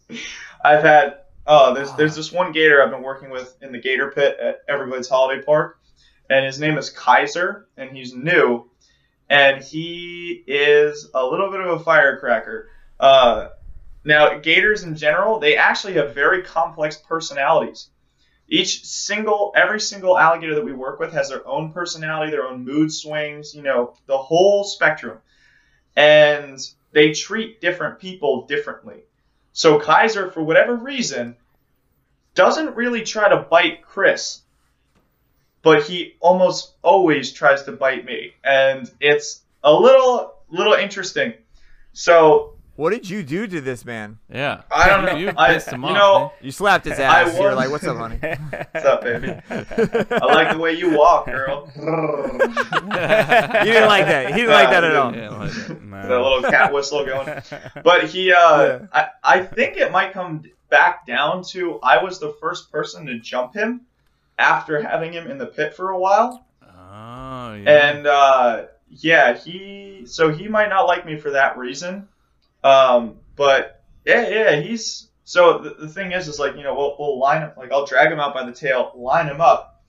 [0.65, 4.11] I've had Oh, there's there's this one gator I've been working with in the gator
[4.11, 5.79] pit at Everglades Holiday Park,
[6.31, 8.71] and his name is Kaiser, and he's new,
[9.29, 12.69] and he is a little bit of a firecracker.
[13.01, 13.49] Uh,
[14.05, 17.89] now, gators in general, they actually have very complex personalities.
[18.47, 22.65] Each single, every single alligator that we work with has their own personality, their own
[22.65, 25.19] mood swings, you know, the whole spectrum,
[25.97, 26.59] and
[26.93, 29.05] they treat different people differently.
[29.55, 31.37] So Kaiser, for whatever reason,
[32.35, 34.43] doesn't really try to bite Chris,
[35.65, 41.33] but he almost always tries to bite me, and it's a little little interesting.
[41.95, 44.19] So What did you do to this man?
[44.29, 44.63] Yeah.
[44.71, 45.15] I don't know.
[45.17, 45.97] You I, pissed him you off.
[45.97, 46.33] know.
[46.43, 47.35] You slapped his I ass.
[47.37, 48.19] You were was- like, "What's up, honey?"
[48.73, 49.31] what's up, baby?
[49.51, 51.71] I like the way you walk, girl.
[51.77, 51.83] you
[53.73, 54.27] didn't like that.
[54.29, 55.11] He didn't like that at all.
[55.13, 56.09] Like that.
[56.09, 57.43] the little cat whistle going.
[57.83, 62.35] But he, uh, I, I think it might come back down to I was the
[62.41, 63.83] first person to jump him
[64.39, 66.47] after having him in the pit for a while.
[66.63, 67.91] Oh, yeah.
[67.91, 72.09] And uh, yeah, he so he might not like me for that reason.
[72.63, 76.97] Um, but yeah, yeah, he's so the, the thing is, is like you know we'll
[76.99, 79.83] we'll line him like I'll drag him out by the tail, line him up,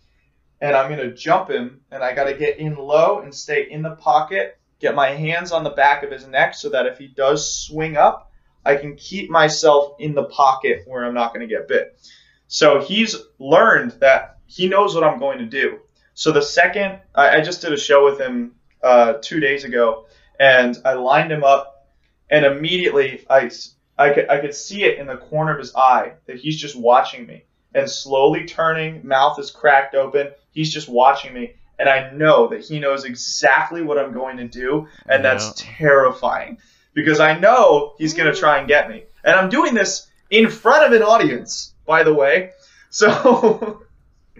[0.61, 3.95] and I'm gonna jump him, and I gotta get in low and stay in the
[3.95, 7.65] pocket, get my hands on the back of his neck so that if he does
[7.65, 8.31] swing up,
[8.65, 11.99] I can keep myself in the pocket where I'm not gonna get bit.
[12.47, 15.79] So he's learned that he knows what I'm going to do.
[16.13, 20.05] So the second I, I just did a show with him uh, two days ago,
[20.39, 21.87] and I lined him up,
[22.29, 25.75] and immediately I, s- I could I could see it in the corner of his
[25.75, 27.43] eye that he's just watching me,
[27.73, 30.31] and slowly turning, mouth is cracked open.
[30.51, 34.47] He's just watching me, and I know that he knows exactly what I'm going to
[34.47, 36.57] do, and that's terrifying
[36.93, 40.85] because I know he's gonna try and get me, and I'm doing this in front
[40.85, 42.51] of an audience, by the way.
[42.89, 43.81] So,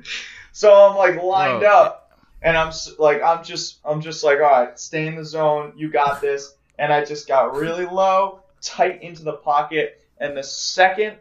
[0.52, 1.70] so I'm like lined Whoa.
[1.70, 5.74] up, and I'm like, I'm just, I'm just like, all right, stay in the zone.
[5.76, 6.56] You got this.
[6.78, 11.16] And I just got really low, tight into the pocket, and the second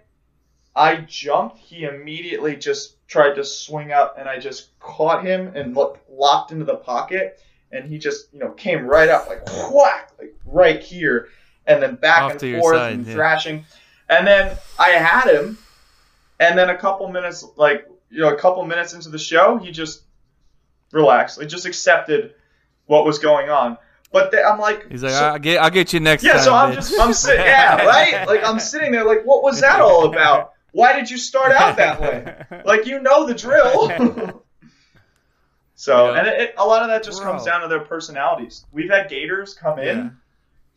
[0.77, 5.75] I jumped, he immediately just tried to swing up, and I just caught him and
[5.75, 7.41] lo- locked into the pocket,
[7.71, 11.29] and he just, you know, came right up like whack, like right here,
[11.67, 13.15] and then back Off and forth side, and yeah.
[13.15, 13.65] thrashing,
[14.09, 15.57] and then I had him,
[16.41, 19.71] and then a couple minutes, like you know, a couple minutes into the show, he
[19.71, 20.03] just
[20.93, 22.35] relaxed, like just accepted
[22.87, 23.77] what was going on.
[24.13, 26.29] But th- I'm like, He's like, so- I'll get, I'll get you next time.
[26.29, 26.45] yeah, time.
[26.45, 28.27] so I'm bitch." just I'm sitting yeah, right?
[28.29, 30.53] Like I'm sitting there like what was that all about?
[30.73, 32.63] Why did you start out that way?
[32.65, 34.43] Like you know the drill.
[35.75, 36.19] so Yeah.
[36.19, 37.33] and it, it, a lot of that just Bro.
[37.33, 38.65] comes down to their personalities.
[38.73, 40.11] We've had Gators come in Yeah.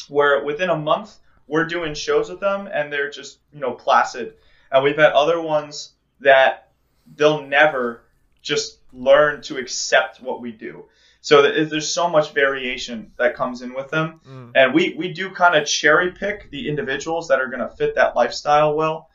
[0.10, 1.16] where within a month
[1.48, 4.34] we're doing shows with them and they're just you know placid,
[4.72, 6.67] and we've had other ones that
[7.16, 8.04] they'll never
[8.42, 10.86] just learn to accept what we do.
[11.22, 14.52] So th- there's so much variation that comes in with them, Mm.
[14.56, 17.96] and we we do kind of cherry pick the individuals that are going to fit
[17.96, 19.10] that lifestyle well.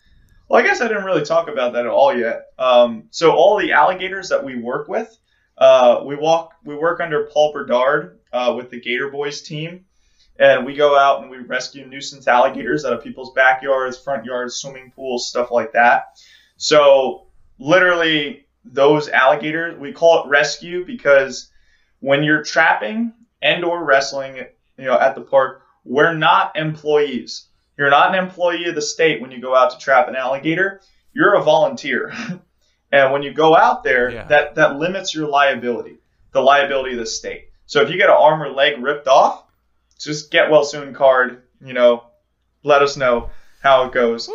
[0.48, 2.48] Well, I guess I didn't really talk about that at all yet.
[2.58, 5.16] Um, so all the alligators that we work with,
[5.56, 9.86] uh, we walk we work under Paul Bedard uh, with the Gator Boys team,
[10.38, 14.56] and we go out and we rescue nuisance alligators out of people's backyards, front yards,
[14.56, 16.18] swimming pools, stuff like that.
[16.58, 21.50] So literally, those alligators we call it rescue because
[22.00, 24.36] when you're trapping and or wrestling,
[24.78, 27.46] you know, at the park, we're not employees.
[27.76, 30.80] You're not an employee of the state when you go out to trap an alligator.
[31.12, 32.12] You're a volunteer.
[32.92, 34.24] and when you go out there, Yeah.
[34.28, 35.98] that, that limits your liability,
[36.32, 37.48] the liability of the state.
[37.66, 39.44] So if you get an arm or leg ripped off,
[39.98, 42.04] just get well soon card, you know,
[42.62, 43.30] let us know
[43.60, 44.28] how it goes.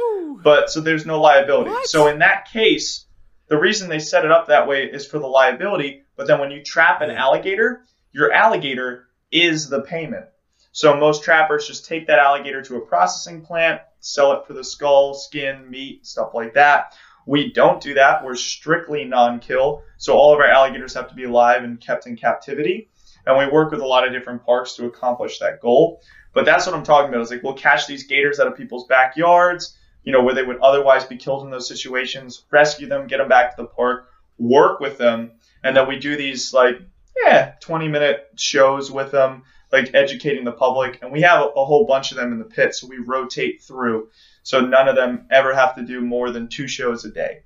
[0.43, 1.71] But so there's no liability.
[1.85, 3.05] So in that case,
[3.47, 6.03] the reason they set it up that way is for the liability.
[6.15, 10.25] But then when you trap an alligator, your alligator is the payment.
[10.71, 14.63] So most trappers just take that alligator to a processing plant, sell it for the
[14.63, 16.95] skull, skin, meat, stuff like that.
[17.25, 18.23] We don't do that.
[18.23, 19.83] We're strictly non-kill.
[19.97, 22.89] So all of our alligators have to be alive and kept in captivity.
[23.25, 26.01] And we work with a lot of different parks to accomplish that goal.
[26.33, 27.21] But that's what I'm talking about.
[27.21, 29.75] Is like we'll catch these gators out of people's backyards,
[30.07, 33.27] you know, where they would otherwise be killed in those situations, rescue them, get them
[33.27, 35.33] back to the park, work with them,
[35.65, 36.79] and then we do these like
[37.25, 40.99] yeah, 20 minute shows with them, like educating the public.
[41.01, 44.07] And we have a, whole bunch of them in the pit, so we rotate through.
[44.43, 47.41] So none of them ever have to do more than two shows a day.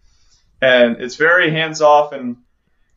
[0.62, 2.38] And it's very hands off and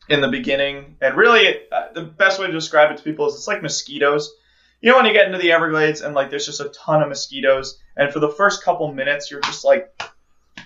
[0.09, 0.97] in the beginning.
[1.01, 4.31] And really, uh, the best way to describe it to people is it's like mosquitoes.
[4.79, 7.09] You know, when you get into the Everglades and like there's just a ton of
[7.09, 9.89] mosquitoes, and for the first couple minutes, you're just like,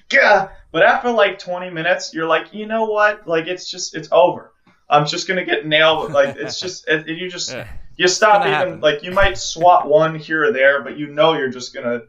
[0.10, 0.49] Gah!
[0.72, 3.27] but after like 20 minutes, you're like, you know what?
[3.27, 4.53] Like, it's just, it's over.
[4.89, 6.11] I'm just gonna get nailed.
[6.11, 7.68] Like, it's just, it, it- you just, Yeah.
[7.97, 8.80] you stop even, happen.
[8.81, 12.01] like, you might swat one here or there, but you know you're just gonna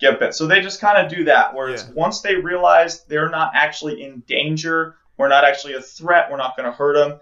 [0.00, 0.34] get bit.
[0.34, 1.94] So they just kind of do that, where it's Yeah.
[1.94, 6.56] once they realize they're not actually in danger, we're not actually a threat, we're not
[6.56, 7.20] gonna hurt them,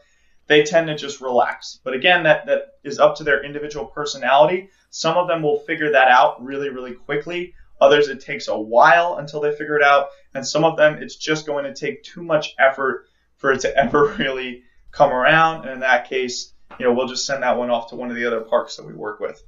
[0.49, 1.79] they tend to just relax.
[1.85, 4.71] But again, that, that is up to their individual personality.
[4.91, 7.55] Some of them will figure that out really, really quickly.
[7.81, 10.09] Others, it takes a while until they figure it out.
[10.35, 13.07] And some of them, it's just going to take too much effort
[13.37, 15.65] for it to ever really come around.
[15.65, 18.17] And in that case, you know, we'll just send that one off to one of
[18.17, 19.41] the other parks that we work with.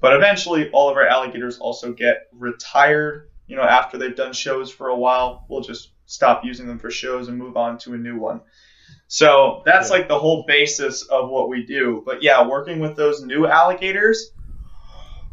[0.00, 3.30] But eventually, all of our alligators also get retired.
[3.46, 6.90] You know, after they've done shows for a while, we'll just stop using them for
[6.90, 8.40] shows and move on to a new one.
[9.08, 12.02] So that's like the whole basis of what we do.
[12.04, 14.32] But yeah, working with those new alligators,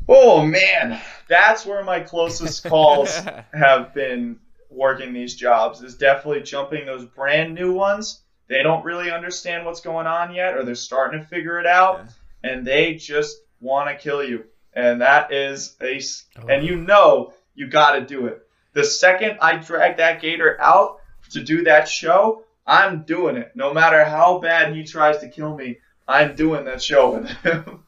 [0.08, 3.10] oh man, that's where my closest calls
[3.54, 4.40] have been
[4.70, 8.22] working these jobs is definitely jumping those brand new ones.
[8.48, 12.02] They don't really understand what's going on yet, or they're starting to figure it out,
[12.44, 14.46] and they just want to kill you.
[14.74, 18.46] And that is a, s- oh, and you know you got to do it.
[18.74, 21.00] The second I drag that gator out
[21.32, 23.52] to do that show, I'm doing it.
[23.56, 27.84] No matter how bad he tries to kill me, I'm doing that show with him.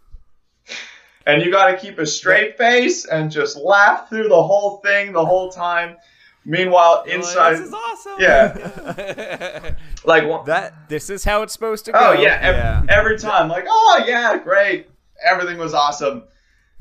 [1.26, 5.14] and you got to keep a straight face and just laugh through the whole thing
[5.14, 5.98] the whole time.
[6.46, 8.14] Meanwhile, inside, this is awesome.
[8.20, 9.76] yeah,
[10.06, 12.20] like one- That This is how it's supposed to oh, go.
[12.20, 12.84] Oh yeah, ev- Yeah.
[12.88, 14.88] every time, like, oh yeah, great,
[15.22, 16.24] everything was awesome.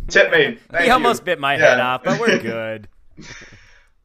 [0.06, 0.58] Tip me.
[0.70, 0.92] Thank He you.
[0.92, 1.70] almost bit my Yeah.
[1.70, 2.86] head off, but we're good.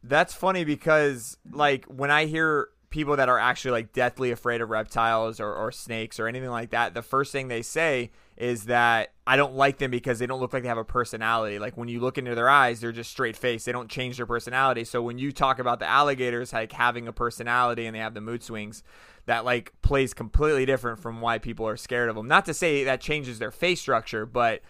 [0.04, 4.70] That's funny because like when I hear people that are actually like deathly afraid of
[4.70, 9.14] reptiles or, or snakes or anything like that, the first thing they say is that
[9.26, 11.58] I don't like them because they don't look like they have a personality.
[11.58, 13.66] Like when you look into their eyes, they're just straight faced.
[13.66, 14.84] They don't change their personality.
[14.84, 18.22] So when you talk about the alligators like having a personality and they have the
[18.22, 18.84] mood swings,
[19.26, 22.28] that like plays completely different from why people are scared of them.
[22.28, 24.62] Not to say that changes their face structure, but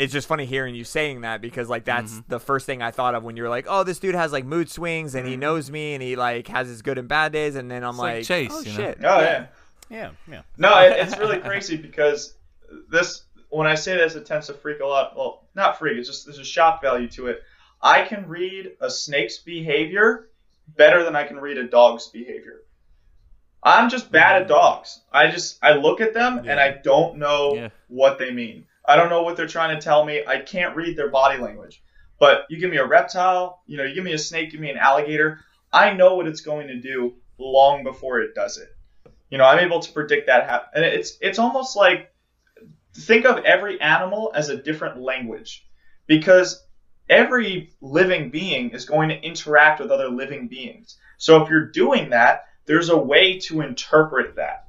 [0.00, 2.28] it's just funny hearing you saying that because like that's Mm-hmm.
[2.28, 4.44] the first thing I thought of when you were like, "Oh, this dude has like
[4.44, 5.40] mood swings and he Mm-hmm.
[5.40, 8.16] knows me and he like has his good and bad days." And then I'm like
[8.16, 8.76] like, Chase, "Oh you know?
[8.76, 9.46] shit." Oh yeah.
[9.88, 10.42] Yeah, yeah.
[10.56, 12.34] No, it, it's really crazy because
[12.90, 15.16] this when I say this, it tends to freak a lot.
[15.16, 15.98] Well, not freak.
[15.98, 17.42] It's just there's a shock value to it.
[17.82, 20.28] I can read a snake's behavior
[20.76, 22.60] better than I can read a dog's behavior.
[23.62, 25.00] I'm just bad at dogs.
[25.12, 27.68] I just I look at them and I don't know Yeah.
[27.88, 28.64] what they mean.
[28.90, 30.24] I don't know what they're trying to tell me.
[30.26, 31.82] I can't read their body language.
[32.18, 34.68] But you give me a reptile, you know, you give me a snake, give me
[34.68, 35.40] an alligator,
[35.72, 38.68] I know what it's going to do long before it does it.
[39.30, 40.68] You know, I'm able to predict that happen.
[40.74, 42.12] And it's it's almost like
[42.94, 45.66] think of every animal as a different language
[46.08, 46.66] because
[47.08, 50.98] every living being is going to interact with other living beings.
[51.16, 54.66] So if you're doing that, there's a way to interpret that.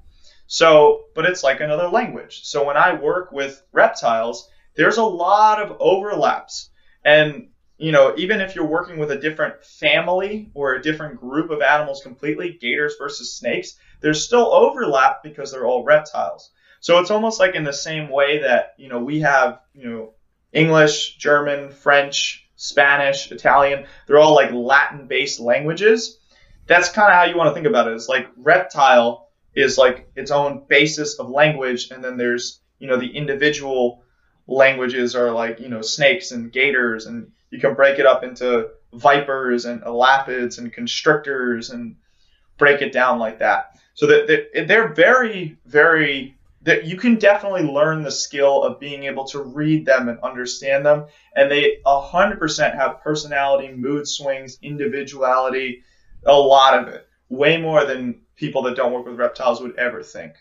[0.54, 2.42] So, but it's like another language.
[2.44, 6.72] So when I work with reptiles, there's a lot of overlaps.
[7.06, 11.52] And, you know, even if you're working with a different family or a different group
[11.52, 16.52] of animals completely, gators versus snakes, there's still overlap because they're all reptiles.
[16.82, 20.14] So it's almost like in the same way that, you know, we have, you know,
[20.52, 26.20] English, German, French, Spanish, Italian, they're all like Latin based languages.
[26.68, 27.94] That's kind of how you want to think about it.
[27.94, 32.98] It's like reptile is like its own basis of language, and then there's, you know,
[32.98, 34.04] the individual
[34.48, 38.70] languages are like, you know, snakes and gators, and you can break it up into
[38.94, 41.96] vipers and elapids and constrictors and
[42.58, 43.80] break it down like that.
[43.94, 49.26] So that they're very, very that you can definitely learn the skill of being able
[49.26, 51.06] to read them and understand them,
[51.36, 55.84] and they 100% have personality, mood swings, individuality,
[56.26, 60.04] a lot of it, way more than people that don't work with reptiles would ever
[60.04, 60.36] think.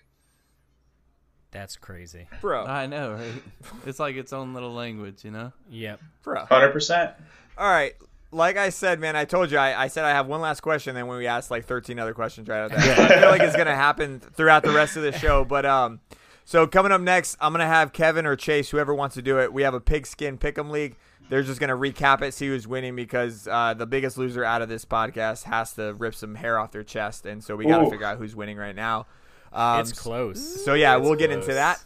[1.53, 2.29] That's crazy.
[2.41, 2.67] Bro.
[2.67, 3.43] I know, right?
[3.87, 5.53] It's like its own little language, you know.
[5.71, 6.01] Yep.
[6.23, 6.47] Bro.
[6.47, 7.15] 100%.
[7.57, 7.95] All right.
[8.33, 10.95] Like I said, man, I told you, I, I said I have one last question.
[10.95, 13.43] Then when we asked like 13 other questions right after that, So I feel like
[13.43, 15.45] it's gonna happen throughout the rest of the show.
[15.45, 15.99] But um,
[16.45, 19.53] so coming up next, I'm gonna have Kevin or Chase, whoever wants to do it.
[19.53, 20.95] We have a pigskin pick'em league.
[21.31, 24.69] They're just gonna recap it, see who's winning because uh, the biggest loser out of
[24.69, 27.89] this podcast has to rip some hair off their chest, and so we got to
[27.89, 29.07] figure out who's winning right now.
[29.53, 30.65] Um, It's close.
[30.65, 31.45] So yeah, we'll get close.
[31.45, 31.81] into that.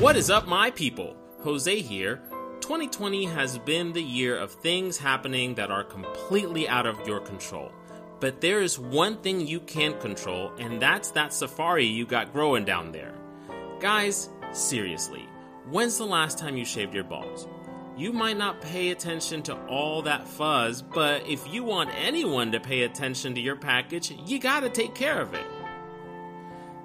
[0.00, 1.16] What is up, my people?
[1.42, 2.20] Jose here.
[2.60, 7.72] 2020 has been the year of things happening that are completely out of your control.
[8.20, 12.66] But there is one thing you can control, and that's that safari you got growing
[12.66, 13.14] down there.
[13.80, 15.28] Guys, seriously,
[15.68, 17.46] when's the last time you shaved your balls?
[17.94, 22.60] You might not pay attention to all that fuzz, but if you want anyone to
[22.60, 25.46] pay attention to your package, you gotta take care of it.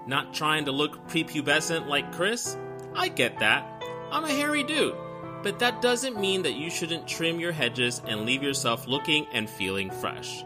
[0.06, 2.58] Not trying to look prepubescent like Chris?
[2.94, 3.84] I get that.
[4.12, 4.96] I'm a hairy dude.
[5.44, 9.50] But that doesn't mean that you shouldn't trim your hedges and leave yourself looking and
[9.50, 10.44] feeling fresh.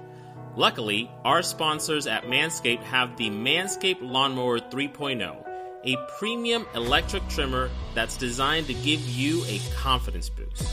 [0.55, 5.44] Luckily, our sponsors at Manscaped have the Manscaped Lawnmower 3.0,
[5.85, 10.67] a premium electric trimmer that's designed to give you a confidence boost.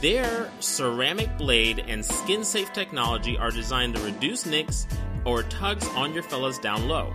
[0.00, 4.86] Their ceramic blade and skin safe technology are designed to reduce nicks
[5.24, 7.12] or tugs on your fellas down low.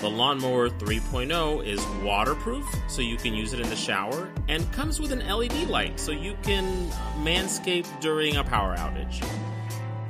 [0.00, 5.00] The Lawnmower 3.0 is waterproof, so you can use it in the shower, and comes
[5.00, 6.88] with an LED light, so you can
[7.22, 9.24] manscape during a power outage.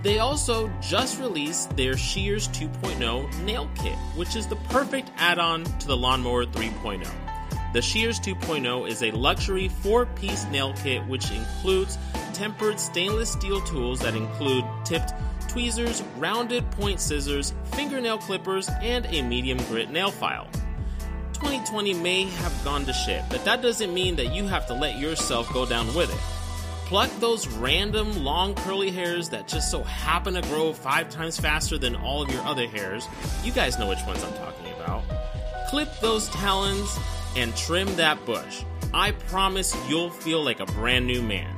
[0.02, 5.64] They also just released their Shears 2.0 nail kit, which is the perfect add on
[5.64, 7.06] to the Lawnmower 3.0.
[7.72, 11.98] The Shears 2.0 is a luxury four piece nail kit which includes
[12.34, 15.12] tempered stainless steel tools that include tipped
[15.48, 20.48] tweezers, rounded point scissors, fingernail clippers, and a medium grit nail file.
[21.34, 24.98] 2020 may have gone to shit, but that doesn't mean that you have to let
[24.98, 26.41] yourself go down with it.
[26.92, 31.78] Pluck those random long curly hairs that just so happen to grow five times faster
[31.78, 33.08] than all of your other hairs.
[33.42, 35.02] You guys know which ones I'm talking about.
[35.70, 36.94] Clip those talons
[37.34, 38.62] and trim that bush.
[38.92, 41.56] I promise you'll feel like a brand new man.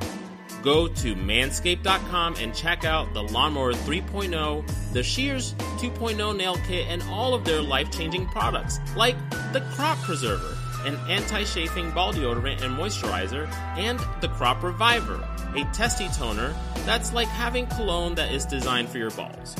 [0.62, 7.02] Go to manscaped.com and check out the Lawnmower 3.0, the Shears 2.0 nail kit, and
[7.10, 9.16] all of their life changing products, like
[9.52, 15.64] the Crop Preserver, an anti chafing ball deodorant and moisturizer, and the Crop Reviver, a
[15.72, 16.54] testy toner
[16.84, 19.56] that's like having cologne that is designed for your balls.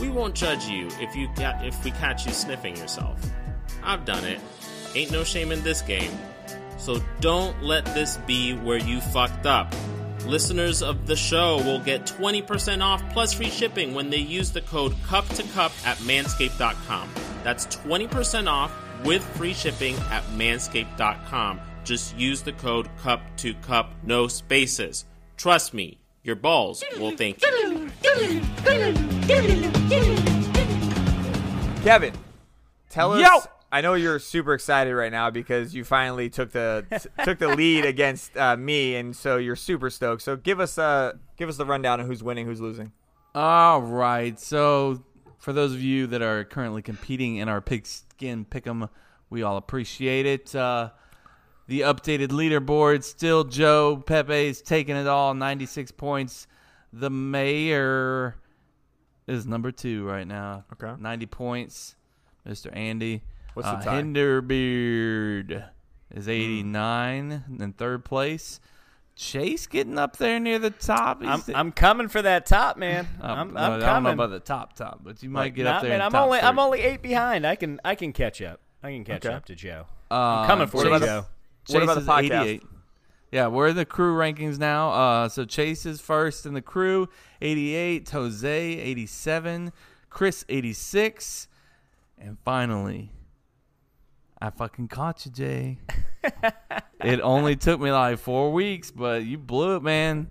[0.00, 3.20] We won't judge you if you if we catch you sniffing yourself.
[3.82, 4.40] I've done it.
[4.94, 6.12] Ain't no shame in this game.
[6.78, 9.74] So don't let this be where you fucked up.
[10.24, 14.60] Listeners of the show will get 20% off plus free shipping when they use the
[14.60, 17.08] code cup to cup at manscaped.com.
[17.44, 18.72] That's 20% off
[19.04, 21.60] with free shipping at manscaped.com.
[21.84, 25.06] Just use the code cup to cup, no spaces.
[25.36, 27.90] Trust me, your balls will thank you.
[31.82, 32.12] Kevin,
[32.90, 33.22] tell us.
[33.22, 33.50] Yo!
[33.70, 36.86] I know you're super excited right now because you finally took the
[37.24, 40.22] took the lead against uh, me, and so you're super stoked.
[40.22, 42.92] So give us uh give us the rundown of who's winning, who's losing.
[43.34, 44.38] All right.
[44.40, 45.04] So,
[45.38, 47.60] for those of you that are currently competing in our
[48.18, 48.88] pigskin pick'em,
[49.30, 50.54] we all appreciate it.
[50.54, 50.90] Uh,
[51.66, 56.46] the updated leaderboard still Joe Pepe is taking it all, 96 points.
[56.92, 58.36] The mayor
[59.26, 60.64] is number two right now.
[60.72, 61.00] Okay.
[61.00, 61.94] 90 points.
[62.46, 62.74] Mr.
[62.74, 63.22] Andy.
[63.54, 64.02] What's the uh, tie?
[64.02, 65.68] Hinderbeard
[66.14, 68.60] is 89 in third place.
[69.18, 71.18] Chase getting up there near the top.
[71.24, 73.08] I'm, I'm coming for that top, man.
[73.20, 74.12] uh, I'm, I'm I don't know coming.
[74.12, 75.90] about the top top, but you might Like, get up there.
[75.90, 77.44] man, I'm only I'm only eight behind.
[77.44, 78.60] I can I can catch up.
[78.80, 79.34] I can catch Okay.
[79.34, 79.86] up to Joe.
[80.08, 81.26] Uh, I'm coming for Chase, you, Joe.
[81.70, 82.42] What about the podcast?
[82.44, 82.62] 88.
[83.32, 84.90] Yeah, we're in the crew rankings now.
[84.90, 87.08] Uh, so Chase is first in the crew,
[87.42, 88.08] 88.
[88.08, 89.72] Jose, 87.
[90.10, 91.48] Chris, 86.
[92.18, 93.10] And finally,
[94.40, 95.78] I fucking caught you, Jay.
[97.02, 100.30] it only took me like four weeks, but you blew it, man.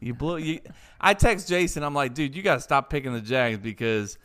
[0.00, 0.60] You blew you.
[1.00, 1.82] I text Jason.
[1.84, 4.18] I'm like, dude, you gotta stop picking the Jags because,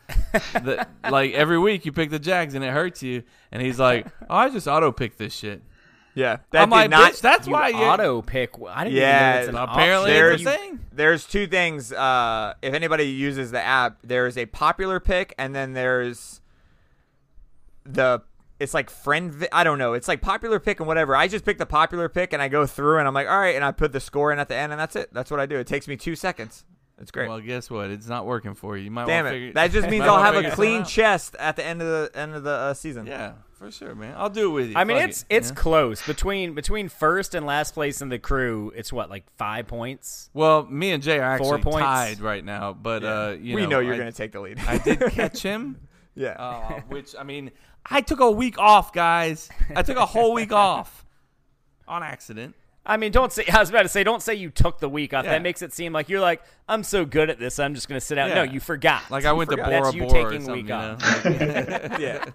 [0.53, 3.23] the, like every week you pick the Jags and it hurts you.
[3.51, 5.61] And he's like, oh, I just auto pick this shit.
[6.15, 7.14] Yeah, that I'm did like, not.
[7.14, 8.56] bitch, that's You why you auto pick.
[8.68, 10.31] I didn't Yeah, even know it's an apparently option.
[10.34, 10.80] it's a There's- thing.
[10.91, 11.93] There's two things.
[11.93, 16.41] Uh, if anybody uses the app, there's a popular pick, and then there's
[17.85, 18.22] the.
[18.60, 19.31] It's like friend.
[19.34, 19.94] Vi- I don't know.
[19.94, 21.15] It's like popular pick and whatever.
[21.15, 23.56] I just pick the popular pick and I go through and I'm like, all right,
[23.56, 25.14] and I put the score in at the end, and that's it.
[25.14, 25.57] That's what I do.
[25.57, 26.65] It takes me two seconds.
[27.02, 27.30] It's great.
[27.30, 27.90] Well, guess what?
[27.91, 28.84] It's not working for you.
[28.84, 29.40] You might Damn wanna it!
[29.40, 32.36] Figure, that just means I'll have a clean chest at the end of the end
[32.36, 33.06] of the uh, season.
[33.06, 34.15] Yeah, for sure, man.
[34.18, 34.76] I'll do it with you.
[34.76, 35.56] I mean, Fuck it's it, it's yeah?
[35.56, 38.73] close between between first and last place in the crew.
[38.76, 40.30] It's what like five points.
[40.34, 41.86] Well, me and Jay are Four actually points.
[41.86, 44.41] tied right now, but uh, you we know, know, you're I, going to take the
[44.41, 44.60] lead.
[44.68, 45.80] I did catch him.
[46.15, 46.31] yeah.
[46.31, 47.52] Uh, which I mean,
[47.85, 49.49] I took a week off, guys.
[49.76, 51.06] I took a whole week off
[51.88, 52.56] on accident.
[52.85, 53.45] I mean, don't say.
[53.53, 55.26] I was about to say, don't say you took the week off.
[55.26, 55.31] Yeah.
[55.31, 57.60] That makes it seem like you're like, I'm so good at this.
[57.60, 58.30] I'm just going to sit out.
[58.34, 59.10] No, you forgot.
[59.11, 59.69] Like I went to forgot.
[59.69, 61.26] Bora That's you Bora or taking a something, week you off.
[61.26, 61.97] know?
[61.99, 62.26] yeah.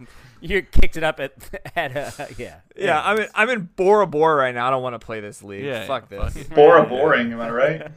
[0.40, 1.32] you kicked it up at
[1.74, 4.66] at uh, yeah Yeah, I'm in, I'm in Bora Bora right now.
[4.68, 5.64] I don't want to play this league.
[5.64, 6.46] Yeah, Fuck fuck this.
[6.46, 6.54] it.
[6.54, 7.92] Bora boring, am I right?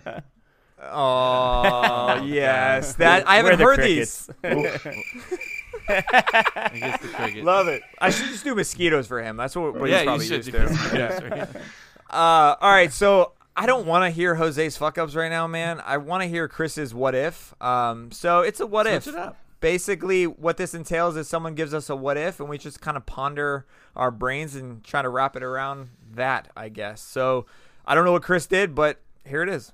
[0.82, 4.30] Oh yes, that I haven't heard these.
[4.42, 4.86] crickets.
[4.86, 5.57] I
[6.80, 7.44] guess the cricket.
[7.44, 7.82] Love it.
[8.00, 9.38] I should just do mosquitoes for him.
[9.38, 11.50] That's what, what yeah, he's you probably should used do to.
[11.50, 11.50] this.
[12.10, 15.82] Uh, all right, so I don't want to hear Jose's fuck ups right now, man.
[15.86, 17.54] I want to hear Chris's what if.
[17.62, 19.08] Um, so it's a what Switch if.
[19.08, 19.36] it up.
[19.60, 22.96] Basically, what this entails is someone gives us a what if, and we just kind
[22.96, 27.02] of ponder our brains and try to wrap it around that, I guess.
[27.02, 27.46] So
[27.86, 29.74] I don't know what Chris did, but here it is.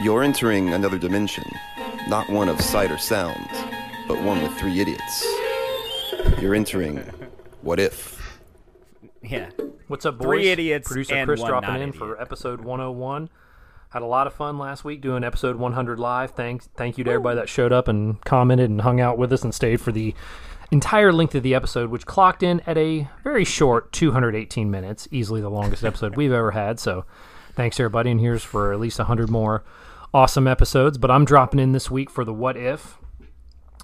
[0.00, 1.44] You're entering another dimension,
[2.06, 3.48] not one of sight or sound,
[4.06, 5.26] but one with three idiots.
[6.40, 6.98] You're entering
[7.62, 8.40] What If?
[9.22, 9.50] yeah.
[9.88, 10.26] What's up, boys?
[10.26, 11.96] Three idiots Producer and Chris one dropping in idiot.
[11.96, 13.28] for episode 101.
[13.90, 16.32] Had a lot of fun last week doing episode 100 live.
[16.32, 19.42] Thanks, thank you to everybody that showed up and commented and hung out with us
[19.42, 20.14] and stayed for the
[20.70, 25.40] entire length of the episode, which clocked in at a very short 218 minutes, easily
[25.40, 26.80] the longest episode we've ever had.
[26.80, 27.04] So,
[27.54, 29.62] thanks everybody, and here's for at least 100 more
[30.16, 30.96] awesome episodes.
[30.96, 32.96] But I'm dropping in this week for the what if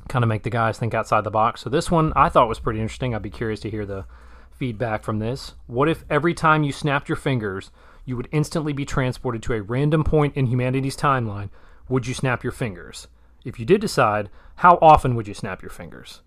[0.09, 1.61] kind of make the guys think outside the box.
[1.61, 3.15] So this one I thought was pretty interesting.
[3.15, 4.07] I'd be curious to hear the
[4.51, 5.53] feedback from this.
[5.67, 7.71] What if every time you snapped your fingers,
[8.07, 11.51] you would instantly be transported to a random point in humanity's timeline?
[11.91, 13.09] Would you snap your fingers?
[13.45, 16.23] If you did decide, how often would you snap your fingers?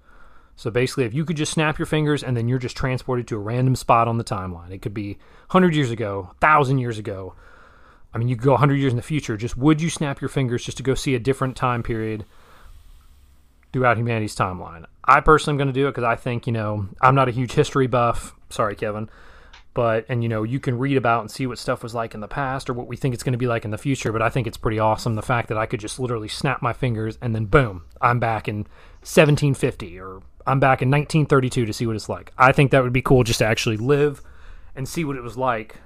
[0.56, 3.38] So basically, if you could just snap your fingers and then you're just transported to
[3.38, 5.14] a random spot on the timeline, it could be
[5.48, 7.34] 100 years ago, 1,000 years ago.
[8.16, 9.36] I mean, you could go 100 years in the future.
[9.36, 12.24] Just would you snap your fingers just to go see a different time period
[13.74, 14.86] throughout humanity's timeline.
[15.04, 17.32] I personally am going to do it because I think, you know, I'm not a
[17.32, 18.34] huge history buff.
[18.50, 19.10] Sorry, Kevin.
[19.74, 22.22] But, and, you know, you can read about and see what stuff was like in
[22.22, 24.14] the past or what we think it's going to be like in the future.
[24.14, 26.72] But I think it's pretty awesome the fact that I could just literally snap my
[26.72, 28.60] fingers and then boom, I'm back in
[29.02, 32.32] 1750 or I'm back in 1932 to see what it's like.
[32.38, 34.22] I think that would be cool just to actually live
[34.74, 35.82] and see what it was like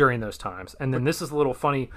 [0.00, 0.74] during those times.
[0.80, 1.90] And then this is a little funny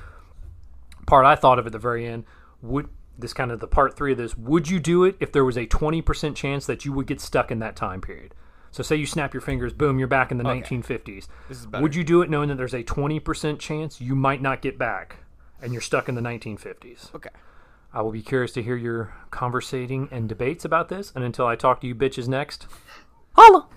[1.07, 2.25] part I thought of at the very end.
[2.61, 4.37] Would this kind of the part three of this?
[4.37, 7.49] Would you do it if there was a 20% chance that you would get stuck
[7.49, 8.35] in that time period?
[8.71, 11.29] So say you snap your fingers, boom, you're back in the 1950s.
[11.47, 11.67] This is.
[11.67, 15.19] Would you do it knowing that there's a 20% chance you might not get back
[15.61, 17.15] and you're stuck in the 1950s?
[17.15, 17.29] Okay.
[17.93, 21.13] I will be curious to hear your conversating and debates about this.
[21.15, 22.67] And until I talk to you bitches next,
[23.31, 23.69] holla.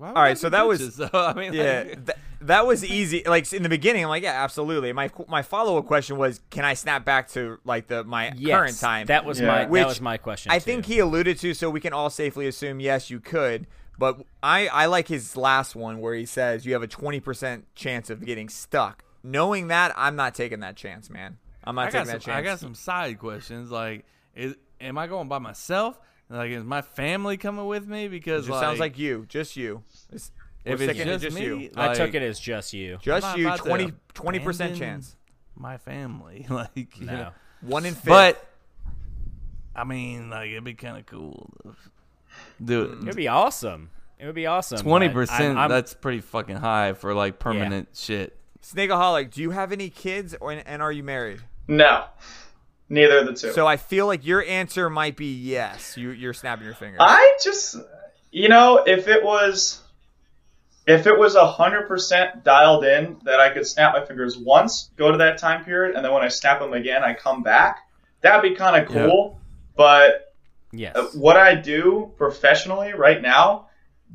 [0.00, 3.22] All right, so that was- I mean, Yeah, like, th- that was easy.
[3.24, 4.92] Like in the beginning, I'm like, yeah, absolutely.
[4.92, 8.58] My my follow up question was, can I snap back to like the my Yes,
[8.58, 9.06] current time?
[9.06, 9.46] That was Yeah.
[9.46, 10.52] my Which that was my question.
[10.52, 10.64] I too.
[10.64, 13.66] think he alluded to, so we can all safely assume yes, you could.
[13.96, 18.10] But I I like his last one where he says you have a 20% chance
[18.10, 19.04] of getting stuck.
[19.22, 21.38] Knowing that, I'm not taking that chance, man.
[21.62, 22.38] I'm not I taking that some, chance.
[22.38, 23.70] I got some side questions.
[23.70, 24.04] Like,
[24.34, 25.98] is am I going by myself?
[26.30, 28.06] Like, is my family coming with me?
[28.06, 29.82] It Because just sounds like you, just you.
[30.08, 30.32] It's-
[30.64, 31.70] if it's sticking to just, me, you.
[31.76, 32.96] I took it as just you.
[33.02, 33.58] Just you, not
[34.14, 35.14] 20 percent chance.
[35.54, 37.12] My family, like, you No.
[37.12, 37.30] know.
[37.60, 38.06] One in fifth.
[38.06, 38.46] but
[39.76, 41.50] I mean, like, it'd be kind of cool.
[41.64, 41.74] to
[42.64, 42.92] Do it.
[42.92, 43.90] It would be awesome.
[44.18, 44.78] It would be awesome.
[44.78, 45.56] Twenty percent.
[45.68, 48.38] That's pretty fucking high for like permanent shit.
[48.62, 51.42] Snakeaholic, do you have any kids, or and are you married?
[51.68, 52.04] No,
[52.94, 53.52] neither of the two.
[53.52, 55.96] So I feel like your answer might be yes.
[55.96, 57.00] You you're snapping your fingers.
[57.02, 57.76] I just,
[58.30, 59.82] you know, if it was,
[60.86, 64.90] if it was a hundred percent dialed in that I could snap my fingers once,
[64.96, 67.80] go to that time period, and then when I snap them again, I come back.
[68.22, 69.06] That'd be kind of Yeah.
[69.06, 69.40] cool.
[69.76, 70.32] But
[70.72, 70.94] yes.
[70.96, 73.68] uh, what I do professionally right now,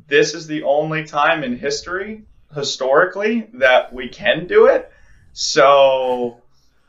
[0.08, 2.24] this is the only time in history,
[2.54, 4.90] historically, that we can do it.
[5.32, 6.39] So.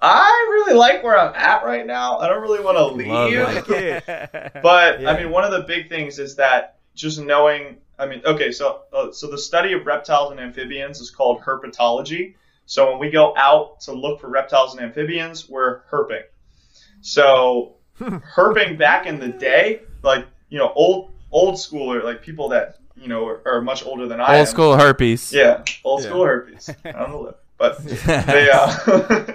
[0.02, 2.18] I really like where I'm at right now.
[2.18, 3.07] I don't really want to leave.
[4.64, 5.11] But Yeah.
[5.11, 7.78] I mean, one of the big things is that just knowing.
[7.99, 12.34] I mean, okay, so uh, so the study of reptiles and amphibians is called herpetology.
[12.65, 16.23] So when we go out to look for reptiles and amphibians, we're herping.
[17.02, 22.78] So herping back in the day, like you know, old old schooler, like people that
[22.95, 24.40] you know are, are much older than I am.
[24.40, 25.32] Old school herpes.
[25.32, 27.44] Yeah, old school herpes on the lip.
[27.57, 29.34] But they uh,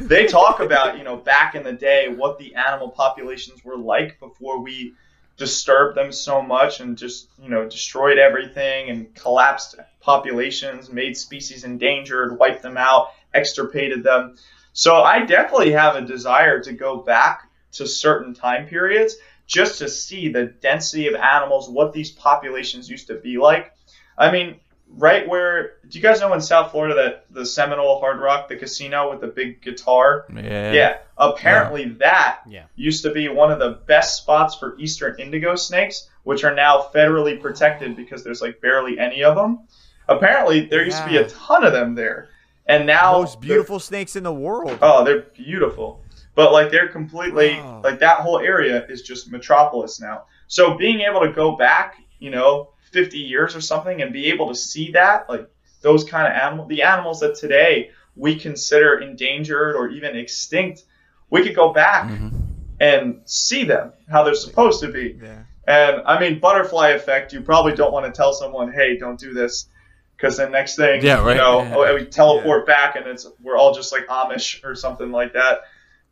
[0.00, 4.18] they talk about you know back in the day what the animal populations were like
[4.20, 4.94] before we
[5.36, 11.64] disturbed them so much and just you know destroyed everything and collapsed populations, made species
[11.64, 14.36] endangered, wiped them out, extirpated them.
[14.72, 19.16] So I definitely have a desire to go back to certain time periods
[19.46, 23.72] just to see the density of animals, what these populations used to be like.
[24.16, 24.60] I mean,
[24.96, 28.56] right where do you guys know in South Florida that the Seminole Hard Rock, the
[28.56, 30.26] casino with the big guitar?
[30.34, 30.72] Yeah.
[30.72, 32.64] Yeah, apparently that Yeah.
[32.76, 36.88] used to be one of the best spots for eastern indigo snakes, which are now
[36.94, 39.60] federally protected because there's like barely any of them.
[40.08, 42.28] Apparently, there used to be a ton of them there,
[42.66, 44.76] and now Most beautiful snakes in the world.
[44.82, 46.02] Oh, they're beautiful.
[46.34, 47.80] But like they're completely Wow.
[47.84, 50.24] like that whole area is just metropolis now.
[50.48, 54.48] So being able to go back, you know, 50 years or something and be able
[54.48, 55.48] to see that, like
[55.82, 60.84] those kind of animals, the animals that today we consider endangered or even extinct,
[61.30, 62.36] we could go back mm-hmm.
[62.80, 65.18] and see them how they're supposed to be.
[65.22, 65.42] Yeah.
[65.66, 67.32] And I mean, butterfly effect.
[67.32, 69.68] You probably don't want to tell someone, "Hey, don't do this,"
[70.16, 71.36] because the next thing, Yeah, right.
[71.36, 71.74] you know, Yeah.
[71.76, 75.60] oh, we teleport back and it's we're all just like Amish or something like that.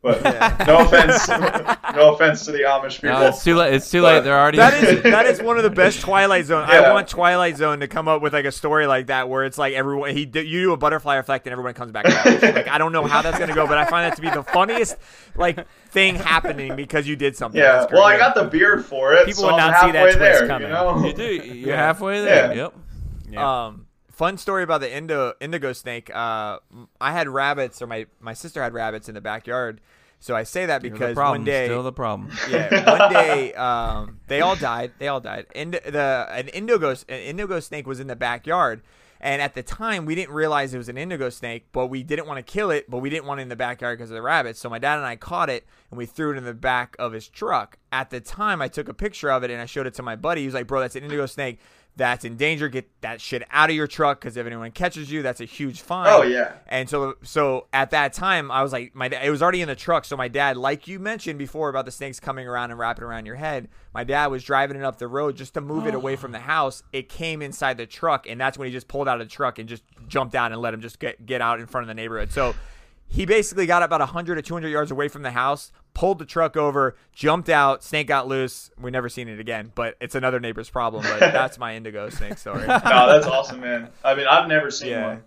[0.01, 0.23] But
[0.67, 1.27] no offense,
[1.97, 3.19] no offense to the Amish people.
[3.19, 3.75] No, it's too late.
[3.75, 4.25] It's too But- late.
[4.25, 4.59] They're already.
[4.59, 6.65] That is that is one of the best Twilight Zone.
[6.69, 9.59] I want Twilight Zone to come up with like a story like that where it's
[9.59, 10.27] like everyone he you
[10.63, 12.05] do a butterfly effect and everyone comes back.
[12.05, 14.45] Like I don't know how that's gonna go, but I find that to be the
[14.45, 14.97] funniest
[15.35, 17.61] like thing happening because you did something.
[17.61, 20.03] yeah, well, I got the beard for it, People so would I'm not see that
[20.03, 20.47] twist there.
[20.47, 20.69] coming.
[20.69, 21.25] You know, you do.
[21.25, 21.77] You're Yeah.
[21.77, 22.55] halfway there.
[22.55, 22.63] Yeah.
[22.63, 22.75] Yep.
[23.31, 23.65] Yeah.
[23.67, 23.87] Um,
[24.19, 26.15] fun story about the indo, indigo snake.
[26.15, 26.59] Uh,
[27.01, 29.81] I had rabbits, or my my sister had rabbits in the backyard.
[30.21, 31.43] So I say that because problem.
[31.43, 32.33] one day, Still the problem.
[32.51, 34.91] yeah, one day, um, they all died.
[34.99, 35.47] They all died.
[35.55, 38.83] And the an indigo an indigo snake was in the backyard.
[39.21, 42.27] And at the time, we didn't realize it was an indigo snake, but we didn't
[42.27, 44.23] want to kill it, but we didn't want it in the backyard because of the
[44.23, 44.61] rabbits.
[44.61, 47.13] So my dad and I caught it and we threw it in the back of
[47.13, 47.79] his truck.
[47.91, 50.15] At the time, I took a picture of it and I showed it to my
[50.15, 50.43] buddy.
[50.43, 51.59] He was like, "Bro, that's an indigo snake.
[51.99, 52.69] That's in danger.
[52.69, 55.83] Get that shit out of your truck because if anyone catches you, that's a huge
[55.83, 56.55] fine." Oh, yeah.
[56.69, 59.69] And so, so at that time, I was like, my da- it was already in
[59.69, 60.05] the truck.
[60.05, 63.27] So my dad, like you mentioned before about the snakes coming around and wrapping around
[63.27, 66.17] your head, my dad was driving it up the road just to move it away
[66.17, 66.43] from the oh.
[66.43, 66.83] house.
[66.93, 69.59] It came inside the truck, and that's when he just pulled out of the truck
[69.59, 71.95] and just jumped out and let him just get get out in front of the
[71.95, 72.33] neighborhood.
[72.33, 72.55] So
[73.09, 76.57] he basically got about 100 or 200 yards away from the house, pulled the truck
[76.57, 78.71] over, jumped out, snake got loose.
[78.79, 81.03] We never seen it again, but it's another neighbor's problem.
[81.05, 82.61] But that's my indigo snake story.
[82.69, 82.77] No,
[83.13, 83.89] that's awesome, man.
[84.05, 85.07] I mean, I've never seen Yeah.
[85.09, 85.25] one.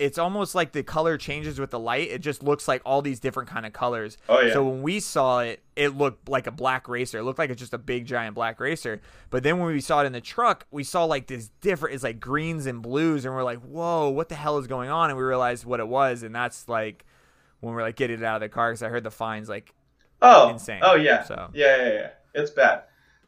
[0.00, 2.08] It's almost like the color changes with the light.
[2.10, 4.16] It just looks like all these different kind of colors.
[4.30, 4.54] Oh, yeah.
[4.54, 7.18] So when we saw it, it looked like a black racer.
[7.18, 9.02] It looked like it's just a big giant black racer.
[9.28, 11.94] But then when we saw it in the truck, we saw like this different.
[11.94, 15.10] It's like greens and blues, and we're like, "Whoa, what the hell is going on?"
[15.10, 17.04] And we realized what it was, and that's like
[17.60, 19.72] when we're like getting it out of the car because I heard the fines like
[20.22, 20.80] Oh, Insane.
[20.82, 21.24] Oh yeah.
[21.24, 21.48] So.
[21.54, 22.10] Yeah, yeah, yeah.
[22.34, 22.82] It's bad.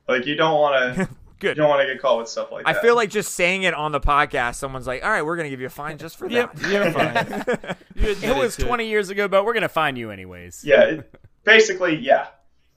[0.08, 1.08] Like you don't want to.
[1.38, 1.56] Good.
[1.56, 2.76] you don't want to get caught with stuff like that.
[2.76, 5.48] I feel like just saying it on the podcast, someone's like, "All right, we're gonna
[5.50, 7.76] give you a fine just for that." you're fine.
[7.96, 10.62] You It was to 20 years ago, but we're gonna find you anyways.
[10.64, 10.82] Yeah.
[10.84, 11.14] It,
[11.44, 12.28] basically, yeah.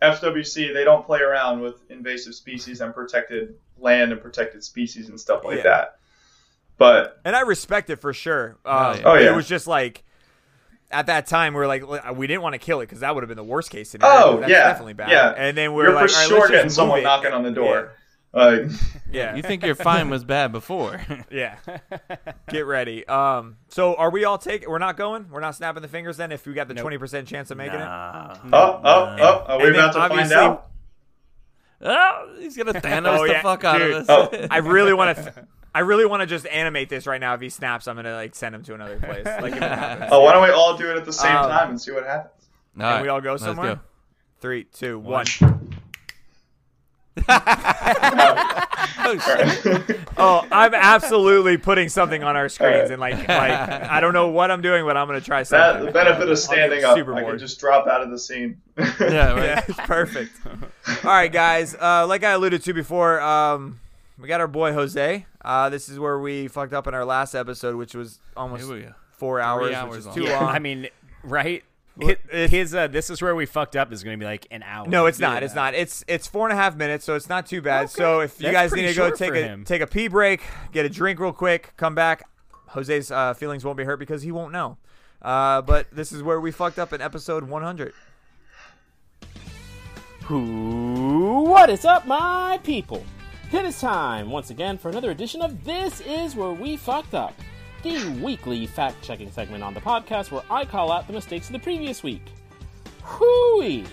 [0.01, 5.19] FWC they don't play around with invasive species and protected land and protected species and
[5.19, 5.63] stuff like Yeah.
[5.63, 5.99] that.
[6.77, 8.57] But and I respect it for sure.
[8.65, 9.01] Um, Oh, yeah.
[9.05, 9.31] Oh, yeah.
[9.31, 10.03] It was just like
[10.95, 11.83] at that time we were like
[12.15, 14.15] we didn't want to kill it because that would have been the worst case scenario.
[14.23, 15.09] oh That's yeah, definitely bad.
[15.11, 15.29] Yeah.
[15.35, 17.03] And then we you're like, for All right, sure let's getting someone it.
[17.03, 17.93] knocking on the door.
[18.33, 18.63] Like,
[19.11, 20.99] Yeah, You think your fine was bad before?
[21.31, 21.55] yeah.
[22.49, 23.07] Get ready.
[23.07, 24.69] Um, so are we all taking?
[24.69, 25.29] We're not going.
[25.31, 26.33] We're not snapping the fingers then.
[26.33, 27.87] If we got the twenty percent chance of making it.
[27.87, 30.67] oh, oh, oh, are we And then about to find out?
[31.81, 33.95] oh, he's gonna Thanos Oh, the yeah, fuck out dude.
[33.95, 34.27] of Oh.
[34.31, 34.47] this.
[34.51, 35.47] I really want to.
[35.75, 37.33] I really want to just animate this right now.
[37.33, 39.25] If he snaps, I'm gonna like send him to another place.
[39.25, 40.07] Like if it.
[40.11, 42.05] Oh, why don't we all do it at the same Um, time and see what
[42.05, 42.31] happens?
[42.77, 43.75] All Can right, we all go let's somewhere?
[43.75, 43.81] go.
[44.39, 45.25] Three, two, one.
[47.27, 48.61] Oh.
[50.17, 54.49] Oh, I'm absolutely putting something on our screens, and like, like I don't know what
[54.49, 55.85] I'm doing, but I'm gonna try That something.
[55.87, 57.33] the benefit of standing up, super I bored.
[57.33, 58.61] can just drop out of the scene.
[58.77, 58.83] Yeah,
[59.33, 59.43] right.
[59.43, 60.31] yeah, it's perfect.
[60.47, 61.75] All right, guys.
[61.75, 63.79] Uh, like I alluded to before, um,
[64.19, 65.25] we got our boy Jose.
[65.43, 68.73] Uh, this is where we fucked up in our last episode, which was almost Here
[68.75, 68.93] we go.
[69.11, 70.55] four hours, hours which is too Yeah, long.
[70.55, 70.87] I mean,
[71.23, 71.63] right?
[71.97, 72.19] It,
[72.49, 74.85] his uh, this is where we fucked up is going to be like an hour.
[74.85, 75.43] no, it's not.
[75.43, 75.73] It's not.
[75.73, 77.89] It's it's four and a half minutes, so it's not too bad.
[77.89, 79.63] So if you guys need to go take a him.
[79.63, 80.41] take a pee break,
[80.73, 82.23] get a drink real quick, come back.
[82.67, 84.77] Jose's uh, feelings won't be hurt because he won't know.
[85.21, 87.93] Uh, but this is where we fucked up in episode 100.
[90.23, 91.43] Who?
[91.47, 93.05] What is up, my people?
[93.55, 97.33] It is time once again for another edition of This Is Where We Fucked Up,
[97.83, 101.53] the weekly fact checking segment on the podcast where I call out the mistakes of
[101.53, 102.33] the previous week.
[103.01, 103.85] Hooey!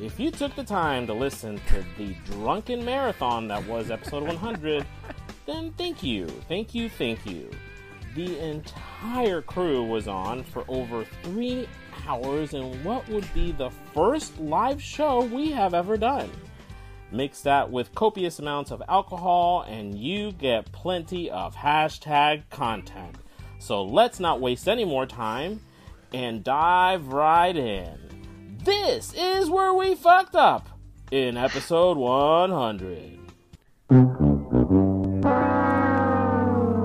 [0.00, 4.86] If you took the time to listen to the drunken marathon that was episode 100,
[5.46, 7.50] then thank you, thank you, thank you.
[8.14, 11.68] The entire crew was on for over three
[12.08, 16.30] hours in what would be the first live show we have ever done.
[17.12, 23.16] Mix that with copious amounts of alcohol, and you get plenty of hashtag content.
[23.58, 25.60] So let's not waste any more time
[26.12, 27.98] and dive right in.
[28.64, 30.68] This is where we fucked up
[31.10, 33.18] in episode 100.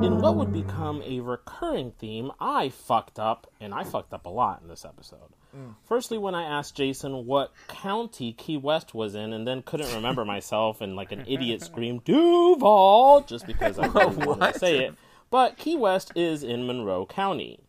[0.04, 4.30] In what would become a recurring theme, I fucked up, and I fucked up a
[4.30, 5.36] lot in this episode.
[5.84, 10.24] Firstly, when I asked Jason what county Key West was in, and then couldn't remember
[10.36, 14.96] myself, and like an idiot screamed Duval just because I really wanted to say it.
[15.32, 17.60] But Key West is in Monroe County.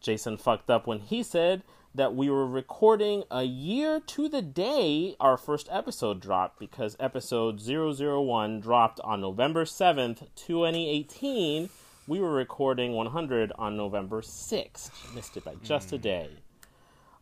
[0.00, 1.62] Jason fucked up when he said
[1.94, 7.60] that we were recording a year to the day our first episode dropped because episode
[7.60, 11.70] 001 dropped on November 7th, 2018.
[12.06, 15.14] We were recording 100 on November 6th.
[15.14, 16.02] Missed it by just a mm.
[16.02, 16.30] day.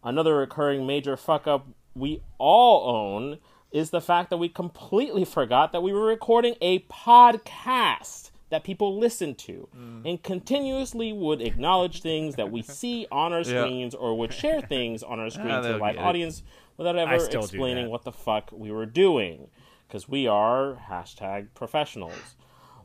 [0.05, 3.39] Another recurring major fuck up we all own
[3.71, 8.99] is the fact that we completely forgot that we were recording a podcast that people
[8.99, 9.67] listen to
[10.05, 15.03] and continuously would acknowledge things that we see on our screens or would share things
[15.03, 16.43] on our screen to they'll the live audience
[16.77, 19.49] without ever explaining what the fuck we were doing
[19.89, 22.37] because we are hashtag professionals.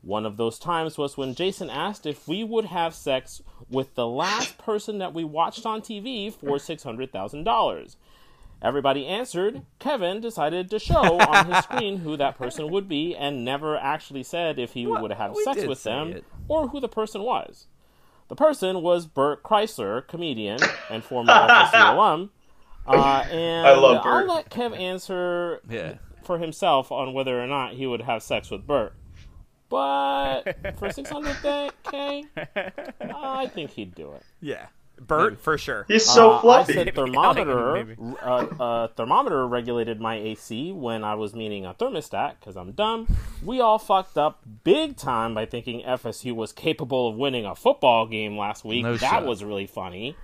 [0.07, 4.07] One of those times was when Jason asked if we would have sex with the
[4.07, 7.95] last person that we watched on TV for $600,000.
[8.61, 9.63] Everybody answered.
[9.79, 14.23] Kevin decided to show on his screen who that person would be and never actually
[14.23, 16.23] said if he would have sex with them it.
[16.47, 17.67] or who the person was.
[18.29, 20.59] The person was Bert Kreischer, comedian
[20.89, 22.29] and former FSU alum.
[22.87, 25.95] Uh, and I love I'll let Kev answer Yeah.
[26.23, 28.93] for himself on whether or not he would have sex with Bert.
[29.69, 30.43] But
[30.77, 32.25] for 600k,
[33.13, 34.23] I think he'd do it.
[34.41, 34.67] Yeah,
[34.99, 35.85] Bert for sure.
[35.87, 36.73] He's so Uh, fluffy.
[36.79, 37.73] I said thermometer.
[37.73, 37.95] Maybe.
[38.23, 43.07] uh, uh, thermometer regulated my AC when I was meaning a thermostat because I'm dumb.
[43.43, 48.07] We all fucked up big time by thinking FSU was capable of winning a football
[48.07, 48.83] game last week.
[48.83, 49.25] No that shot.
[49.25, 50.15] was really funny.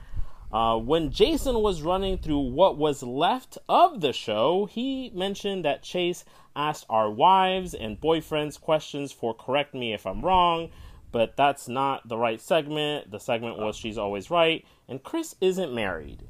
[0.53, 5.81] Uh, when Jason was running through what was left of the show, he mentioned that
[5.81, 6.23] Chase
[6.55, 10.69] asked our wives and boyfriends questions for correct me if I'm wrong,
[11.11, 13.09] but that's not the right segment.
[13.09, 16.21] The segment was She's Always Right, and Chris isn't married.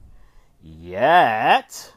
[0.61, 1.91] Yet.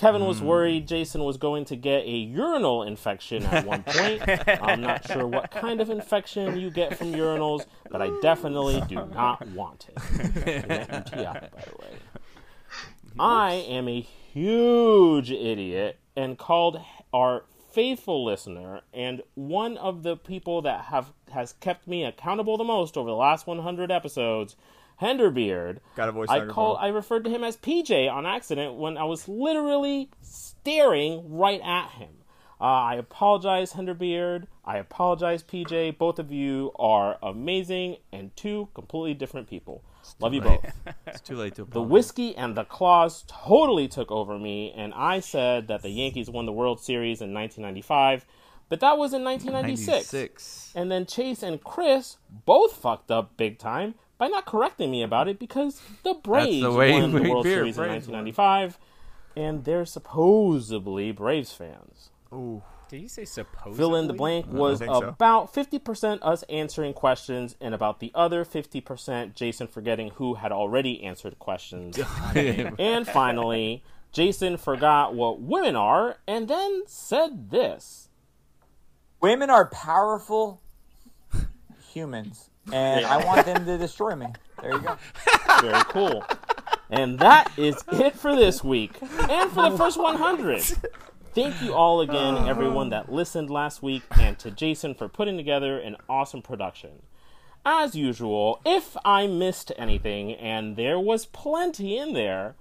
[0.00, 0.46] Kevin was hmm.
[0.46, 4.22] worried Jason was going to get a urinal infection at one point.
[4.48, 8.94] I'm not sure what kind of infection you get from urinals, but I definitely do
[8.94, 9.98] not want it.
[10.46, 11.98] UTI, by the way.
[13.18, 16.80] I am a huge idiot and called
[17.12, 22.64] our faithful listener and one of the people that have has kept me accountable the
[22.64, 24.56] most over the last 100 episodes,
[25.00, 25.78] Henderbeard.
[25.96, 26.78] Got a voice I called.
[26.80, 31.90] I referred to him as PJ on accident when I was literally staring right at
[31.92, 32.10] him.
[32.60, 34.46] Uh, I apologize, Henderbeard.
[34.66, 35.96] I apologize, PJ.
[35.96, 39.82] Both of you are amazing and two completely different people.
[40.18, 40.60] Love you both.
[41.06, 41.72] It's too late to Apologize.
[41.72, 46.28] The whiskey and the claws totally took over me, and I said that the Yankees
[46.28, 48.26] won the World Series in 1995,
[48.68, 50.12] but that was in 1996.
[50.12, 50.72] 96.
[50.74, 55.28] And then Chase and Chris both fucked up big time by not correcting me about
[55.28, 58.78] it because the Braves way won the World we're Series in Braves 1995,
[59.34, 62.10] and they're supposedly Braves fans.
[62.90, 63.76] Did you say supposedly?
[63.78, 65.08] Fill in the blank was think so.
[65.08, 71.02] about 50% us answering questions, and about the other 50% Jason forgetting who had already
[71.02, 71.98] answered questions.
[72.34, 73.82] and finally,
[74.12, 78.10] Jason forgot what women are and then said this.
[79.22, 80.60] Women are powerful
[81.92, 84.26] humans, and I want them to destroy me.
[84.60, 84.96] There you go.
[85.60, 86.24] Very cool.
[86.90, 90.62] And that is it for this week and for the first 100.
[91.32, 92.48] Thank you all again, uh-huh.
[92.48, 97.02] everyone that listened last week, and to Jason for putting together an awesome production.
[97.64, 102.56] As usual, if I missed anything, and there was plenty in there,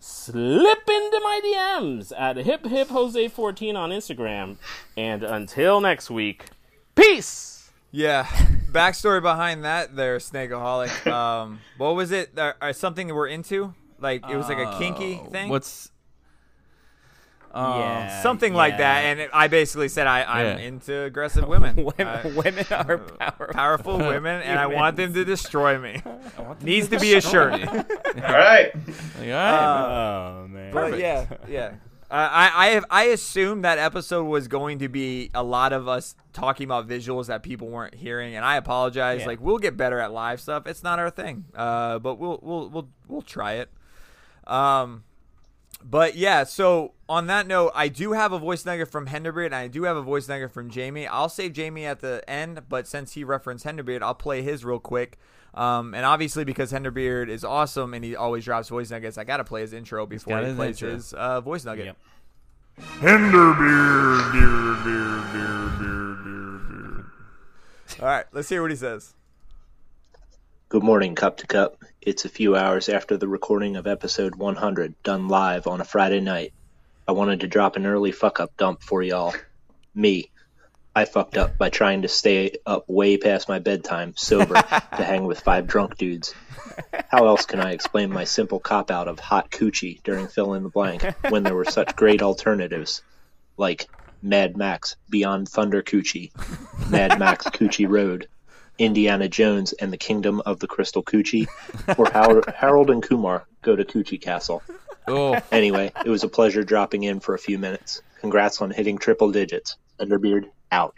[0.00, 4.56] slip into my DMs at hip hip Jose 14 on Instagram.
[4.96, 6.46] And until next week,
[6.96, 7.49] peace.
[7.90, 8.24] Yeah.
[8.72, 11.10] Backstory behind that, there, Snakeaholic.
[11.12, 12.38] Um, what was it?
[12.38, 13.74] Uh, uh, something we're into?
[13.98, 15.48] Like it was like a kinky thing.
[15.50, 15.90] What's
[17.54, 19.04] Yeah, something like that?
[19.04, 20.64] And it, I basically said I, I'm Yeah.
[20.66, 23.46] into aggressive women, women, I- women are powerful.
[23.52, 26.00] powerful women, and I want them to destroy me.
[26.62, 27.52] Needs to be a shirt.
[27.54, 28.72] All right.
[28.74, 28.74] Like,
[29.20, 30.72] all right, Oh man.
[30.72, 31.72] But yeah, yeah.
[32.10, 36.16] Uh, I I I assumed that episode was going to be a lot of us
[36.32, 39.20] talking about visuals that people weren't hearing, and I apologize.
[39.20, 39.26] Yeah.
[39.28, 40.66] Like we'll get better at live stuff.
[40.66, 43.70] It's not our thing, uh, but we'll we'll we'll we'll try it.
[44.46, 45.04] Um,
[45.84, 46.42] but yeah.
[46.42, 49.84] So on that note, I do have a voice nugget from Henderbeard, and I do
[49.84, 51.06] have a voice nugget from Jamie.
[51.06, 54.80] I'll save Jamie at the end, but since he referenced Henderbeard, I'll play his real
[54.80, 55.16] quick.
[55.54, 59.44] Um, and obviously because Henderbeard is awesome and he always drops voice nuggets, I gotta
[59.44, 60.94] play his intro before got he his plays intro.
[60.94, 61.86] his uh, voice nugget.
[61.86, 61.96] Yep.
[63.00, 67.04] Henderbeard, beard, beard, beard, beard, beard, beard.
[68.00, 69.14] All right, let's hear what he says.
[70.68, 71.82] Good morning, Cup to Cup.
[72.00, 76.20] It's a few hours after the recording of episode 100, done live on a Friday
[76.20, 76.52] night.
[77.08, 79.34] I wanted to drop an early fuck up dump for y'all.
[79.94, 80.29] Me.
[80.94, 84.54] I fucked up by trying to stay up way past my bedtime, sober,
[84.96, 86.34] to hang with five drunk dudes.
[87.08, 90.62] How else can I explain my simple cop out of hot coochie during fill in
[90.64, 93.02] the blank when there were such great alternatives
[93.56, 93.88] like
[94.22, 96.30] Mad Max Beyond Thunder Coochie,
[96.90, 98.28] Mad Max Coochie Road,
[98.78, 101.46] Indiana Jones and the Kingdom of the Crystal Coochie,
[101.98, 104.62] or Harold, Harold and Kumar go to Coochie Castle.
[105.06, 108.02] Oh, Anyway, it was a pleasure dropping in for a few minutes.
[108.20, 109.76] Congrats on hitting triple digits.
[109.98, 110.94] Underbeard out.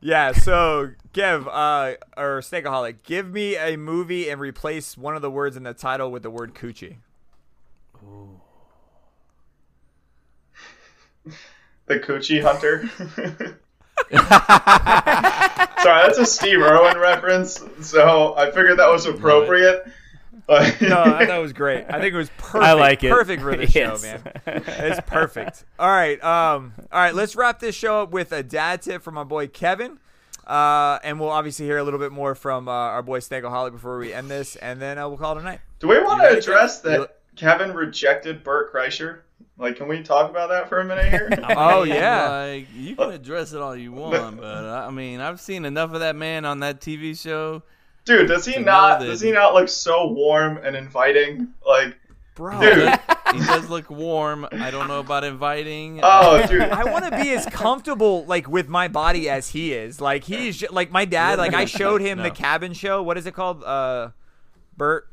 [0.00, 5.30] Yeah, so Kev, uh, or Snakeaholic, give me a movie and replace one of the
[5.30, 6.96] words in the title with the word coochie.
[11.86, 12.88] The Coochie Hunter.
[15.82, 19.86] Sorry, that's a Steve Irwin reference, so I figured that was appropriate.
[20.46, 21.84] But No, I thought it was great.
[21.88, 22.64] I think it was perfect.
[22.64, 23.10] I like it.
[23.12, 23.72] Perfect for the Yes.
[23.72, 24.22] show, man.
[24.46, 25.64] It's perfect.
[25.78, 27.14] All right, um, all right.
[27.14, 29.98] Let's wrap this show up with a dad tip from my boy Kevin,
[30.46, 33.98] uh, and we'll obviously hear a little bit more from uh, our boy Snakeaholic before
[33.98, 35.60] we end this, and then uh, we'll call it a night.
[35.78, 36.92] do we want to address Kev?
[36.92, 39.20] You- that Kevin rejected Bert Kreischer?
[39.58, 41.28] Like, can we talk about that for a minute here?
[41.56, 42.28] Oh yeah.
[42.30, 46.00] like you can address it all you want, but I mean, I've seen enough of
[46.00, 47.62] that man on that TV show.
[48.04, 49.00] Dude, does he not?
[49.00, 51.48] Does he not look so warm and inviting?
[51.66, 51.96] Like,
[52.34, 52.88] Bro, dude.
[53.34, 54.46] He does look warm.
[54.50, 56.00] I don't know about inviting.
[56.02, 56.62] Oh, dude.
[56.62, 60.00] I want to be as comfortable like with my body as he is.
[60.00, 61.38] Like he's ju- like my dad.
[61.38, 63.02] Like I showed him the cabin show.
[63.02, 63.62] What is it called?
[63.62, 64.10] Uh,
[64.76, 65.06] Bert.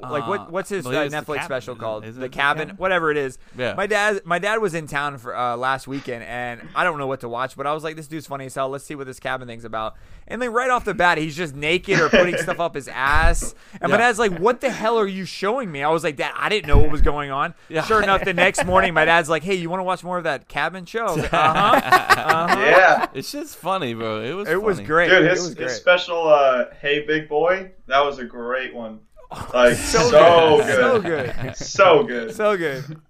[0.00, 2.04] Like Uh, what what's his uh, believe it's The Netflix Cabin, special called?
[2.04, 2.76] The it The cabin, Cabin?
[2.76, 3.38] whatever it is.
[3.56, 3.74] Yeah.
[3.74, 7.06] My dad my dad was in town for uh, last weekend, and I don't know
[7.06, 8.68] what to watch, but I was like, this dude's funny as hell.
[8.68, 9.94] Let's see what this cabin thing's about.
[10.28, 13.54] And then right off the bat, he's just naked or putting stuff up his ass.
[13.80, 16.32] And my dad's like, "What the hell are you showing me?" I was like, "Dad,
[16.36, 17.82] I didn't know what was going on." Yeah.
[17.82, 20.24] Sure enough, the next morning, my dad's like, "Hey, you want to watch more of
[20.24, 21.80] that cabin show?" Like, uh huh.
[22.22, 22.60] Uh-huh.
[22.60, 23.06] Yeah.
[23.14, 24.22] It's just funny, bro.
[24.22, 24.48] It was.
[24.48, 25.10] It was great.
[25.10, 25.68] Dude, it his, was great.
[25.68, 29.00] his special uh, "Hey Big Boy" that was a great one.
[29.54, 31.56] Like so, so good, So good.
[31.56, 32.34] so good.
[32.34, 33.00] So good.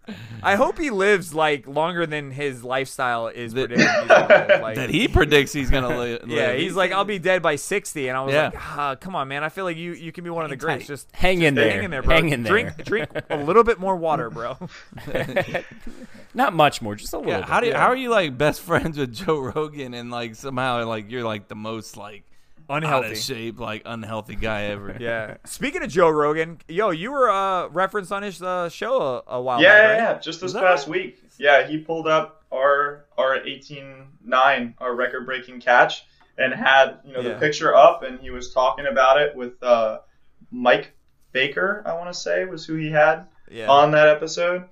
[0.43, 3.78] I hope he lives like longer than his lifestyle is That- predicted.
[3.81, 4.61] he's gonna live.
[4.62, 6.24] Like, that he predicts he's gonna live.
[6.28, 8.44] yeah, he's like, I'll be dead by sixty, and I was Yeah.
[8.47, 9.43] like, ah, come on, man.
[9.44, 10.86] I feel like you you can be one of the greats.
[10.86, 11.70] Just Hang in there.
[11.70, 12.15] hang in there, bro.
[12.15, 12.85] Hang in drink there.
[12.85, 14.57] drink a little bit more water, bro.
[16.35, 17.31] Not much more, just a little.
[17.31, 17.49] Yeah, bit.
[17.49, 17.78] how do you, yeah.
[17.81, 21.49] how are you like best friends with Joe Rogan and like somehow like you're like
[21.49, 22.24] the most like
[22.73, 23.12] out Unhealthy.
[23.12, 24.97] of shape like unhealthy guy ever?
[25.01, 25.36] Yeah.
[25.44, 29.43] Speaking of Joe Rogan, yo, you were uh, referenced on his uh, show a, a
[29.43, 30.15] while yeah, back, yeah, right?
[30.15, 30.19] yeah.
[30.20, 30.93] Just this past right?
[30.97, 31.23] week.
[31.39, 36.05] Yeah, he pulled up our our 18-9, our record-breaking catch,
[36.39, 37.35] and had you know Yeah.
[37.35, 39.99] the picture up, and he was talking about it with uh,
[40.51, 40.93] Mike
[41.32, 41.82] Baker.
[41.86, 43.69] I want to say was who he had Yeah.
[43.70, 44.65] on that episode.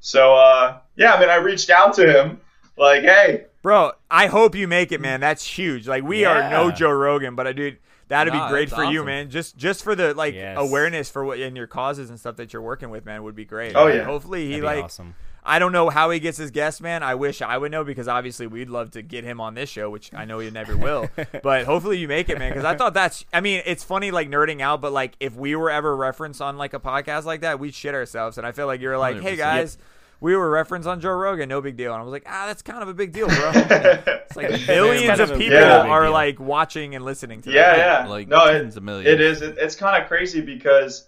[0.00, 2.40] So uh, yeah, I mean, I reached out to him
[2.76, 5.20] like, hey, Bro, I hope you make it, man.
[5.20, 5.88] That's huge.
[5.88, 8.90] Like we are no Joe Rogan, but I dude, that'd Nah, be great that's for
[8.90, 9.30] you, man.
[9.30, 10.56] Just just for the like Yes.
[10.58, 13.44] awareness for what and your causes and stuff that you're working with, man, would be
[13.44, 13.74] great.
[13.74, 14.04] Oh, And yeah.
[14.04, 15.14] Hopefully he like awesome.
[15.44, 17.02] I don't know how he gets his guests, man.
[17.02, 19.88] I wish I would know because obviously we'd love to get him on this show,
[19.88, 21.08] which I know he never will.
[21.42, 22.50] but hopefully you make it, man.
[22.50, 23.24] Because I thought that's.
[23.32, 26.58] I mean, it's funny like nerding out, but like if we were ever referenced on
[26.58, 28.36] like a podcast like that, we'd shit ourselves.
[28.36, 29.38] And I feel like you're like, hey 100%.
[29.38, 29.78] guys.
[30.20, 31.92] We were referenced on Joe Rogan, no big deal.
[31.92, 33.52] And I was like, ah, that's kind of a big deal, bro.
[33.54, 35.82] it's like millions kind of of people Yeah.
[35.86, 38.04] are like watching and listening to Yeah, that.
[38.04, 38.08] yeah.
[38.08, 39.08] Like no, tens it, of millions.
[39.08, 39.42] it is.
[39.42, 41.06] It, it's kind of crazy because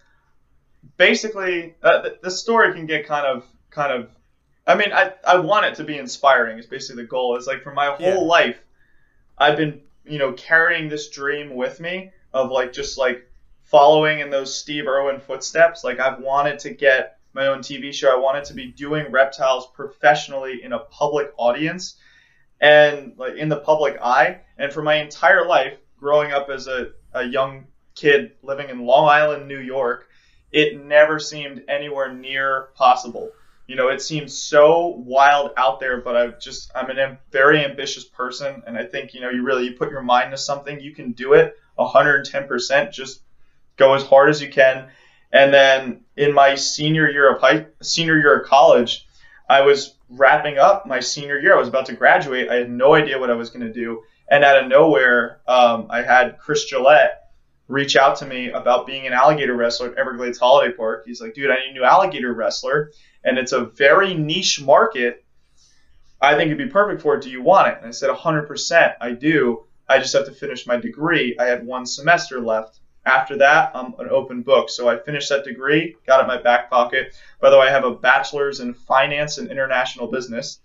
[0.96, 4.10] basically uh, the, the story can get kind of, kind of.
[4.66, 6.58] I mean, I, I want it to be inspiring.
[6.58, 7.36] It's basically the goal.
[7.36, 8.14] Is like for my whole Yeah.
[8.18, 8.58] life,
[9.38, 13.26] I've been you know carrying this dream with me of like just like
[13.64, 15.82] following in those Steve Irwin footsteps.
[15.82, 18.12] Like I've wanted to get my own TV show.
[18.12, 21.97] I wanted to be doing reptiles professionally in a public audience
[22.61, 24.40] and like in the public eye.
[24.59, 29.09] And for my entire life, growing up as a, a young kid living in Long
[29.09, 30.09] Island, New York,
[30.51, 33.31] it never seemed anywhere near possible.
[33.66, 38.05] You know, it seems so wild out there, but I've just I'm am- very ambitious
[38.05, 40.93] person, and I think you know you really you put your mind to something, you
[40.93, 42.93] can do it 110%.
[42.93, 43.23] Just
[43.77, 44.89] go as hard as you can.
[45.32, 49.07] And then in my senior year of high senior year of college,
[49.48, 51.55] I was wrapping up my senior year.
[51.55, 52.48] I was about to graduate.
[52.48, 54.02] I had no idea what I was going to do.
[54.28, 57.20] And out of nowhere, um, I had Chris Gillette
[57.69, 61.05] reach out to me about being an alligator wrestler at Everglades Holiday Park.
[61.07, 62.90] He's like, dude, I need a new alligator wrestler.
[63.24, 65.24] And it's a very niche market.
[66.20, 67.23] I think it'd be perfect for it.
[67.23, 67.78] Do you want it?
[67.78, 68.94] And I said, 100%.
[69.01, 69.65] I do.
[69.89, 71.36] I just have to finish my degree.
[71.39, 72.80] I had one semester left.
[73.06, 74.68] After that, I'm an open book.
[74.70, 77.14] So I finished that degree, got it in my back pocket.
[77.40, 80.60] By the way, I have a bachelor's in finance and international business.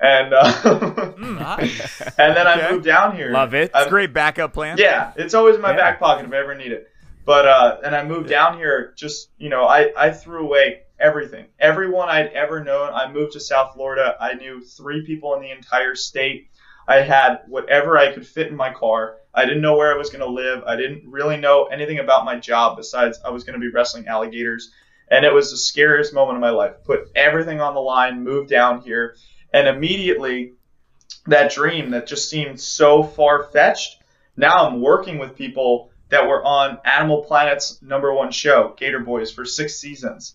[0.00, 2.00] And uh, Nice.
[2.18, 3.30] and then I moved down here.
[3.30, 3.70] Love it.
[3.74, 4.76] I- Great backup plan.
[4.78, 5.76] yeah, it's always in my Yeah.
[5.76, 6.88] back pocket if I ever need it.
[7.24, 8.94] But uh, and I moved down here.
[8.96, 12.92] Just you know, I I threw away everything, everyone I'd ever known.
[12.92, 14.16] I moved to South Florida.
[14.20, 16.48] I knew three people in the entire state.
[16.86, 19.16] I had whatever I could fit in my car.
[19.38, 20.64] I didn't know where I was going to live.
[20.64, 24.08] I didn't really know anything about my job besides I was going to be wrestling
[24.08, 24.72] alligators.
[25.10, 26.74] And it was the scariest moment of my life.
[26.84, 29.14] Put everything on the line, moved down here,
[29.52, 30.54] and immediately
[31.28, 34.02] that dream that just seemed so far fetched.
[34.36, 39.30] Now I'm working with people that were on Animal Planet's number one show, Gator Boys,
[39.30, 40.34] for six seasons.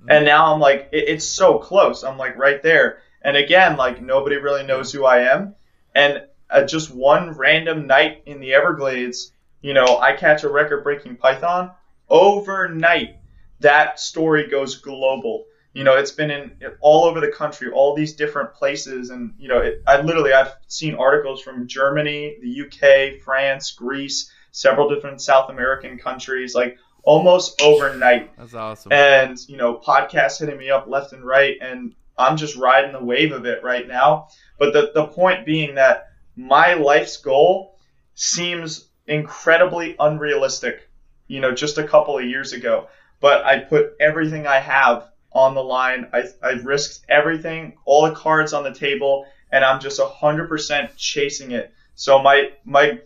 [0.00, 0.10] Mm-hmm.
[0.10, 2.02] And now I'm like, it, it's so close.
[2.02, 3.02] I'm like right there.
[3.20, 5.54] And again, like nobody really knows who I am.
[5.94, 10.82] And uh, just one random night in the Everglades, you know, I catch a record
[10.82, 11.70] breaking python.
[12.08, 13.16] Overnight,
[13.60, 15.44] that story goes global.
[15.74, 19.48] You know, it's been in all over the country, all these different places, and you
[19.48, 25.20] know, it, I literally I've seen articles from Germany, the UK, France, Greece, several different
[25.20, 28.92] South American countries, like almost overnight That's awesome.
[28.92, 33.02] and you know podcasts hitting me up left and right and i'm just riding the
[33.02, 36.07] wave of it right now but the, the point being that
[36.38, 37.76] my life's goal
[38.14, 40.88] seems incredibly unrealistic
[41.26, 42.86] you know just a couple of years ago.
[43.20, 46.08] But i put everything i have on the line.
[46.12, 51.50] I, I risked everything all the cards on the table and i'm just 100% chasing
[51.50, 51.72] it.
[51.96, 53.00] So my my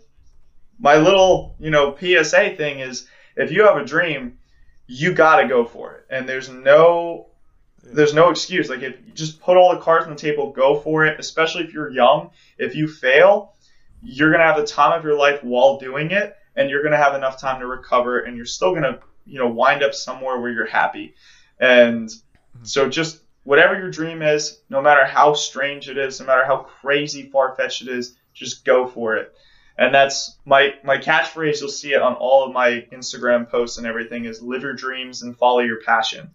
[0.79, 4.39] my little you know psa thing is if you have a dream
[4.87, 6.07] you got to go for it.
[6.11, 7.29] And there's no
[7.83, 8.69] there's no excuse.
[8.69, 11.19] Like if you just put all the cards on the table, go for it.
[11.19, 12.31] Especially if you're young.
[12.59, 13.55] If you fail,
[14.03, 17.15] you're gonna have the time of your life while doing it, and you're gonna have
[17.15, 20.67] enough time to recover, and you're still gonna you know wind up somewhere where you're
[20.67, 21.15] happy.
[21.59, 22.65] And hmm.
[22.65, 26.59] so just whatever your dream is, no matter how strange it is, no matter how
[26.59, 29.35] crazy far fetched it is, just go for it.
[29.77, 31.61] And that's my my catchphrase.
[31.61, 34.27] You'll see it on all of my Instagram posts and everything.
[34.27, 36.35] Is live your dreams and follow your passion.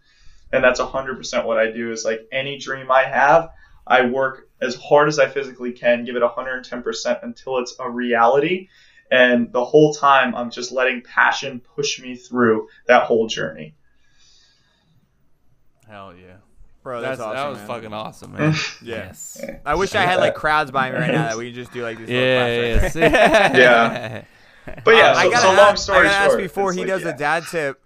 [0.51, 1.91] And that's 100% what I do.
[1.91, 3.49] Is like any dream I have,
[3.85, 8.69] I work as hard as I physically can, give it 110% until it's a reality.
[9.09, 13.75] And the whole time, I'm just letting passion push me through that whole journey.
[15.87, 16.37] Hell yeah.
[16.83, 17.67] Bro, That's, that's, awesome, that was man.
[17.67, 18.53] fucking awesome, man.
[18.81, 18.95] Yeah.
[18.95, 19.43] Yes.
[19.65, 21.83] I wish I had like crowds by me right now that we could just do
[21.83, 22.07] like this.
[22.07, 23.57] little yeah, right yeah.
[23.57, 24.23] Yeah.
[24.83, 26.31] But yeah, Um, so, I gotta so long ask, story I gotta short.
[26.31, 27.11] ask before he like, does yeah.
[27.11, 27.81] the dad tip.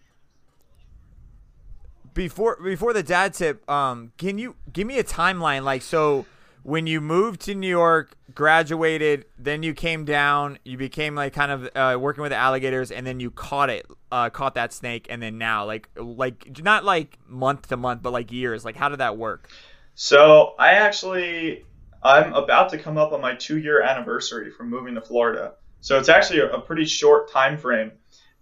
[2.13, 5.63] Before before the dad tip, um, can you give me a timeline?
[5.63, 6.25] Like, so
[6.63, 11.51] when you moved to New York, graduated, then you came down, you became like kind
[11.51, 15.07] of uh, working with the alligators, and then you caught it, uh, caught that snake,
[15.09, 18.65] and then now, like, like not like month to month, but like years.
[18.65, 19.49] Like, how did that work?
[19.95, 21.65] So I actually
[22.03, 25.53] I'm about to come up on my two year anniversary from moving to Florida.
[25.81, 27.91] So it's actually a, a pretty short time frame.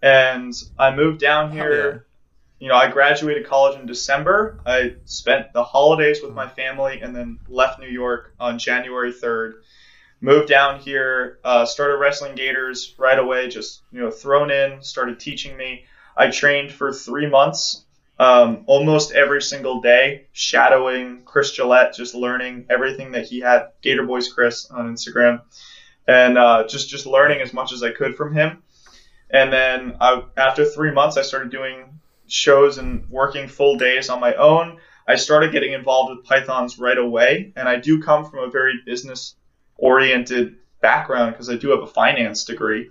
[0.02, 2.06] And I moved down here.
[2.60, 4.60] You know, I graduated college in December.
[4.66, 9.54] I spent the holidays with my family and then left New York on January 3rd.
[10.20, 15.18] Moved down here, uh, started wrestling Gators right away, just, you know, thrown in, started
[15.18, 15.86] teaching me.
[16.14, 17.86] I trained for three months
[18.20, 23.68] um, almost every single day, shadowing Chris Gillette, just learning everything that he had.
[23.80, 25.40] Gator Boys Chris on Instagram,
[26.06, 28.62] and uh, just just learning as much as I could from him.
[29.30, 31.99] And then I, after three months, I started doing
[32.30, 34.78] shows and working full days on my own.
[35.06, 38.80] I started getting involved with pythons right away, and I do come from a very
[38.86, 39.34] business
[39.76, 42.90] oriented background because I do have a finance degree.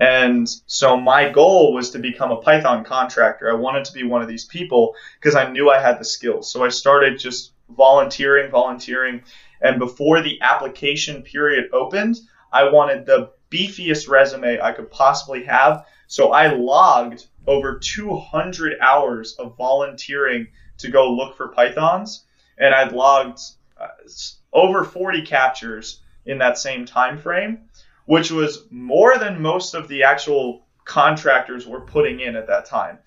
[0.00, 3.50] And so my goal was to become a Python contractor.
[3.50, 6.50] I wanted to be one of these people because I knew I had the skills.
[6.50, 9.22] So I started just volunteering, volunteering.
[9.60, 12.16] And before the application period opened,
[12.52, 15.84] I wanted the beefiest resume I could possibly have.
[16.12, 20.48] So I logged over 200 hours of volunteering
[20.78, 22.24] to go look for pythons.
[22.58, 23.40] And I'd logged
[23.80, 23.88] uh,
[24.52, 27.68] over 40 captures in that same time frame
[28.06, 32.98] which was more than most of the actual contractors were putting in at that time.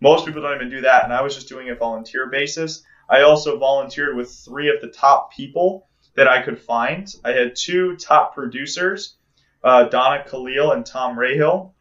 [0.00, 2.82] Most people don't even do that, and I was just doing it volunteer basis.
[3.08, 7.08] I also volunteered with three of the top people that I could find.
[7.24, 9.16] I had two top producers,
[9.64, 11.72] uh, Donna Kalil and Tom Rahill,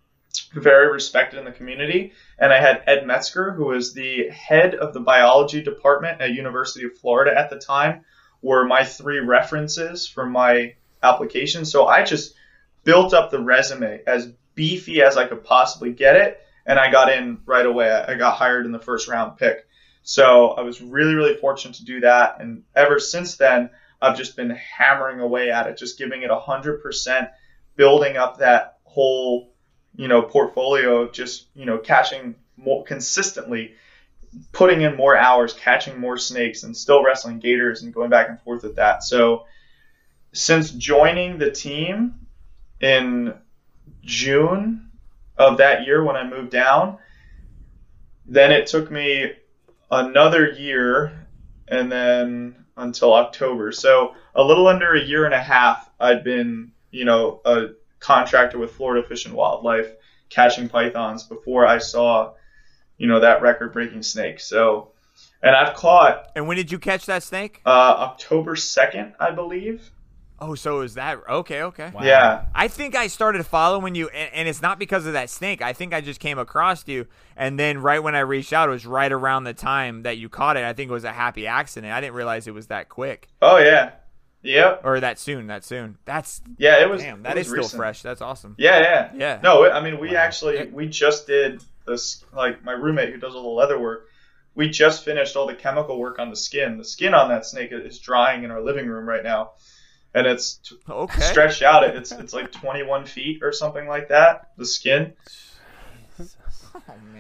[0.54, 4.94] very respected in the community, and I had Ed Metzger, who was the head of
[4.94, 8.06] the biology department at University of Florida at the time,
[8.42, 11.66] were my three references for my application.
[11.66, 12.36] So I just
[12.84, 17.12] built up the resume as beefy as I could possibly get it, and I got
[17.12, 17.92] in right away.
[17.92, 19.68] I got hired in the first round pick.
[20.04, 22.38] So I was really, really fortunate to do that.
[22.40, 23.70] And ever since then,
[24.02, 27.30] I've just been hammering away at it, just giving it 100%,
[27.76, 29.51] building up that whole,
[29.96, 33.74] you know, portfolio just, you know, catching more consistently,
[34.52, 38.40] putting in more hours, catching more snakes, and still wrestling gators and going back and
[38.42, 39.04] forth with that.
[39.04, 39.46] So
[40.34, 42.22] since joining the team,
[42.82, 43.34] in
[44.04, 44.90] June
[45.38, 46.98] of that year when I moved down.
[48.26, 49.34] Then it took me
[49.90, 51.28] another year
[51.68, 53.72] and then until October.
[53.72, 57.70] So a little under a year and a half I'd been, you know, a
[58.02, 59.94] contractor with Florida Fish and Wildlife
[60.30, 62.34] catching pythons before I saw,
[62.98, 64.42] you know, that record breaking snake.
[64.42, 64.92] So
[65.42, 67.62] and I've caught And when did you catch that snake?
[67.66, 69.92] uh, October 2nd, I believe.
[70.44, 71.62] Oh, so is that okay?
[71.62, 71.92] Okay.
[72.02, 72.46] Yeah.
[72.56, 75.62] I think I started following you, and, and, it's not because of that snake.
[75.62, 77.06] I think I just came across you,
[77.38, 80.30] and then right when I reached out, it was right around the time that you
[80.30, 80.64] caught it.
[80.64, 81.94] I think it was a happy accident.
[81.94, 83.28] I didn't realize it was that quick.
[83.40, 83.92] Oh yeah.
[84.44, 84.82] Yep.
[84.84, 85.48] Or that soon.
[85.48, 85.98] That soon.
[86.06, 86.82] That's yeah.
[86.82, 87.02] It was.
[87.02, 88.02] Damn, it that was is still fresh.
[88.02, 88.56] That's awesome.
[88.58, 89.40] Yeah, yeah, Yeah.
[89.44, 92.24] No, I mean, we actually we just did this.
[92.34, 94.08] Like my roommate who does all the leather work,
[94.56, 96.78] we just finished all the chemical work on the skin.
[96.78, 99.52] The skin on that snake is drying in our living room right now,
[100.16, 101.22] and it's t- Okay.
[101.22, 101.84] stretched out.
[101.84, 104.50] It's it's like 21 feet or something like that.
[104.58, 105.14] The skin.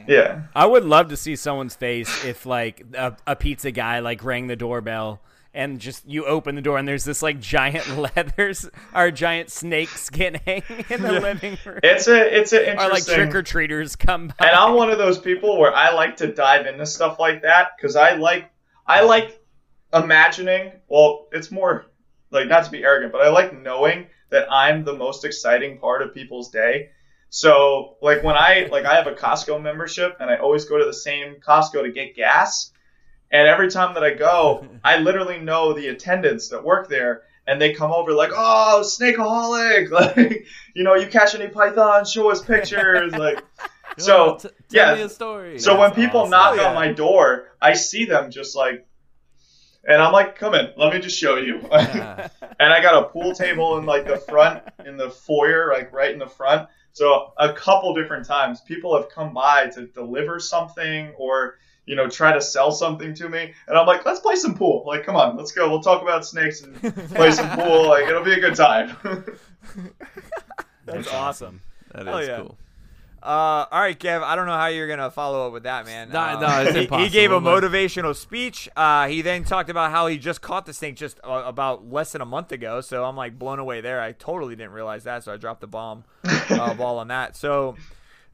[0.07, 0.43] Yeah.
[0.55, 4.47] I would love to see someone's face if like a, a pizza guy like rang
[4.47, 5.21] the doorbell
[5.53, 9.89] and just you open the door and there's this like giant leathers or giant snake
[9.89, 11.79] skin hanging in the living room.
[11.83, 12.89] It's a it's an interesting.
[12.89, 14.47] or like trick or treaters come by.
[14.47, 17.71] and I'm one of those people where I like to dive into stuff like that
[17.77, 18.51] because I like
[18.85, 19.41] I like
[19.93, 20.71] imagining.
[20.87, 21.85] Well, it's more
[22.31, 26.01] like not to be arrogant, but I like knowing that I'm the most exciting part
[26.01, 26.89] of people's day.
[27.29, 30.85] So like when I like I have a Costco membership and I always go to
[30.85, 32.70] the same Costco to get gas.
[33.31, 37.59] And every time that I go, I literally know the attendants that work there and
[37.61, 40.45] they come over like, "Oh, snakeaholic!" Like,
[40.75, 42.11] you know, you catch any pythons?
[42.11, 43.13] Show us pictures.
[43.13, 43.43] Like,
[43.97, 44.95] so T- tell yeah.
[44.95, 45.59] me a story.
[45.59, 46.31] So when people awesome.
[46.31, 46.69] knock oh, Yeah.
[46.69, 48.85] on my door, I see them just like,
[49.87, 52.29] and I'm like, "Come in, let me just show you." and
[52.73, 56.19] I got a pool table in like the front, in the foyer, like right in
[56.19, 56.69] the front.
[56.93, 61.55] So a couple different times, people have come by to deliver something or
[61.85, 64.83] you know try to sell something to me, and I'm like, "Let's play some pool.
[64.85, 65.69] Like, come on, let's go.
[65.69, 66.75] We'll talk about snakes and
[67.15, 67.87] play some pool.
[67.89, 68.95] Like, it'll be a good time."
[70.85, 71.61] That's awesome.
[71.93, 72.37] That Hell is yeah.
[72.37, 72.57] cool.
[73.23, 74.23] Uh, all right, Kev.
[74.23, 76.09] I don't know how you're gonna follow up with that, man.
[76.09, 78.67] No, Uh, no, it's he, he gave a motivational speech.
[78.75, 82.13] Uh, he then talked about how he just caught the snake just uh, about less
[82.13, 82.81] than a month ago.
[82.81, 84.01] So I'm like blown away there.
[84.01, 87.35] I totally didn't realize that, so I dropped the bomb uh, ball on that.
[87.35, 87.75] So,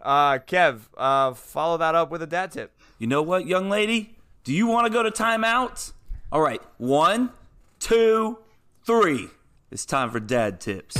[0.01, 2.71] uh, Kev, uh, follow that up with a dad tip.
[2.99, 4.15] You know what, young lady?
[4.43, 5.93] Do you want to go to timeout?
[6.31, 7.31] All right, one,
[7.79, 8.39] two,
[8.85, 9.29] three.
[9.71, 10.95] It's time for dad tips.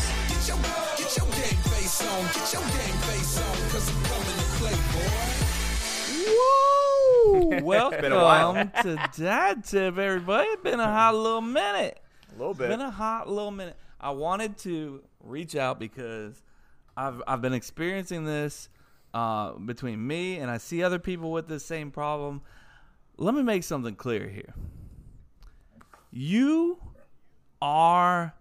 [7.28, 7.62] Woo!
[7.64, 8.54] Welcome been a while.
[8.54, 10.48] to Dad Tip, everybody.
[10.48, 12.00] It's been a hot little minute.
[12.30, 13.78] A little It's been a hot little minute.
[14.00, 16.42] I wanted to reach out because
[16.96, 18.70] I've I've been experiencing this
[19.14, 22.42] uh, between me and I see other people with the same problem.
[23.18, 24.54] Let me make something clear here.
[26.12, 26.78] You
[27.62, 28.34] are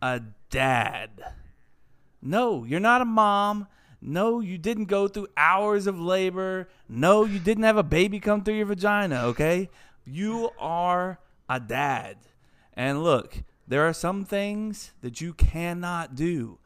[0.00, 0.20] a
[0.50, 1.10] dad.
[2.22, 3.66] No, you're not a mom.
[4.00, 6.68] No, you didn't go through hours of labor.
[6.88, 9.68] No, you didn't have a baby come through your vagina, okay?
[10.04, 11.18] You are
[11.48, 12.16] a dad.
[12.74, 16.58] And look, there are some things that you cannot do.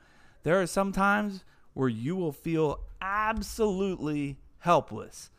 [0.44, 5.30] There are some times where you will feel absolutely helpless.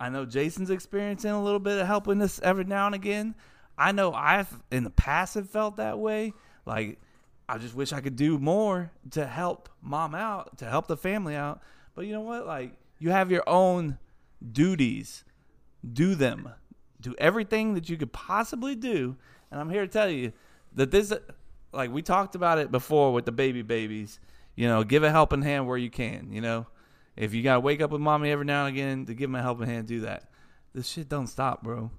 [0.00, 3.34] I know Jason's experiencing a little bit of helplessness every now and again.
[3.78, 6.34] I know I've in the past have felt that way.
[6.66, 6.98] Like
[7.48, 11.36] I just wish I could do more to help mom out, to help the family
[11.36, 11.60] out.
[11.94, 12.46] But you know what?
[12.46, 13.98] Like you have your own
[14.52, 15.24] duties.
[15.92, 16.50] Do them.
[17.00, 19.16] Do everything that you could possibly do.
[19.50, 20.32] And I'm here to tell you
[20.74, 21.12] that this
[21.72, 24.18] like we talked about it before with the baby babies.
[24.56, 26.66] You know, give a helping hand where you can, you know.
[27.16, 29.42] If you gotta wake up with mommy every now and again to give them a
[29.42, 30.24] helping hand, do that.
[30.74, 31.90] This shit don't stop, bro.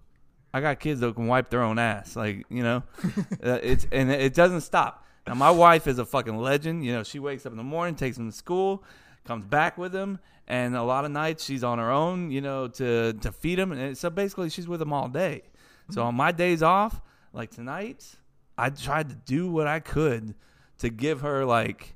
[0.53, 2.83] I got kids that can wipe their own ass, like you know,
[3.43, 5.05] uh, it's and it doesn't stop.
[5.25, 6.85] Now my wife is a fucking legend.
[6.85, 8.83] You know, she wakes up in the morning, takes them to school,
[9.25, 12.31] comes back with them, and a lot of nights she's on her own.
[12.31, 15.43] You know, to to feed them, and so basically she's with them all day.
[15.89, 17.01] So on my days off,
[17.33, 18.15] like tonight,
[18.57, 20.35] I tried to do what I could
[20.79, 21.95] to give her like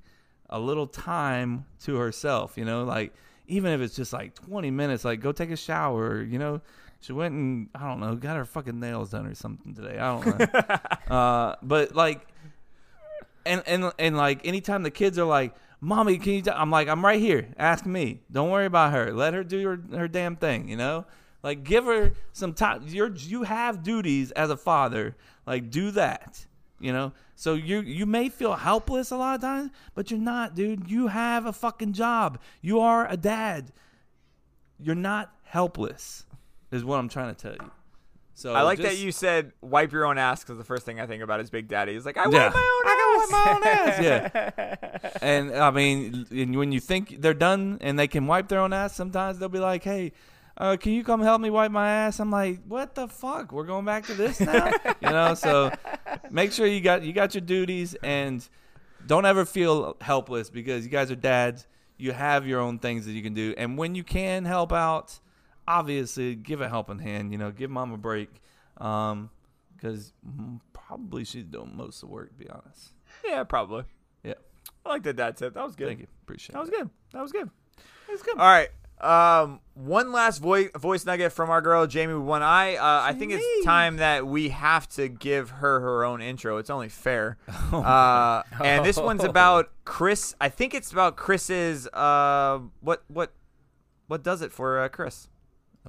[0.52, 3.14] a little time to herself, you know, like
[3.48, 6.62] even if it's just like 20 minutes, like go take a shower, you know.
[7.02, 9.98] She went and I don't know, got her fucking nails done or something today.
[9.98, 11.16] I don't know.
[11.16, 12.28] uh, but like,
[13.44, 16.88] and and and like anytime the kids are like, "Mommy, can you?" i I'm like,
[16.88, 17.48] "I'm right here.
[17.58, 18.22] Ask me.
[18.32, 19.12] Don't worry about her.
[19.12, 21.06] Let her do her her damn thing." You know,
[21.42, 22.84] like give her some time.
[22.86, 25.16] You're you have duties as a father.
[25.48, 26.46] Like do that.
[26.82, 30.56] You know, so you you may feel helpless a lot of times, but you're not,
[30.56, 30.90] dude.
[30.90, 32.40] You have a fucking job.
[32.62, 33.72] You are a dad.
[34.80, 36.26] You're not helpless,
[36.72, 37.72] is what I'm trying to tell you.
[38.34, 41.06] So I like that you said wipe your own ass because the first thing I
[41.06, 41.94] think about is Big Daddy.
[41.94, 42.46] He's like, I Yeah.
[42.46, 42.98] wipe my own I ass.
[42.98, 44.02] got wipe my own ass.
[44.02, 45.12] Yeah.
[45.22, 48.74] and I mean, and when you think they're done and they can wipe their own
[48.74, 50.14] ass, sometimes they'll be like, "Hey,
[50.62, 53.52] uh, can you come help me wipe my ass?" I'm like, "What the fuck?
[53.52, 54.72] We're going back to this now?"
[55.02, 55.34] you know.
[55.34, 55.72] So
[56.32, 58.48] make sure you got you got your duties and
[59.06, 61.68] don't ever feel helpless because you guys are dads.
[61.98, 65.20] You have your own things that you can do, and when you can help out,
[65.68, 67.32] obviously give a helping hand.
[67.32, 68.30] You know, give mom a break,
[68.76, 70.14] because
[70.74, 72.30] probably she's doing most of the work.
[72.30, 72.94] To be honest.
[73.26, 73.84] Yeah, probably.
[74.24, 74.34] Yeah.
[74.86, 75.54] I like that dad tip.
[75.54, 75.88] That was good.
[75.88, 76.08] Thank you.
[76.24, 76.90] Appreciate That was good.
[77.14, 77.50] That was good.
[78.08, 78.38] That was good.
[78.38, 78.70] All right.
[79.02, 82.76] Um, one last voice voice nugget from our girl Jamie with one eye.
[82.76, 86.58] Uh, I think it's time that we have to give her her own intro.
[86.58, 87.38] It's only fair.
[87.72, 90.36] Uh, and this one's about Chris.
[90.40, 91.88] I think it's about Chris's.
[91.88, 93.32] Uh, what what
[94.08, 95.30] what does it for uh, Chris?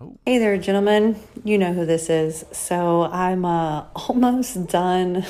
[0.01, 0.17] Oh.
[0.25, 1.21] Hey there, gentlemen.
[1.45, 2.45] You know who this is.
[2.53, 5.27] So I'm uh, almost done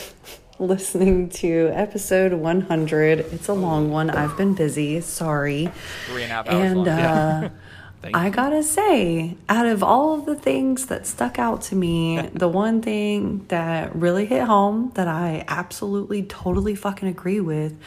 [0.63, 3.21] listening to episode 100.
[3.21, 4.11] It's a long one.
[4.11, 5.01] I've been busy.
[5.01, 5.71] Sorry.
[6.07, 6.89] Three and a half hours And long.
[6.89, 7.51] uh,
[8.15, 12.49] I gotta say, out of all of the things that stuck out to me, the
[12.49, 17.79] one thing that really hit home that I absolutely totally fucking agree with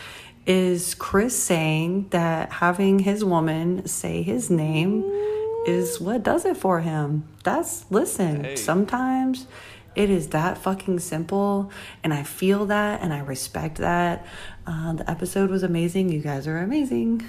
[0.45, 5.03] is Chris saying that having his woman say his name
[5.65, 7.23] is what does it for him.
[7.43, 9.47] That's listen, sometimes
[9.95, 11.71] it is that fucking simple,
[12.03, 14.25] and I feel that and I respect that.
[14.67, 16.09] Uh, the episode was amazing.
[16.09, 17.27] You guys are amazing.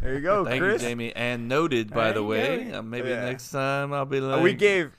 [0.00, 0.82] There you go, Thank Chris.
[0.82, 1.12] you, Jamie.
[1.16, 2.72] And noted, by There the way.
[2.72, 3.24] Uh, maybe Yeah.
[3.24, 4.42] next time I'll be like.
[4.42, 4.92] we gave,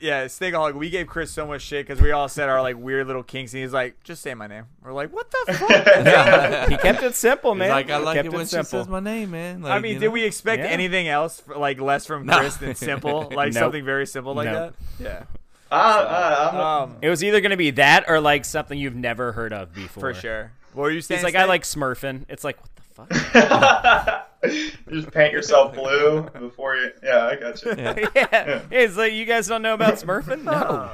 [0.00, 0.74] yeah, Snakeaholic.
[0.74, 3.52] We gave Chris so much shit because we all said our like weird little kinks,
[3.52, 7.14] and he's like, "Just say my name." We're like, "What the fuck?" he kept it
[7.14, 7.70] simple, He's man.
[7.70, 8.80] like, I He like kept it when she simple.
[8.80, 9.64] says my name, man.
[9.66, 10.12] I mean, you did know?
[10.12, 10.68] we expect Yeah.
[10.70, 12.38] anything else, like less from No.
[12.38, 13.60] Chris than simple, like Nope.
[13.62, 14.74] something very simple like Nope.
[14.98, 15.04] that?
[15.04, 15.22] Yeah.
[15.70, 19.32] Uh, uh, Um, It was either going to be that or like something you've never
[19.32, 20.12] heard of before.
[20.12, 20.52] for sure.
[20.72, 21.18] What were you saying?
[21.18, 22.26] He's like, I like Smurfing.
[22.28, 24.28] It's like, what the fuck?
[24.90, 26.90] just paint yourself blue before you.
[27.02, 27.74] Yeah, I got you.
[27.78, 28.62] yeah.
[28.70, 30.44] It's like, you guys don't know about Smurfing?
[30.44, 30.90] No.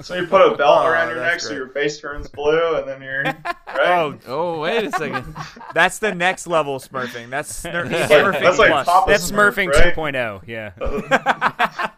[0.00, 2.76] So you put a belt Oh, around your that's neck so your face turns blue,
[2.76, 3.36] and then you're right.
[3.68, 5.34] Oh, Oh, wait a second.
[5.74, 7.28] that's the next level smurfing.
[7.28, 8.86] That's snur- That's smurfing like, that's like plus.
[8.86, 9.94] Papa That's Smurf, Smurfing right?
[9.94, 10.42] 2.0.
[10.46, 11.90] Yeah.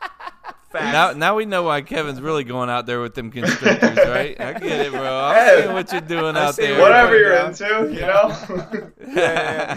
[0.75, 4.41] Now, now we know why Kevin's really going out there with them constrictors, right?
[4.41, 5.03] I get it, bro.
[5.21, 5.63] I Hey.
[5.63, 6.81] see what you're doing I out see there.
[6.81, 7.49] Whatever you're Yeah.
[7.49, 8.91] into, you know.
[9.15, 9.75] Yeah,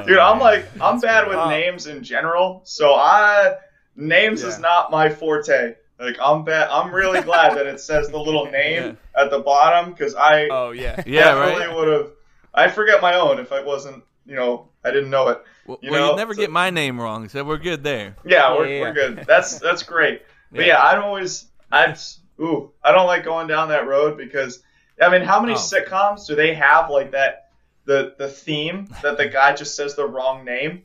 [0.00, 3.56] yeah, Dude, I'm like I'm bad with names in general, so I
[3.96, 5.74] names is not my forte.
[6.00, 6.68] Like I'm bad.
[6.70, 10.70] I'm really glad that it says the little name at the bottom because I Oh
[10.70, 11.02] yeah.
[11.06, 11.76] Yeah, definitely right.
[11.76, 12.10] would have.
[12.54, 15.42] I'd forget my own if I wasn't, you know, I didn't know it.
[15.66, 18.16] Well, You well, know, you never so- get my name wrong, so we're good there.
[18.24, 19.24] Yeah, we're, Yeah, we're good.
[19.26, 20.22] That's that's great.
[20.50, 20.66] But Yeah.
[20.78, 21.46] yeah, I don't always.
[21.70, 21.96] I
[22.40, 24.62] ooh, I don't like going down that road because
[25.00, 25.56] I mean, how many Oh.
[25.56, 27.48] sitcoms do they have like that?
[27.84, 30.82] The the theme that the guy just says the wrong name,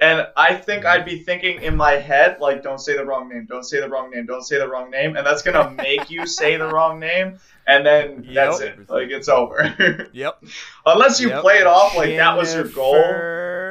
[0.00, 3.44] and I think I'd be thinking in my head like, don't say the wrong name,
[3.46, 6.26] don't say the wrong name, don't say the wrong name, and that's gonna make you
[6.26, 8.78] say the wrong name, and then that's Yep.
[8.78, 8.88] it.
[8.90, 10.08] Like it's over.
[10.12, 10.42] Yep.
[10.86, 11.40] Unless you Yep.
[11.42, 12.94] play it off like that was your goal.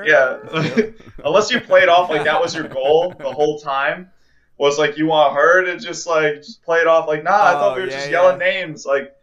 [0.03, 0.83] Jennifer.
[0.83, 0.91] Yeah.
[1.25, 4.11] Unless you played off like that was your goal the whole time.
[4.57, 7.53] Was like you want her to just like just play it off like nah, I
[7.53, 8.11] Oh, thought we oh, were yeah, just yeah.
[8.11, 9.13] yelling names like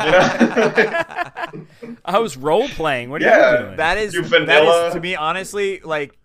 [0.00, 0.28] you know
[2.04, 3.10] I was role playing.
[3.10, 3.76] What are Yeah, you doing?
[3.76, 4.86] That is You that vanilla.
[4.86, 6.18] is to me honestly like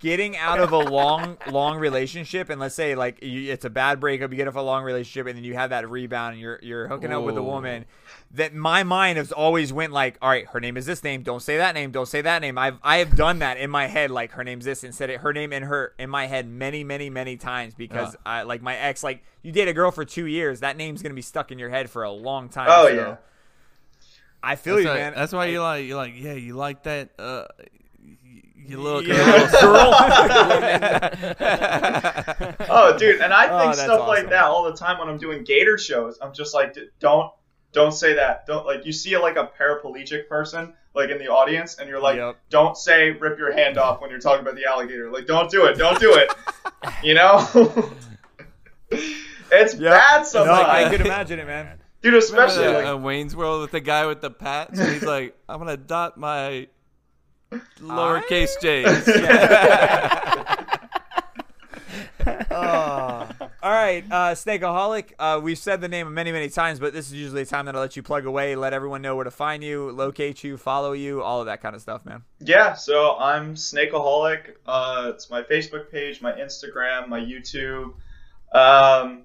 [0.00, 4.00] getting out of a long long relationship and let's say like you, it's a bad
[4.00, 6.58] breakup you get off a long relationship and then you have that rebound and you're
[6.62, 7.84] you're hooking up with a woman
[8.34, 11.22] that my mind has always went like all right her name is this name.
[11.22, 11.90] Don't say that name.
[11.90, 12.58] Don't say that name.
[12.58, 15.20] I've I have done that in my head like her name's this and said it
[15.20, 18.76] her name in her in my head many many many times because I like my
[18.76, 20.60] ex like you date a girl for 2 years.
[20.60, 22.68] That name's going to be stuck in your head for a long time.
[22.70, 23.16] Oh, so yeah.
[24.42, 25.14] I feel That's you why, man.
[25.14, 27.44] That's why you like you like yeah you like that uh
[28.66, 29.14] you look Yeah.
[29.14, 29.94] a little
[32.70, 35.18] Oh dude, and I Oh, think that's stuff like that all the time when I'm
[35.18, 36.18] doing gator shows.
[36.20, 37.30] I'm just like "D- don't
[37.74, 38.46] don't say that.
[38.46, 42.16] Don't like you see like a paraplegic person like in the audience and you're like
[42.16, 42.36] Yep.
[42.48, 45.10] don't say rip your hand off when you're talking about the alligator.
[45.10, 45.76] Like don't do it.
[45.76, 46.32] Don't do it.
[47.02, 47.46] you know?
[48.90, 50.68] it's bad no, sometimes.
[50.68, 53.80] I could imagine it man Dude, Remember especially that, like uh, Wayne's World with the
[53.80, 54.68] guy with the patch?
[54.72, 56.68] And he's like, I'm gonna dot my
[57.80, 59.08] lowercase j's.
[62.50, 63.28] Oh.
[63.64, 65.12] All right, uh, Snakeaholic.
[65.18, 67.74] Uh, we've said the name many, many times, but this is usually a time that
[67.74, 70.92] I let you plug away, let everyone know where to find you, locate you, follow
[70.92, 72.24] you, all of that kind of stuff, man.
[72.40, 74.56] Yeah, so I'm Snakeaholic.
[74.66, 77.94] Uh, it's my Facebook page, my Instagram, my YouTube.
[78.52, 79.22] Um,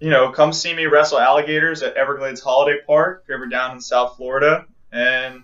[0.00, 3.72] you know, come see me wrestle alligators at Everglades Holiday Park if you're ever down
[3.72, 4.64] in South Florida.
[4.92, 5.42] And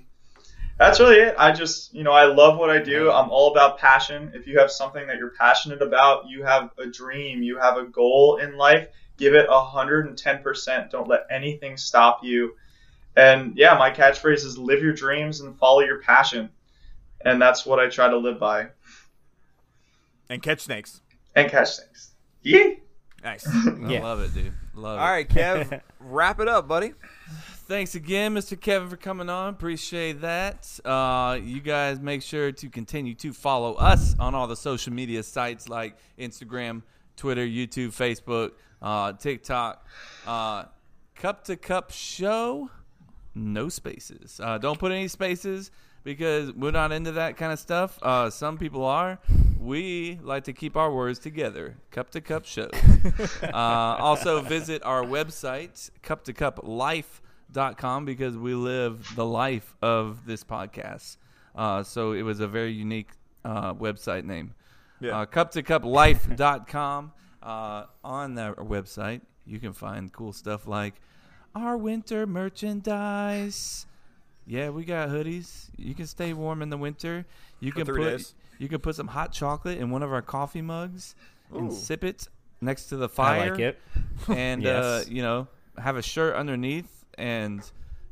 [0.82, 1.34] that's really it.
[1.38, 3.10] I just, you know, I love what I do.
[3.10, 4.32] I'm all about passion.
[4.34, 7.84] If you have something that you're passionate about, you have a dream, you have a
[7.84, 10.90] goal in life, give it 110%.
[10.90, 12.56] Don't let anything stop you.
[13.16, 16.50] And yeah, my catchphrase is live your dreams and follow your passion.
[17.24, 18.68] And that's what I try to live by.
[20.28, 21.00] And catch snakes.
[21.34, 22.10] And catch things.
[22.44, 22.70] Yeah.
[23.22, 23.46] Nice.
[23.46, 24.52] I love it, dude.
[24.74, 25.06] Love all it.
[25.06, 26.92] All right, Kev, wrap it up, buddy.
[27.72, 28.60] Thanks again, Mr.
[28.60, 29.48] Kevin, for coming on.
[29.48, 30.68] Appreciate that.
[30.84, 35.22] Uh, you guys make sure to continue to follow us on all the social media
[35.22, 36.82] sites like Instagram,
[37.16, 38.50] Twitter, YouTube, Facebook,
[38.82, 39.86] uh, TikTok.
[40.26, 40.64] Uh,
[41.14, 42.68] cup to Cup Show,
[43.34, 44.38] no spaces.
[44.38, 45.70] Uh, don't put any spaces
[46.04, 47.98] because we're not into that kind of stuff.
[48.02, 49.18] Uh, some people are.
[49.58, 51.78] we like to keep our words together.
[51.90, 52.68] Cup to Cup Show.
[53.42, 56.60] uh, also, visit our website, cup to cup
[57.56, 61.16] life.com, because we live the life of this podcast.
[61.54, 63.10] Uh, so it was a very unique
[63.44, 64.54] uh, website name.
[65.00, 65.20] Yeah.
[65.20, 67.12] Uh, cup to cup life.com.
[67.42, 70.94] Uh, on that website, you can find cool stuff like
[71.56, 73.84] our winter merchandise.
[74.46, 75.66] Yeah, we got hoodies.
[75.76, 77.26] You can stay warm in the winter.
[77.58, 78.36] You can put days.
[78.60, 81.16] you can put some hot chocolate in one of our coffee mugs
[81.52, 82.28] and sip it
[82.60, 83.50] next to the I fire.
[83.50, 83.80] like it.
[84.28, 87.62] And uh, you know, have a shirt underneath and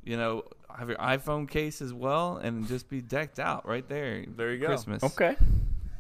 [0.05, 0.45] you know,
[0.77, 4.25] have your iPhone case as well and just be decked out right there.
[4.27, 4.67] There you go.
[4.69, 5.03] Christmas.
[5.05, 5.37] Okay.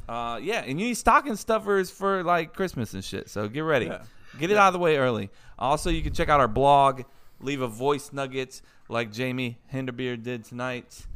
[0.08, 3.28] Uh, yeah, and you need stocking stuffers for like Christmas and shit.
[3.28, 4.02] So get ready, Yeah.
[4.38, 5.30] get it out of the way early.
[5.58, 7.02] Also, you can check out our blog,
[7.40, 11.06] leave a voice nugget like Jamie Hinderbeard did tonight.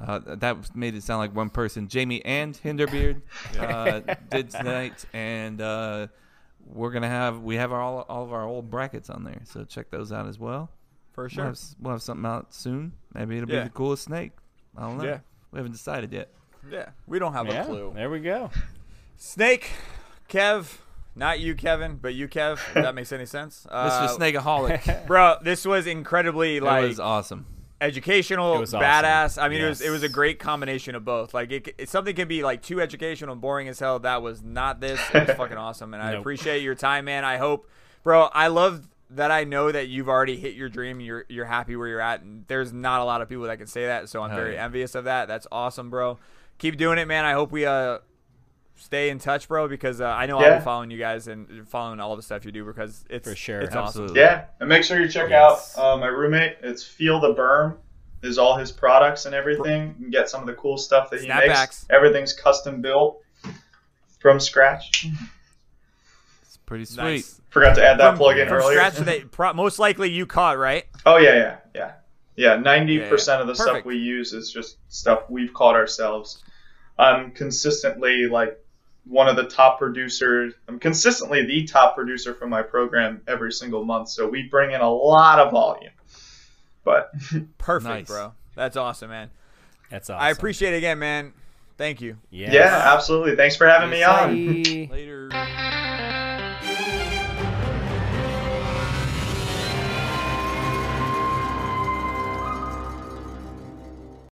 [0.00, 1.86] Uh, that made it sound like one person.
[1.88, 3.22] Jamie and Hinderbeard
[3.58, 6.08] uh, did tonight, and uh,
[6.66, 9.40] we're gonna have we have our, all all of our old brackets on there.
[9.44, 10.70] So check those out as well.
[11.16, 11.44] For We'll sure.
[11.46, 12.92] have, we'll have something out soon.
[13.14, 13.62] Maybe it'll Yeah.
[13.62, 14.32] be the coolest snake.
[14.76, 15.04] I don't know.
[15.04, 15.18] Yeah.
[15.50, 16.30] We haven't decided yet.
[16.70, 17.92] Yeah, we don't have Yeah, a clue.
[17.94, 18.50] there we go.
[19.16, 19.70] Snake,
[20.28, 20.78] Kev,
[21.14, 22.54] not you, Kevin, but you, Kev.
[22.54, 24.16] If that makes any sense, uh, Mr.
[24.18, 25.06] Snakeaholic.
[25.06, 25.36] bro.
[25.42, 27.46] This was incredibly like it was awesome.
[27.80, 28.84] educational, It was awesome.
[28.86, 29.42] badass.
[29.42, 31.32] I mean, it was it was a great combination of both.
[31.32, 33.98] Like, it, it something can be like too educational and boring as hell.
[34.00, 35.00] That was not this.
[35.14, 37.24] It was fucking awesome, and I appreciate your time, man.
[37.24, 37.70] I hope,
[38.02, 38.24] bro.
[38.34, 39.30] I love that.
[39.30, 41.00] I know that you've already hit your dream.
[41.00, 43.66] You're you're happy where you're at, and there's not a lot of people that can
[43.66, 44.08] say that.
[44.08, 44.64] So I'm Hell very yeah.
[44.64, 45.28] envious of that.
[45.28, 46.18] That's awesome, bro.
[46.58, 47.24] Keep doing it, man.
[47.24, 47.98] I hope we uh
[48.78, 50.58] stay in touch, bro, because uh, I know I'll Yeah.
[50.58, 53.60] be following you guys and following all the stuff you do because it's For sure.
[53.60, 54.14] It's awesome.
[54.14, 55.76] Yeah, and make sure you check Yes.
[55.78, 56.56] out uh, my roommate.
[56.62, 57.78] It's Field of Burm.
[58.22, 59.88] Is all his products and everything.
[59.98, 61.48] You can get some of the cool stuff that he Snapbacks.
[61.48, 61.86] makes.
[61.90, 63.22] Everything's custom built
[64.20, 65.06] from scratch.
[66.42, 67.02] It's pretty sweet.
[67.02, 67.40] Nice.
[67.60, 68.78] Forgot to add that From, plug in from earlier.
[68.78, 70.84] scratch, that pro- most likely you caught right.
[71.04, 71.92] Oh yeah, yeah, yeah,
[72.36, 72.56] yeah.
[72.56, 73.76] Ninety percent of the Perfect.
[73.78, 76.42] stuff we use is just stuff we've caught ourselves.
[76.98, 78.58] I'm consistently like
[79.04, 80.54] one of the top producers.
[80.68, 84.08] I'm consistently the top producer for my program every single month.
[84.08, 85.92] So we bring in a lot of volume.
[86.84, 87.12] But
[87.58, 88.06] Perfect, Nice.
[88.06, 88.32] bro.
[88.54, 89.30] That's awesome, man.
[89.90, 90.22] That's awesome.
[90.22, 91.32] I appreciate it again, man.
[91.78, 92.16] Thank you.
[92.30, 92.52] Yes.
[92.54, 93.36] yeah, absolutely.
[93.36, 94.88] Thanks for having me on.
[94.90, 95.28] Later.